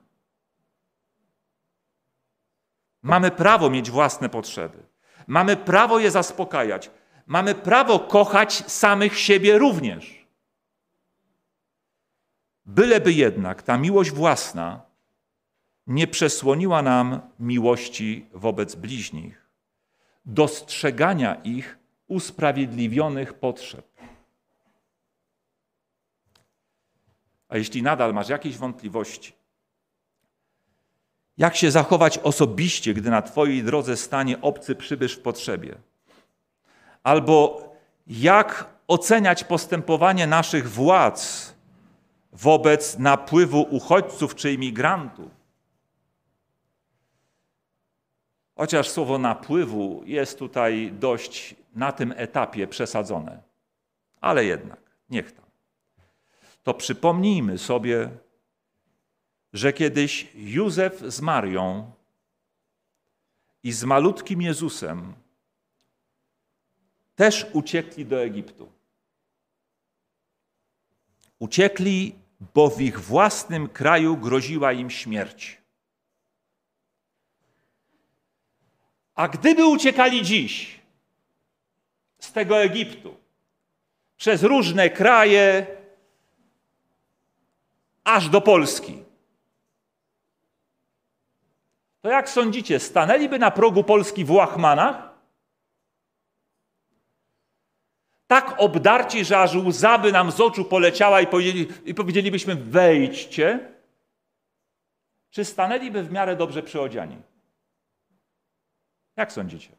Mamy 3.02 3.30
prawo 3.30 3.70
mieć 3.70 3.90
własne 3.90 4.28
potrzeby. 4.28 4.78
Mamy 5.26 5.56
prawo 5.56 5.98
je 5.98 6.10
zaspokajać. 6.10 6.90
Mamy 7.26 7.54
prawo 7.54 7.98
kochać 7.98 8.52
samych 8.72 9.18
siebie 9.18 9.58
również. 9.58 10.26
Byleby 12.66 13.12
jednak 13.12 13.62
ta 13.62 13.78
miłość 13.78 14.10
własna 14.10 14.82
nie 15.86 16.06
przesłoniła 16.06 16.82
nam 16.82 17.20
miłości 17.38 18.26
wobec 18.32 18.74
bliźnich, 18.74 19.46
dostrzegania 20.24 21.34
ich 21.34 21.78
usprawiedliwionych 22.06 23.34
potrzeb. 23.34 23.95
A 27.48 27.56
jeśli 27.56 27.82
nadal 27.82 28.14
masz 28.14 28.28
jakieś 28.28 28.56
wątpliwości, 28.56 29.32
jak 31.38 31.56
się 31.56 31.70
zachować 31.70 32.18
osobiście, 32.18 32.94
gdy 32.94 33.10
na 33.10 33.22
Twojej 33.22 33.62
drodze 33.62 33.96
stanie 33.96 34.40
obcy 34.40 34.74
przybysz 34.74 35.16
w 35.16 35.22
potrzebie? 35.22 35.74
Albo 37.02 37.66
jak 38.06 38.70
oceniać 38.88 39.44
postępowanie 39.44 40.26
naszych 40.26 40.70
władz 40.70 41.54
wobec 42.32 42.98
napływu 42.98 43.66
uchodźców 43.70 44.34
czy 44.34 44.52
imigrantów? 44.52 45.30
Chociaż 48.56 48.88
słowo 48.88 49.18
napływu 49.18 50.02
jest 50.06 50.38
tutaj 50.38 50.92
dość 50.92 51.54
na 51.74 51.92
tym 51.92 52.14
etapie 52.16 52.66
przesadzone, 52.66 53.42
ale 54.20 54.44
jednak, 54.44 54.80
niech 55.10 55.32
tam. 55.32 55.45
To 56.66 56.74
przypomnijmy 56.74 57.58
sobie, 57.58 58.10
że 59.52 59.72
kiedyś 59.72 60.26
Józef 60.34 61.00
z 61.00 61.20
Marią 61.20 61.92
i 63.62 63.72
z 63.72 63.84
malutkim 63.84 64.42
Jezusem 64.42 65.14
też 67.16 67.46
uciekli 67.52 68.06
do 68.06 68.22
Egiptu. 68.22 68.72
Uciekli, 71.38 72.14
bo 72.54 72.70
w 72.70 72.80
ich 72.80 73.00
własnym 73.00 73.68
kraju 73.68 74.16
groziła 74.16 74.72
im 74.72 74.90
śmierć. 74.90 75.58
A 79.14 79.28
gdyby 79.28 79.66
uciekali 79.66 80.22
dziś 80.22 80.80
z 82.18 82.32
tego 82.32 82.62
Egiptu 82.62 83.16
przez 84.16 84.42
różne 84.42 84.90
kraje, 84.90 85.75
aż 88.06 88.28
do 88.28 88.40
Polski, 88.40 89.04
to 92.00 92.08
jak 92.08 92.30
sądzicie, 92.30 92.80
stanęliby 92.80 93.38
na 93.38 93.50
progu 93.50 93.84
Polski 93.84 94.24
w 94.24 94.30
łachmanach? 94.30 95.10
Tak 98.26 98.54
obdarci, 98.58 99.24
że 99.24 99.38
aż 99.38 99.54
łza 99.54 99.98
by 99.98 100.12
nam 100.12 100.32
z 100.32 100.40
oczu 100.40 100.64
poleciała 100.64 101.20
i, 101.20 101.26
powiedzieli, 101.26 101.68
i 101.84 101.94
powiedzielibyśmy 101.94 102.54
wejdźcie? 102.56 103.72
Czy 105.30 105.44
stanęliby 105.44 106.02
w 106.02 106.12
miarę 106.12 106.36
dobrze 106.36 106.62
przyodziani? 106.62 107.16
Jak 109.16 109.32
sądzicie? 109.32 109.70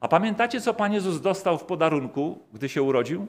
A 0.00 0.08
pamiętacie, 0.08 0.60
co 0.60 0.74
Pan 0.74 0.92
Jezus 0.92 1.20
dostał 1.20 1.58
w 1.58 1.64
podarunku, 1.64 2.38
gdy 2.52 2.68
się 2.68 2.82
urodził? 2.82 3.26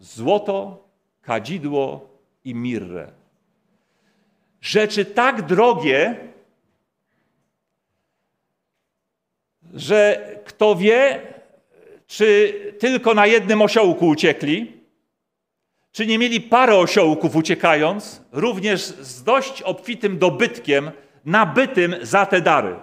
Złoto, 0.00 0.88
kadzidło 1.22 2.08
i 2.44 2.54
mirrę. 2.54 3.12
Rzeczy 4.60 5.04
tak 5.04 5.42
drogie, 5.42 6.16
że 9.74 10.28
kto 10.44 10.74
wie, 10.76 11.20
czy 12.06 12.54
tylko 12.78 13.14
na 13.14 13.26
jednym 13.26 13.62
osiołku 13.62 14.08
uciekli, 14.08 14.80
czy 15.92 16.06
nie 16.06 16.18
mieli 16.18 16.40
parę 16.40 16.76
osiołków 16.76 17.36
uciekając, 17.36 18.22
również 18.32 18.80
z 18.80 19.22
dość 19.22 19.62
obfitym 19.62 20.18
dobytkiem, 20.18 20.90
nabytym 21.24 21.94
za 22.02 22.26
te 22.26 22.40
dary. 22.40 22.76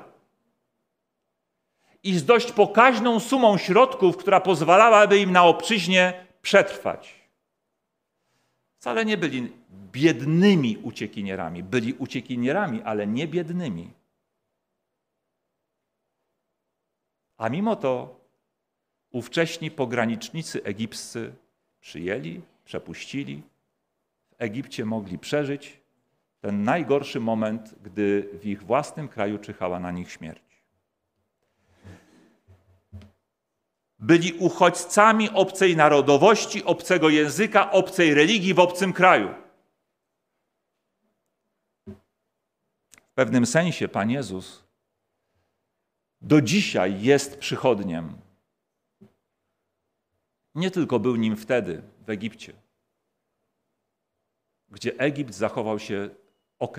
I 2.03 2.13
z 2.13 2.25
dość 2.25 2.51
pokaźną 2.51 3.19
sumą 3.19 3.57
środków, 3.57 4.17
która 4.17 4.39
pozwalałaby 4.39 5.19
im 5.19 5.31
na 5.31 5.43
obczyźnie 5.43 6.26
przetrwać. 6.47 7.13
Wcale 8.79 9.05
nie 9.05 9.17
byli 9.17 9.51
biednymi 9.91 10.77
uciekinierami. 10.77 11.63
Byli 11.63 11.93
uciekinierami, 11.93 12.81
ale 12.81 13.07
nie 13.07 13.27
biednymi. 13.27 13.93
A 17.37 17.49
mimo 17.49 17.75
to 17.75 18.19
ówcześni 19.11 19.71
pogranicznicy 19.71 20.63
egipscy 20.63 21.35
przyjęli, 21.79 22.41
przepuścili. 22.65 23.43
W 24.29 24.35
Egipcie 24.37 24.85
mogli 24.85 25.19
przeżyć 25.19 25.79
ten 26.41 26.63
najgorszy 26.63 27.19
moment, 27.19 27.75
gdy 27.83 28.29
w 28.33 28.45
ich 28.45 28.63
własnym 28.63 29.07
kraju 29.07 29.37
czyhała 29.39 29.79
na 29.79 29.91
nich 29.91 30.11
śmierć. 30.11 30.46
Byli 33.99 34.33
uchodźcami 34.33 35.29
obcej 35.29 35.75
narodowości, 35.75 36.63
obcego 36.63 37.09
języka, 37.09 37.71
obcej 37.71 38.13
religii 38.13 38.53
w 38.53 38.59
obcym 38.59 38.93
kraju. 38.93 39.33
W 43.01 43.13
pewnym 43.13 43.45
sensie 43.45 43.87
Pan 43.87 44.09
Jezus 44.09 44.63
do 46.21 46.41
dzisiaj 46.41 47.01
jest 47.01 47.37
przychodniem. 47.37 48.21
Nie 50.55 50.71
tylko 50.71 50.99
był 50.99 51.15
nim 51.15 51.37
wtedy 51.37 51.81
w 52.05 52.09
Egipcie, 52.09 52.53
gdzie 54.69 54.99
Egipt 54.99 55.33
zachował 55.33 55.79
się 55.79 56.09
ok. 56.59 56.77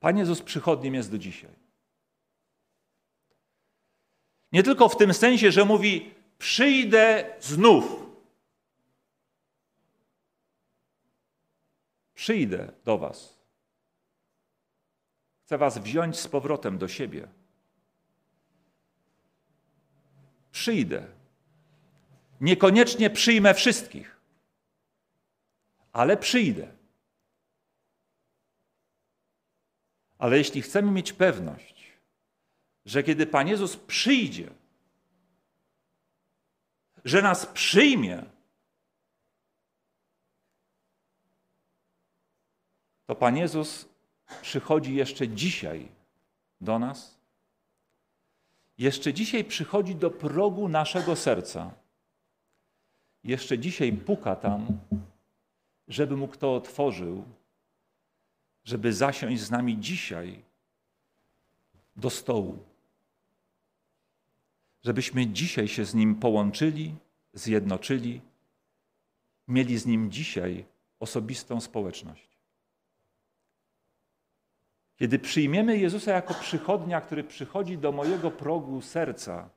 Pan 0.00 0.18
Jezus 0.18 0.42
przychodniem 0.42 0.94
jest 0.94 1.10
do 1.10 1.18
dzisiaj. 1.18 1.65
Nie 4.52 4.62
tylko 4.62 4.88
w 4.88 4.96
tym 4.96 5.14
sensie, 5.14 5.52
że 5.52 5.64
mówi: 5.64 6.14
Przyjdę 6.38 7.34
znów. 7.40 8.06
Przyjdę 12.14 12.72
do 12.84 12.98
Was. 12.98 13.36
Chcę 15.44 15.58
Was 15.58 15.78
wziąć 15.78 16.20
z 16.20 16.28
powrotem 16.28 16.78
do 16.78 16.88
siebie. 16.88 17.28
Przyjdę. 20.52 21.06
Niekoniecznie 22.40 23.10
przyjmę 23.10 23.54
wszystkich, 23.54 24.16
ale 25.92 26.16
przyjdę. 26.16 26.68
Ale 30.18 30.38
jeśli 30.38 30.62
chcemy 30.62 30.92
mieć 30.92 31.12
pewność, 31.12 31.75
że 32.86 33.02
kiedy 33.02 33.26
Pan 33.26 33.48
Jezus 33.48 33.76
przyjdzie, 33.76 34.50
że 37.04 37.22
nas 37.22 37.46
przyjmie, 37.46 38.22
to 43.06 43.14
Pan 43.14 43.36
Jezus 43.36 43.88
przychodzi 44.42 44.94
jeszcze 44.94 45.28
dzisiaj 45.28 45.88
do 46.60 46.78
nas. 46.78 47.16
Jeszcze 48.78 49.14
dzisiaj 49.14 49.44
przychodzi 49.44 49.94
do 49.94 50.10
progu 50.10 50.68
naszego 50.68 51.16
serca. 51.16 51.70
Jeszcze 53.24 53.58
dzisiaj 53.58 53.92
puka 53.92 54.36
tam, 54.36 54.66
żeby 55.88 56.16
mu 56.16 56.28
kto 56.28 56.54
otworzył, 56.54 57.24
żeby 58.64 58.92
zasiąść 58.92 59.42
z 59.42 59.50
nami 59.50 59.78
dzisiaj 59.78 60.42
do 61.96 62.10
stołu. 62.10 62.65
Żebyśmy 64.86 65.26
dzisiaj 65.26 65.68
się 65.68 65.84
z 65.84 65.94
nim 65.94 66.14
połączyli, 66.14 66.94
zjednoczyli, 67.32 68.20
mieli 69.48 69.78
z 69.78 69.86
nim 69.86 70.10
dzisiaj 70.10 70.64
osobistą 71.00 71.60
społeczność. 71.60 72.38
Kiedy 74.96 75.18
przyjmiemy 75.18 75.78
Jezusa 75.78 76.12
jako 76.12 76.34
przychodnia, 76.34 77.00
który 77.00 77.24
przychodzi 77.24 77.78
do 77.78 77.92
mojego 77.92 78.30
progu 78.30 78.82
serca, 78.82 79.50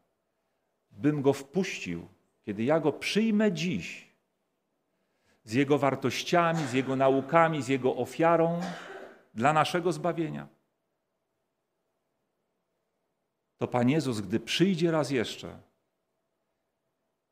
bym 0.92 1.22
go 1.22 1.34
wpuścił, 1.34 2.08
kiedy 2.46 2.64
ja 2.64 2.80
go 2.80 2.94
przyjmę 2.94 3.52
dziś, 3.52 4.08
z 5.44 5.54
jego 5.54 5.78
wartościami, 5.78 6.68
z 6.68 6.74
jego 6.74 6.96
naukami, 6.96 7.62
z 7.62 7.68
jego 7.68 7.96
ofiarą 7.96 8.62
dla 9.34 9.54
naszego 9.54 9.92
zbawienia, 9.92 10.48
to 13.60 13.68
Pan 13.68 13.90
Jezus, 13.90 14.22
gdy 14.22 14.40
przyjdzie 14.40 14.92
raz 14.92 15.12
jeszcze, 15.12 15.60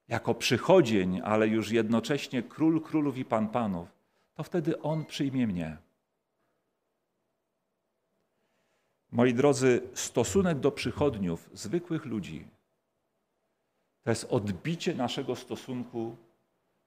jako 0.07 0.35
przychodzień, 0.35 1.21
ale 1.23 1.47
już 1.47 1.71
jednocześnie 1.71 2.43
król 2.43 2.81
królów 2.81 3.17
i 3.17 3.25
pan 3.25 3.49
panów, 3.49 3.89
to 4.35 4.43
wtedy 4.43 4.81
On 4.81 5.05
przyjmie 5.05 5.47
mnie. 5.47 5.77
Moi 9.11 9.33
drodzy, 9.33 9.81
stosunek 9.93 10.59
do 10.59 10.71
przychodniów, 10.71 11.49
zwykłych 11.53 12.05
ludzi, 12.05 12.47
to 14.03 14.09
jest 14.09 14.23
odbicie 14.23 14.95
naszego 14.95 15.35
stosunku 15.35 16.15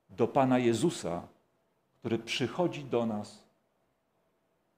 do 0.09 0.29
Pana 0.29 0.59
Jezusa, 0.59 1.29
który 1.99 2.19
przychodzi 2.19 2.85
do 2.85 3.07
nas, 3.07 3.45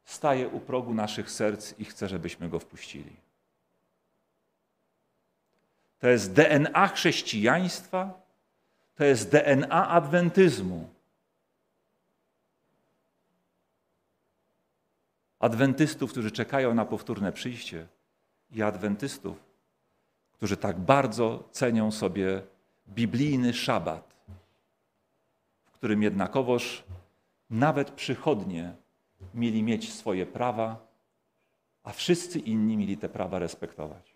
staje 0.05 0.49
u 0.49 0.61
progu 0.61 0.95
naszych 0.95 1.31
serc 1.31 1.79
i 1.79 1.85
chce, 1.85 2.09
żebyśmy 2.09 2.49
go 2.49 2.59
wpuścili. 2.59 3.17
To 6.03 6.09
jest 6.09 6.33
DNA 6.33 6.89
chrześcijaństwa, 6.89 8.23
to 8.95 9.05
jest 9.05 9.31
DNA 9.31 9.89
adwentyzmu. 9.89 10.89
Adwentystów, 15.39 16.11
którzy 16.11 16.31
czekają 16.31 16.75
na 16.75 16.85
powtórne 16.85 17.33
przyjście, 17.33 17.87
i 18.51 18.63
adwentystów, 18.63 19.37
którzy 20.33 20.57
tak 20.57 20.79
bardzo 20.81 21.49
cenią 21.51 21.91
sobie 21.91 22.43
biblijny 22.89 23.55
szabat, 23.55 24.15
w 25.65 25.71
którym 25.71 26.03
jednakowoż 26.03 26.85
nawet 27.51 27.91
przychodnie 27.91 28.75
mieli 29.35 29.63
mieć 29.63 29.93
swoje 29.93 30.27
prawa, 30.27 30.87
a 31.83 31.93
wszyscy 31.93 32.39
inni 32.39 32.77
mieli 32.77 32.97
te 32.97 33.09
prawa 33.09 33.39
respektować. 33.39 34.12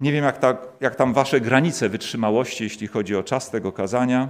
Nie 0.00 0.12
wiem, 0.12 0.24
jak, 0.24 0.38
ta, 0.38 0.56
jak 0.80 0.96
tam 0.96 1.12
wasze 1.12 1.40
granice 1.40 1.88
wytrzymałości, 1.88 2.64
jeśli 2.64 2.86
chodzi 2.86 3.16
o 3.16 3.22
czas 3.22 3.50
tego 3.50 3.72
kazania. 3.72 4.28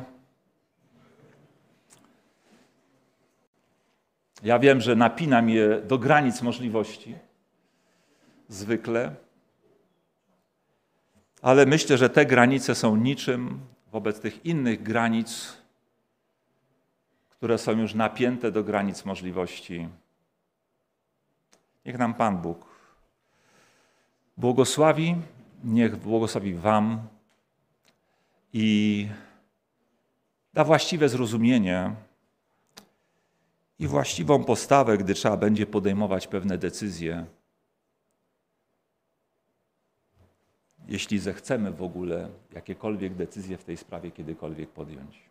Ja 4.43 4.59
wiem, 4.59 4.81
że 4.81 4.97
napinam 4.97 5.49
je 5.51 5.81
do 5.81 5.99
granic 5.99 6.43
możliwości, 6.43 7.15
zwykle, 8.49 9.15
ale 11.43 11.67
myślę, 11.67 11.99
że 11.99 12.11
te 12.11 12.27
granice 12.27 12.75
są 12.75 12.97
niczym 12.97 13.61
wobec 13.93 14.21
tych 14.21 14.47
innych 14.47 14.83
granic, 14.83 15.57
które 17.31 17.59
są 17.59 17.73
już 17.73 17.95
napięte 17.95 18.53
do 18.53 18.65
granic 18.65 19.05
możliwości. 19.05 19.89
Niech 21.85 21.99
nam 21.99 22.15
Pan 22.15 22.39
Bóg 22.39 22.67
błogosławi 24.37 25.17
niech 25.65 25.97
błogosławi 25.97 26.55
Wam 26.55 27.09
i 28.53 29.09
da 30.55 30.65
właściwe 30.65 31.09
zrozumienie 31.09 31.95
i 33.79 33.87
właściwą 33.87 34.45
postawę, 34.45 34.99
gdy 34.99 35.15
trzeba 35.15 35.37
będzie 35.37 35.67
podejmować 35.67 36.27
pewne 36.27 36.59
decyzje. 36.59 37.27
Jeśli 40.89 41.19
zechcemy 41.19 41.73
w 41.73 41.83
ogóle 41.83 42.29
jakiekolwiek 42.53 43.15
decyzje 43.15 43.59
w 43.59 43.65
tej 43.65 43.77
sprawie 43.77 44.11
kiedykolwiek 44.11 44.71
podjąć. 44.71 45.23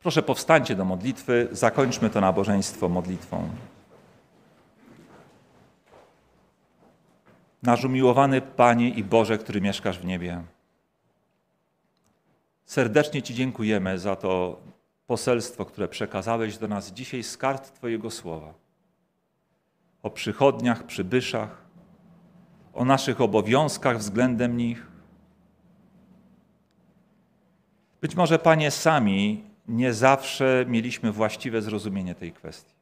Proszę 0.00 0.22
powstańcie 0.22 0.74
do 0.74 0.84
modlitwy, 0.84 1.48
zakończmy 1.52 2.10
to 2.10 2.20
nabożeństwo 2.20 2.88
modlitwą. 2.88 3.50
Nasz 7.62 7.84
umiłowany 7.84 8.40
Panie 8.40 8.88
i 8.88 9.04
Boże, 9.04 9.38
który 9.38 9.60
mieszkasz 9.60 9.98
w 9.98 10.04
niebie. 10.04 10.42
Serdecznie 12.64 13.22
Ci 13.22 13.34
dziękujemy 13.34 13.98
za 13.98 14.16
to 14.16 14.60
poselstwo, 15.06 15.64
które 15.64 15.88
przekazałeś 15.88 16.58
do 16.58 16.68
nas 16.68 16.92
dzisiaj 16.92 17.22
z 17.22 17.36
kart 17.36 17.74
Twojego 17.74 18.10
słowa. 18.10 18.54
O 20.02 20.10
przychodniach, 20.10 20.86
przybyszach, 20.86 21.64
o 22.74 22.84
naszych 22.84 23.20
obowiązkach 23.20 23.98
względem 23.98 24.56
nich. 24.56 24.86
Być 28.00 28.14
może, 28.14 28.38
Panie, 28.38 28.70
sami 28.70 29.44
nie 29.68 29.92
zawsze 29.92 30.64
mieliśmy 30.68 31.12
właściwe 31.12 31.62
zrozumienie 31.62 32.14
tej 32.14 32.32
kwestii. 32.32 32.77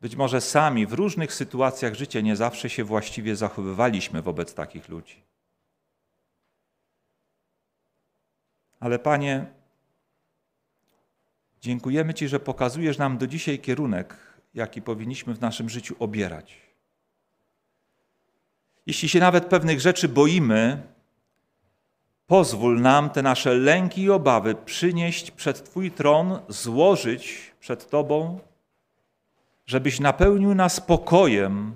Być 0.00 0.16
może 0.16 0.40
sami 0.40 0.86
w 0.86 0.92
różnych 0.92 1.34
sytuacjach 1.34 1.94
życia 1.94 2.20
nie 2.20 2.36
zawsze 2.36 2.70
się 2.70 2.84
właściwie 2.84 3.36
zachowywaliśmy 3.36 4.22
wobec 4.22 4.54
takich 4.54 4.88
ludzi. 4.88 5.22
Ale 8.80 8.98
Panie, 8.98 9.46
dziękujemy 11.60 12.14
Ci, 12.14 12.28
że 12.28 12.40
pokazujesz 12.40 12.98
nam 12.98 13.18
do 13.18 13.26
dzisiaj 13.26 13.58
kierunek, 13.58 14.16
jaki 14.54 14.82
powinniśmy 14.82 15.34
w 15.34 15.40
naszym 15.40 15.68
życiu 15.68 15.96
obierać. 15.98 16.56
Jeśli 18.86 19.08
się 19.08 19.20
nawet 19.20 19.46
pewnych 19.46 19.80
rzeczy 19.80 20.08
boimy, 20.08 20.82
pozwól 22.26 22.80
nam 22.80 23.10
te 23.10 23.22
nasze 23.22 23.54
lęki 23.54 24.02
i 24.02 24.10
obawy 24.10 24.54
przynieść 24.54 25.30
przed 25.30 25.64
Twój 25.64 25.90
tron, 25.90 26.38
złożyć 26.48 27.52
przed 27.60 27.90
Tobą 27.90 28.40
żebyś 29.70 30.00
napełnił 30.00 30.54
nas 30.54 30.80
pokojem 30.80 31.74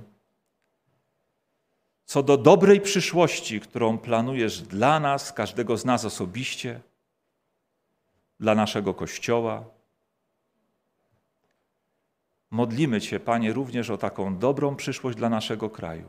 co 2.04 2.22
do 2.22 2.36
dobrej 2.36 2.80
przyszłości, 2.80 3.60
którą 3.60 3.98
planujesz 3.98 4.62
dla 4.62 5.00
nas, 5.00 5.32
każdego 5.32 5.76
z 5.76 5.84
nas 5.84 6.04
osobiście, 6.04 6.80
dla 8.40 8.54
naszego 8.54 8.94
Kościoła. 8.94 9.64
modlimy 12.50 13.00
Cię, 13.00 13.20
Panie, 13.20 13.52
również 13.52 13.90
o 13.90 13.98
taką 13.98 14.38
dobrą 14.38 14.76
przyszłość 14.76 15.18
dla 15.18 15.28
naszego 15.28 15.70
kraju. 15.70 16.08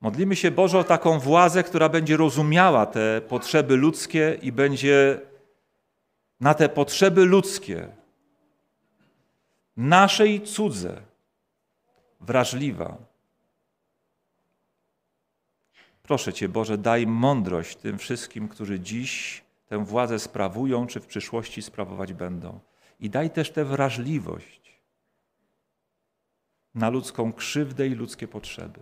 Modlimy 0.00 0.36
się, 0.36 0.50
Boże, 0.50 0.78
o 0.78 0.84
taką 0.84 1.18
władzę, 1.18 1.62
która 1.62 1.88
będzie 1.88 2.16
rozumiała 2.16 2.86
te 2.86 3.20
potrzeby 3.20 3.76
ludzkie 3.76 4.38
i 4.42 4.52
będzie 4.52 5.20
na 6.40 6.54
te 6.54 6.68
potrzeby 6.68 7.24
ludzkie, 7.24 7.99
nasze 9.80 10.28
i 10.28 10.40
cudze, 10.40 11.02
wrażliwa. 12.20 12.96
Proszę 16.02 16.32
Cię, 16.32 16.48
Boże, 16.48 16.78
daj 16.78 17.06
mądrość 17.06 17.76
tym 17.76 17.98
wszystkim, 17.98 18.48
którzy 18.48 18.80
dziś 18.80 19.44
tę 19.66 19.84
władzę 19.84 20.18
sprawują, 20.18 20.86
czy 20.86 21.00
w 21.00 21.06
przyszłości 21.06 21.62
sprawować 21.62 22.12
będą. 22.12 22.60
I 23.00 23.10
daj 23.10 23.30
też 23.30 23.50
tę 23.50 23.64
wrażliwość 23.64 24.80
na 26.74 26.90
ludzką 26.90 27.32
krzywdę 27.32 27.86
i 27.86 27.94
ludzkie 27.94 28.28
potrzeby. 28.28 28.80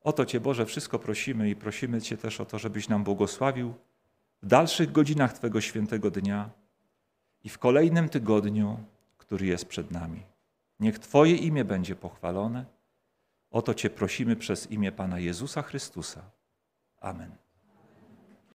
O 0.00 0.12
to 0.12 0.26
Cię, 0.26 0.40
Boże, 0.40 0.66
wszystko 0.66 0.98
prosimy 0.98 1.50
i 1.50 1.56
prosimy 1.56 2.02
Cię 2.02 2.16
też 2.16 2.40
o 2.40 2.44
to, 2.44 2.58
żebyś 2.58 2.88
nam 2.88 3.04
błogosławił 3.04 3.74
w 4.44 4.46
dalszych 4.46 4.92
godzinach 4.92 5.32
Twego 5.32 5.60
świętego 5.60 6.10
dnia 6.10 6.50
i 7.44 7.48
w 7.48 7.58
kolejnym 7.58 8.08
tygodniu, 8.08 8.78
który 9.18 9.46
jest 9.46 9.66
przed 9.66 9.90
nami. 9.90 10.22
Niech 10.80 10.98
Twoje 10.98 11.36
imię 11.36 11.64
będzie 11.64 11.96
pochwalone. 11.96 12.64
O 13.50 13.62
to 13.62 13.74
Cię 13.74 13.90
prosimy 13.90 14.36
przez 14.36 14.70
imię 14.70 14.92
Pana 14.92 15.18
Jezusa 15.18 15.62
Chrystusa. 15.62 16.22
Amen. 17.00 17.43